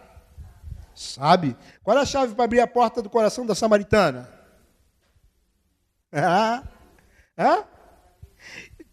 Sabe. 0.95 1.57
Qual 1.83 1.97
é 1.97 2.01
a 2.01 2.05
chave 2.05 2.33
para 2.33 2.45
abrir 2.45 2.61
a 2.61 2.67
porta 2.67 3.01
do 3.01 3.09
coração 3.09 3.45
da 3.45 3.53
samaritana? 3.53 4.29
Ah, 6.09 6.63
ah? 7.37 7.65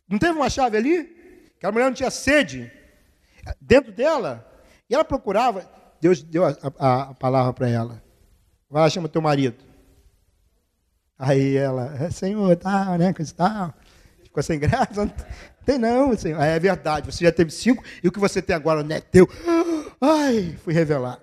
Não 0.08 0.18
teve 0.18 0.32
uma 0.32 0.50
chave 0.50 0.76
ali? 0.76 1.52
Aquela 1.58 1.72
mulher 1.72 1.84
não 1.84 1.94
tinha 1.94 2.10
sede 2.10 2.72
dentro 3.60 3.92
dela. 3.92 4.44
E 4.88 4.94
ela 4.96 5.04
procurava. 5.04 5.64
Deus 6.00 6.20
deu 6.20 6.44
a, 6.44 6.56
a, 6.76 7.02
a 7.02 7.14
palavra 7.14 7.52
para 7.52 7.68
ela. 7.68 8.02
Vai 8.68 8.82
lá, 8.82 8.90
chama 8.90 9.08
teu 9.08 9.22
marido. 9.22 9.69
Aí 11.22 11.54
ela, 11.54 11.94
é, 12.00 12.10
Senhor, 12.10 12.56
tal, 12.56 12.96
né, 12.96 13.12
coisa 13.12 13.34
tal. 13.34 13.74
Ficou 14.24 14.42
sem 14.42 14.58
graça. 14.58 15.04
Não 15.04 15.12
tem 15.66 15.76
não, 15.76 16.16
Senhor. 16.16 16.40
É 16.40 16.58
verdade, 16.58 17.12
você 17.12 17.22
já 17.22 17.30
teve 17.30 17.50
cinco 17.50 17.84
e 18.02 18.08
o 18.08 18.12
que 18.12 18.18
você 18.18 18.40
tem 18.40 18.56
agora 18.56 18.82
não 18.82 18.96
é 18.96 19.02
teu. 19.02 19.28
Ai, 20.00 20.56
fui 20.64 20.72
revelado. 20.72 21.20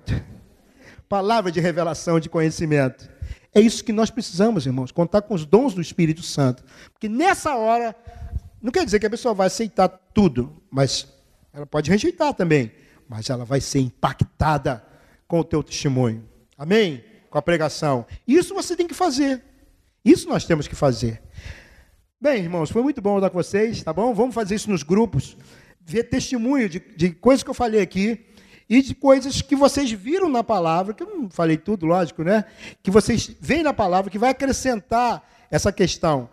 Palavra 1.09 1.51
de 1.51 1.59
revelação, 1.59 2.19
de 2.19 2.29
conhecimento. 2.29 3.09
É 3.55 3.59
isso 3.59 3.83
que 3.83 3.91
nós 3.91 4.11
precisamos, 4.11 4.67
irmãos, 4.67 4.91
contar 4.91 5.23
com 5.23 5.33
os 5.33 5.47
dons 5.47 5.73
do 5.73 5.81
Espírito 5.81 6.21
Santo. 6.21 6.63
Porque 6.93 7.09
nessa 7.09 7.55
hora, 7.55 7.95
não 8.61 8.71
quer 8.71 8.85
dizer 8.85 8.99
que 8.99 9.07
a 9.07 9.09
pessoa 9.09 9.33
vai 9.33 9.47
aceitar 9.47 9.89
tudo, 10.13 10.61
mas 10.69 11.07
Ela 11.57 11.65
pode 11.65 11.89
rejeitar 11.89 12.35
também, 12.35 12.71
mas 13.09 13.31
ela 13.31 13.43
vai 13.43 13.59
ser 13.59 13.79
impactada 13.79 14.85
com 15.27 15.39
o 15.39 15.43
teu 15.43 15.63
testemunho. 15.63 16.23
Amém? 16.55 17.03
Com 17.31 17.39
a 17.39 17.41
pregação. 17.41 18.05
Isso 18.27 18.53
você 18.53 18.75
tem 18.75 18.85
que 18.85 18.93
fazer. 18.93 19.43
Isso 20.07 20.29
nós 20.29 20.45
temos 20.45 20.69
que 20.69 20.75
fazer. 20.75 21.21
Bem, 22.19 22.41
irmãos, 22.41 22.71
foi 22.71 22.81
muito 22.81 23.01
bom 23.01 23.17
estar 23.17 23.29
com 23.29 23.37
vocês, 23.37 23.83
tá 23.83 23.91
bom? 23.91 24.13
Vamos 24.13 24.33
fazer 24.33 24.55
isso 24.55 24.71
nos 24.71 24.81
grupos, 24.81 25.35
ver 25.81 26.03
testemunho 26.03 26.69
de, 26.69 26.79
de 26.79 27.09
coisas 27.09 27.43
que 27.43 27.49
eu 27.49 27.53
falei 27.53 27.81
aqui 27.81 28.25
e 28.69 28.81
de 28.81 28.95
coisas 28.95 29.41
que 29.41 29.53
vocês 29.53 29.91
viram 29.91 30.29
na 30.29 30.45
palavra, 30.45 30.93
que 30.93 31.03
eu 31.03 31.13
não 31.13 31.29
falei 31.29 31.57
tudo, 31.57 31.85
lógico, 31.85 32.23
né? 32.23 32.45
Que 32.81 32.89
vocês 32.89 33.35
veem 33.41 33.63
na 33.63 33.73
palavra, 33.73 34.09
que 34.09 34.17
vai 34.17 34.29
acrescentar 34.29 35.21
essa 35.51 35.73
questão. 35.73 36.29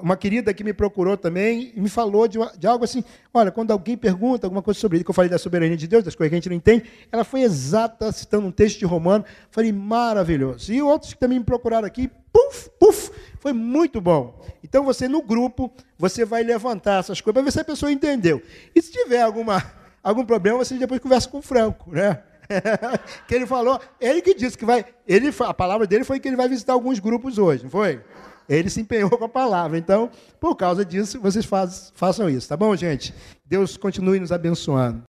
Uma 0.00 0.16
querida 0.16 0.52
que 0.52 0.64
me 0.64 0.72
procurou 0.72 1.16
também 1.16 1.72
e 1.74 1.80
me 1.80 1.88
falou 1.88 2.26
de, 2.28 2.38
de, 2.58 2.66
algo 2.66 2.84
assim: 2.84 3.04
olha, 3.32 3.50
quando 3.50 3.70
alguém 3.70 3.96
pergunta 3.96 4.46
alguma 4.46 4.62
coisa 4.62 4.78
sobre 4.78 4.98
isso, 4.98 5.04
que 5.04 5.10
eu 5.10 5.14
falei 5.14 5.30
da 5.30 5.38
soberania 5.38 5.76
de 5.76 5.86
Deus, 5.86 6.04
das 6.04 6.14
coisas 6.14 6.30
que 6.30 6.34
a 6.34 6.38
gente 6.38 6.48
não 6.48 6.56
entende, 6.56 6.84
ela 7.10 7.24
foi 7.24 7.42
exata, 7.42 8.10
citando 8.12 8.46
um 8.46 8.52
texto 8.52 8.78
de 8.78 8.84
Romano. 8.84 9.24
Falei, 9.50 9.72
maravilhoso. 9.72 10.72
E 10.72 10.82
outros 10.82 11.14
que 11.14 11.20
também 11.20 11.38
me 11.38 11.44
procuraram 11.44 11.86
aqui, 11.86 12.10
puf, 12.32 12.70
puf, 12.78 13.10
foi 13.38 13.52
muito 13.52 14.00
bom. 14.00 14.40
Então 14.62 14.84
você, 14.84 15.08
no 15.08 15.22
grupo, 15.22 15.72
você 15.98 16.24
vai 16.24 16.42
levantar 16.42 17.00
essas 17.00 17.20
coisas 17.20 17.34
para 17.34 17.44
ver 17.44 17.52
se 17.52 17.60
a 17.60 17.64
pessoa 17.64 17.90
entendeu. 17.90 18.42
E 18.74 18.82
se 18.82 18.92
tiver 18.92 19.22
alguma, 19.22 19.62
algum 20.02 20.24
problema, 20.24 20.58
você 20.58 20.76
depois 20.76 21.00
conversa 21.00 21.28
com 21.28 21.38
o 21.38 21.42
Franco, 21.42 21.90
né? 21.90 22.22
que 23.26 23.34
ele 23.34 23.46
falou, 23.46 23.80
ele 24.00 24.22
que 24.22 24.34
disse 24.34 24.56
que 24.56 24.64
vai, 24.64 24.84
ele, 25.06 25.32
a 25.40 25.54
palavra 25.54 25.86
dele 25.86 26.04
foi 26.04 26.20
que 26.20 26.28
ele 26.28 26.36
vai 26.36 26.48
visitar 26.48 26.72
alguns 26.72 26.98
grupos 26.98 27.38
hoje, 27.38 27.64
não 27.64 27.70
foi? 27.70 28.00
Ele 28.48 28.70
se 28.70 28.80
empenhou 28.80 29.10
com 29.10 29.24
a 29.24 29.28
palavra. 29.28 29.76
Então, 29.78 30.10
por 30.40 30.54
causa 30.56 30.84
disso, 30.84 31.20
vocês 31.20 31.44
faz, 31.44 31.92
façam 31.94 32.28
isso, 32.28 32.48
tá 32.48 32.56
bom, 32.56 32.74
gente? 32.76 33.14
Deus 33.44 33.76
continue 33.76 34.20
nos 34.20 34.32
abençoando. 34.32 35.02